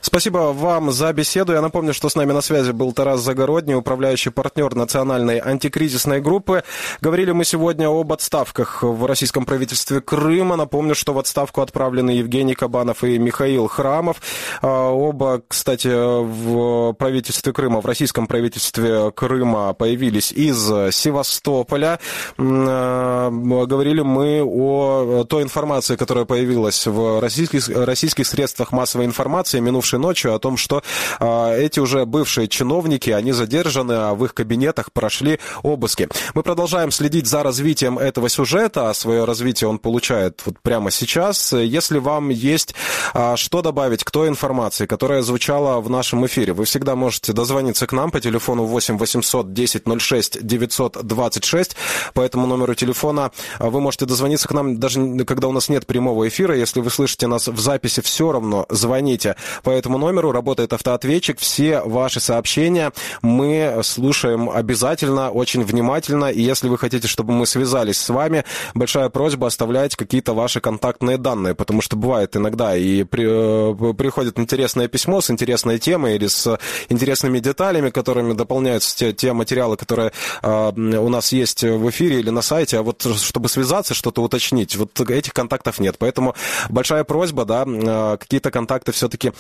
Спасибо 0.06 0.52
вам 0.52 0.92
за 0.92 1.12
беседу. 1.14 1.54
Я 1.54 1.62
напомню, 1.62 1.94
что 1.94 2.10
с 2.10 2.14
нами 2.14 2.30
на 2.32 2.42
связи 2.42 2.72
был 2.72 2.92
Тарас 2.92 3.20
Загородний, 3.20 3.74
управляющий 3.74 4.28
партнер 4.28 4.74
национальной 4.74 5.38
антикризисной 5.38 6.20
группы. 6.20 6.62
Говорили 7.00 7.32
мы 7.32 7.46
сегодня 7.46 7.88
об 7.88 8.12
отставках 8.12 8.82
в 8.82 9.06
российском 9.06 9.46
правительстве 9.46 10.02
Крыма. 10.02 10.56
Напомню, 10.56 10.94
что 10.94 11.14
в 11.14 11.18
отставку 11.18 11.62
отправлены 11.62 12.10
Евгений 12.10 12.54
Кабанов 12.54 13.02
и 13.02 13.18
Михаил 13.18 13.66
Храмов. 13.66 14.18
А, 14.60 14.90
оба, 14.90 15.40
кстати, 15.48 15.88
в 15.88 16.92
правительстве 16.92 17.54
Крыма, 17.54 17.80
в 17.80 17.86
российском 17.86 18.26
правительстве 18.26 19.10
Крыма 19.10 19.72
появились 19.72 20.32
из 20.32 20.58
Севастополя. 20.94 21.98
А, 22.38 23.30
говорили 23.30 24.02
мы 24.02 24.42
о 24.44 25.24
той 25.24 25.42
информации, 25.44 25.96
которая 25.96 26.26
появилась 26.26 26.86
в 26.86 27.20
российских, 27.20 27.68
российских 27.68 28.26
средствах 28.26 28.70
массовой 28.70 29.06
информации 29.06 29.33
минувшей 29.34 29.60
минувшей 29.60 29.98
ночью 29.98 30.34
о 30.34 30.38
том, 30.38 30.56
что 30.56 30.82
э, 31.20 31.64
эти 31.64 31.80
уже 31.80 32.06
бывшие 32.06 32.48
чиновники, 32.48 33.10
они 33.10 33.32
задержаны, 33.32 33.92
а 33.92 34.14
в 34.14 34.24
их 34.24 34.34
кабинетах 34.34 34.92
прошли 34.92 35.40
обыски. 35.62 36.08
Мы 36.34 36.42
продолжаем 36.42 36.90
следить 36.90 37.26
за 37.26 37.42
развитием 37.42 37.98
этого 37.98 38.28
сюжета, 38.28 38.90
а 38.90 38.94
свое 38.94 39.24
развитие 39.24 39.68
он 39.68 39.78
получает 39.78 40.42
вот 40.46 40.58
прямо 40.62 40.90
сейчас. 40.90 41.52
Если 41.52 41.98
вам 41.98 42.30
есть 42.30 42.74
э, 43.14 43.34
что 43.36 43.62
добавить 43.62 44.04
к 44.04 44.10
той 44.10 44.28
информации, 44.28 44.86
которая 44.86 45.22
звучала 45.22 45.80
в 45.80 45.90
нашем 45.90 46.24
эфире, 46.26 46.52
вы 46.52 46.64
всегда 46.64 46.94
можете 46.94 47.32
дозвониться 47.32 47.86
к 47.86 47.92
нам 47.92 48.10
по 48.10 48.20
телефону 48.20 48.64
8 48.64 48.96
800 48.96 49.52
10 49.52 49.82
06 50.00 50.46
926. 50.46 51.76
По 52.14 52.20
этому 52.20 52.46
номеру 52.46 52.74
телефона 52.74 53.30
вы 53.58 53.80
можете 53.80 54.06
дозвониться 54.06 54.48
к 54.48 54.52
нам, 54.52 54.78
даже 54.78 55.24
когда 55.24 55.48
у 55.48 55.52
нас 55.52 55.68
нет 55.68 55.86
прямого 55.86 56.28
эфира. 56.28 56.56
Если 56.56 56.80
вы 56.80 56.90
слышите 56.90 57.26
нас 57.26 57.48
в 57.48 57.58
записи, 57.58 58.00
все 58.00 58.32
равно 58.32 58.66
звоните 58.68 59.23
по 59.62 59.70
этому 59.70 59.98
номеру, 59.98 60.32
работает 60.32 60.72
автоответчик. 60.72 61.38
Все 61.38 61.80
ваши 61.80 62.20
сообщения 62.20 62.92
мы 63.22 63.80
слушаем 63.82 64.50
обязательно, 64.50 65.30
очень 65.30 65.62
внимательно. 65.64 66.26
И 66.26 66.42
если 66.42 66.68
вы 66.68 66.78
хотите, 66.78 67.08
чтобы 67.08 67.32
мы 67.32 67.46
связались 67.46 67.98
с 67.98 68.08
вами, 68.08 68.44
большая 68.74 69.08
просьба 69.08 69.46
оставлять 69.46 69.96
какие-то 69.96 70.34
ваши 70.34 70.60
контактные 70.60 71.18
данные, 71.18 71.54
потому 71.54 71.80
что 71.80 71.96
бывает 71.96 72.36
иногда 72.36 72.76
и 72.76 73.04
при, 73.04 73.24
э, 73.26 73.94
приходит 73.94 74.38
интересное 74.38 74.88
письмо 74.88 75.20
с 75.20 75.30
интересной 75.30 75.78
темой 75.78 76.16
или 76.16 76.26
с 76.26 76.58
интересными 76.88 77.38
деталями, 77.38 77.90
которыми 77.90 78.32
дополняются 78.34 78.96
те, 78.96 79.12
те 79.12 79.32
материалы, 79.32 79.76
которые 79.76 80.12
э, 80.42 80.72
у 80.76 81.08
нас 81.08 81.32
есть 81.32 81.62
в 81.62 81.90
эфире 81.90 82.20
или 82.20 82.30
на 82.30 82.42
сайте, 82.42 82.78
а 82.78 82.82
вот 82.82 83.02
чтобы 83.02 83.48
связаться, 83.48 83.94
что-то 83.94 84.22
уточнить, 84.22 84.76
вот 84.76 85.00
этих 85.00 85.32
контактов 85.32 85.78
нет. 85.78 85.96
Поэтому 85.98 86.34
большая 86.68 87.04
просьба, 87.04 87.44
да, 87.44 87.64
э, 87.66 88.16
какие-то 88.18 88.50
контакты 88.50 88.92
все-таки 88.92 89.13
все-таки 89.14 89.32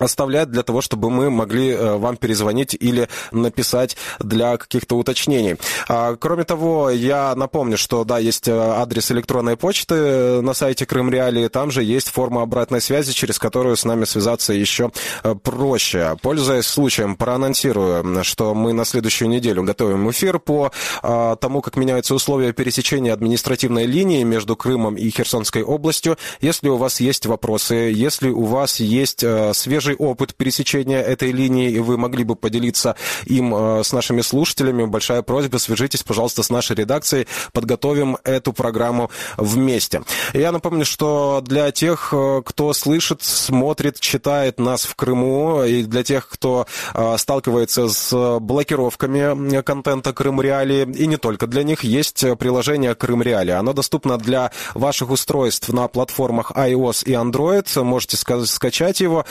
оставлять 0.00 0.50
для 0.50 0.62
того, 0.62 0.80
чтобы 0.80 1.10
мы 1.10 1.30
могли 1.30 1.70
э, 1.70 1.96
вам 1.96 2.16
перезвонить 2.16 2.74
или 2.78 3.08
написать 3.30 3.96
для 4.18 4.56
каких-то 4.56 4.96
уточнений. 4.96 5.56
А, 5.88 6.16
кроме 6.16 6.44
того, 6.44 6.90
я 6.90 7.34
напомню, 7.36 7.76
что 7.76 8.04
да, 8.04 8.18
есть 8.18 8.48
э, 8.48 8.52
адрес 8.52 9.10
электронной 9.12 9.56
почты 9.56 10.40
на 10.40 10.54
сайте 10.54 10.86
Крым 10.86 11.10
Реалии, 11.10 11.48
там 11.48 11.70
же 11.70 11.84
есть 11.84 12.08
форма 12.08 12.42
обратной 12.42 12.80
связи, 12.80 13.12
через 13.12 13.38
которую 13.38 13.76
с 13.76 13.84
нами 13.84 14.04
связаться 14.04 14.52
еще 14.52 14.90
э, 15.22 15.34
проще. 15.34 16.16
Пользуясь 16.22 16.66
случаем, 16.66 17.16
проанонсирую, 17.16 18.24
что 18.24 18.54
мы 18.54 18.72
на 18.72 18.84
следующую 18.84 19.28
неделю 19.28 19.62
готовим 19.62 20.10
эфир 20.10 20.38
по 20.38 20.72
а, 21.02 21.36
тому, 21.36 21.60
как 21.60 21.76
меняются 21.76 22.14
условия 22.14 22.52
пересечения 22.52 23.12
административной 23.12 23.84
линии 23.86 24.22
между 24.22 24.56
Крымом 24.56 24.96
и 24.96 25.10
Херсонской 25.10 25.62
областью. 25.62 26.16
Если 26.40 26.68
у 26.68 26.76
вас 26.76 27.00
есть 27.00 27.26
вопросы, 27.26 27.74
если 27.74 28.30
у 28.30 28.44
вас 28.44 28.80
есть 28.80 29.24
свежие 29.52 29.89
свежий 29.90 29.96
опыт 29.96 30.34
пересечения 30.34 31.00
этой 31.00 31.32
линии, 31.32 31.70
и 31.70 31.78
вы 31.78 31.96
могли 31.96 32.24
бы 32.24 32.36
поделиться 32.36 32.96
им 33.26 33.54
э, 33.54 33.82
с 33.84 33.92
нашими 33.92 34.22
слушателями, 34.22 34.84
большая 34.86 35.22
просьба, 35.22 35.58
свяжитесь, 35.58 36.02
пожалуйста, 36.02 36.42
с 36.42 36.50
нашей 36.50 36.76
редакцией, 36.76 37.26
подготовим 37.52 38.16
эту 38.24 38.52
программу 38.52 39.10
вместе. 39.36 40.02
Я 40.34 40.52
напомню, 40.52 40.84
что 40.84 41.42
для 41.44 41.70
тех, 41.70 42.12
э, 42.12 42.42
кто 42.44 42.72
слышит, 42.72 43.22
смотрит, 43.22 44.00
читает 44.00 44.60
нас 44.60 44.84
в 44.84 44.94
Крыму, 44.94 45.64
и 45.64 45.82
для 45.82 46.02
тех, 46.02 46.28
кто 46.28 46.66
э, 46.94 47.16
сталкивается 47.18 47.88
с 47.88 48.38
блокировками 48.40 49.62
контента 49.62 50.12
Крым 50.12 50.40
Реали, 50.40 50.86
и 50.98 51.06
не 51.06 51.16
только 51.16 51.46
для 51.46 51.62
них, 51.62 51.84
есть 51.84 52.24
приложение 52.38 52.94
Крым 52.94 53.22
Реали. 53.22 53.50
Оно 53.50 53.72
доступно 53.72 54.18
для 54.18 54.50
ваших 54.74 55.10
устройств 55.10 55.68
на 55.68 55.88
платформах 55.88 56.52
iOS 56.52 57.04
и 57.04 57.12
Android. 57.12 57.82
Можете 57.82 58.16
скачать 58.16 59.00
его 59.00 59.24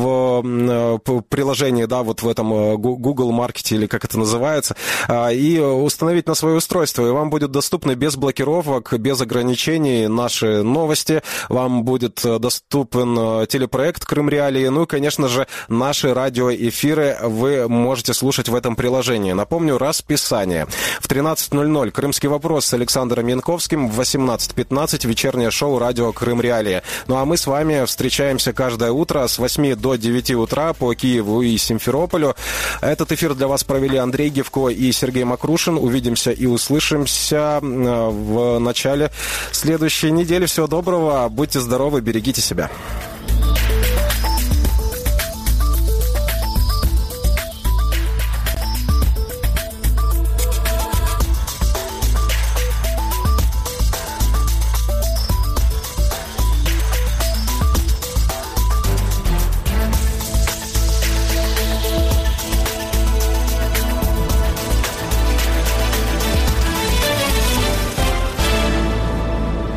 в 0.00 0.98
приложении, 1.28 1.84
да, 1.84 2.02
вот 2.02 2.22
в 2.22 2.28
этом 2.28 2.76
Google 2.76 3.32
Market 3.32 3.74
или 3.74 3.86
как 3.86 4.04
это 4.04 4.18
называется, 4.18 4.76
и 5.08 5.58
установить 5.58 6.26
на 6.26 6.34
свое 6.34 6.56
устройство, 6.56 7.06
и 7.06 7.10
вам 7.10 7.30
будет 7.30 7.50
доступны 7.50 7.94
без 7.94 8.16
блокировок, 8.16 8.92
без 8.98 9.20
ограничений 9.20 10.08
наши 10.08 10.62
новости, 10.62 11.22
вам 11.48 11.84
будет 11.84 12.20
доступен 12.22 13.46
телепроект 13.46 14.04
«Крым 14.04 14.28
Реалии», 14.28 14.66
ну 14.68 14.84
и, 14.84 14.86
конечно 14.86 15.28
же, 15.28 15.46
наши 15.68 16.14
радиоэфиры 16.14 17.18
вы 17.22 17.68
можете 17.68 18.14
слушать 18.14 18.48
в 18.48 18.54
этом 18.54 18.76
приложении. 18.76 19.32
Напомню, 19.32 19.78
расписание. 19.78 20.66
В 21.00 21.08
13.00 21.08 21.90
«Крымский 21.90 22.28
вопрос» 22.28 22.66
с 22.66 22.74
Александром 22.74 23.26
Янковским, 23.26 23.88
в 23.88 24.00
18.15 24.00 25.06
вечернее 25.06 25.50
шоу 25.50 25.78
«Радио 25.78 26.12
Крым 26.12 26.40
Реалии». 26.40 26.82
Ну 27.06 27.16
а 27.16 27.24
мы 27.24 27.36
с 27.36 27.46
вами 27.46 27.84
встречаемся 27.84 28.52
каждое 28.52 28.92
утро 28.92 29.26
с 29.26 29.38
8 29.38 29.74
до 29.80 29.96
9 29.96 30.30
утра 30.32 30.72
по 30.72 30.94
Киеву 30.94 31.42
и 31.42 31.56
Симферополю. 31.56 32.36
Этот 32.80 33.12
эфир 33.12 33.34
для 33.34 33.48
вас 33.48 33.64
провели 33.64 33.96
Андрей 33.96 34.28
Гевко 34.30 34.68
и 34.68 34.92
Сергей 34.92 35.24
Макрушин. 35.24 35.76
Увидимся 35.76 36.30
и 36.30 36.46
услышимся 36.46 37.58
в 37.62 38.58
начале 38.58 39.10
следующей 39.52 40.10
недели. 40.10 40.46
Всего 40.46 40.66
доброго, 40.66 41.28
будьте 41.28 41.60
здоровы, 41.60 42.00
берегите 42.00 42.40
себя. 42.40 42.70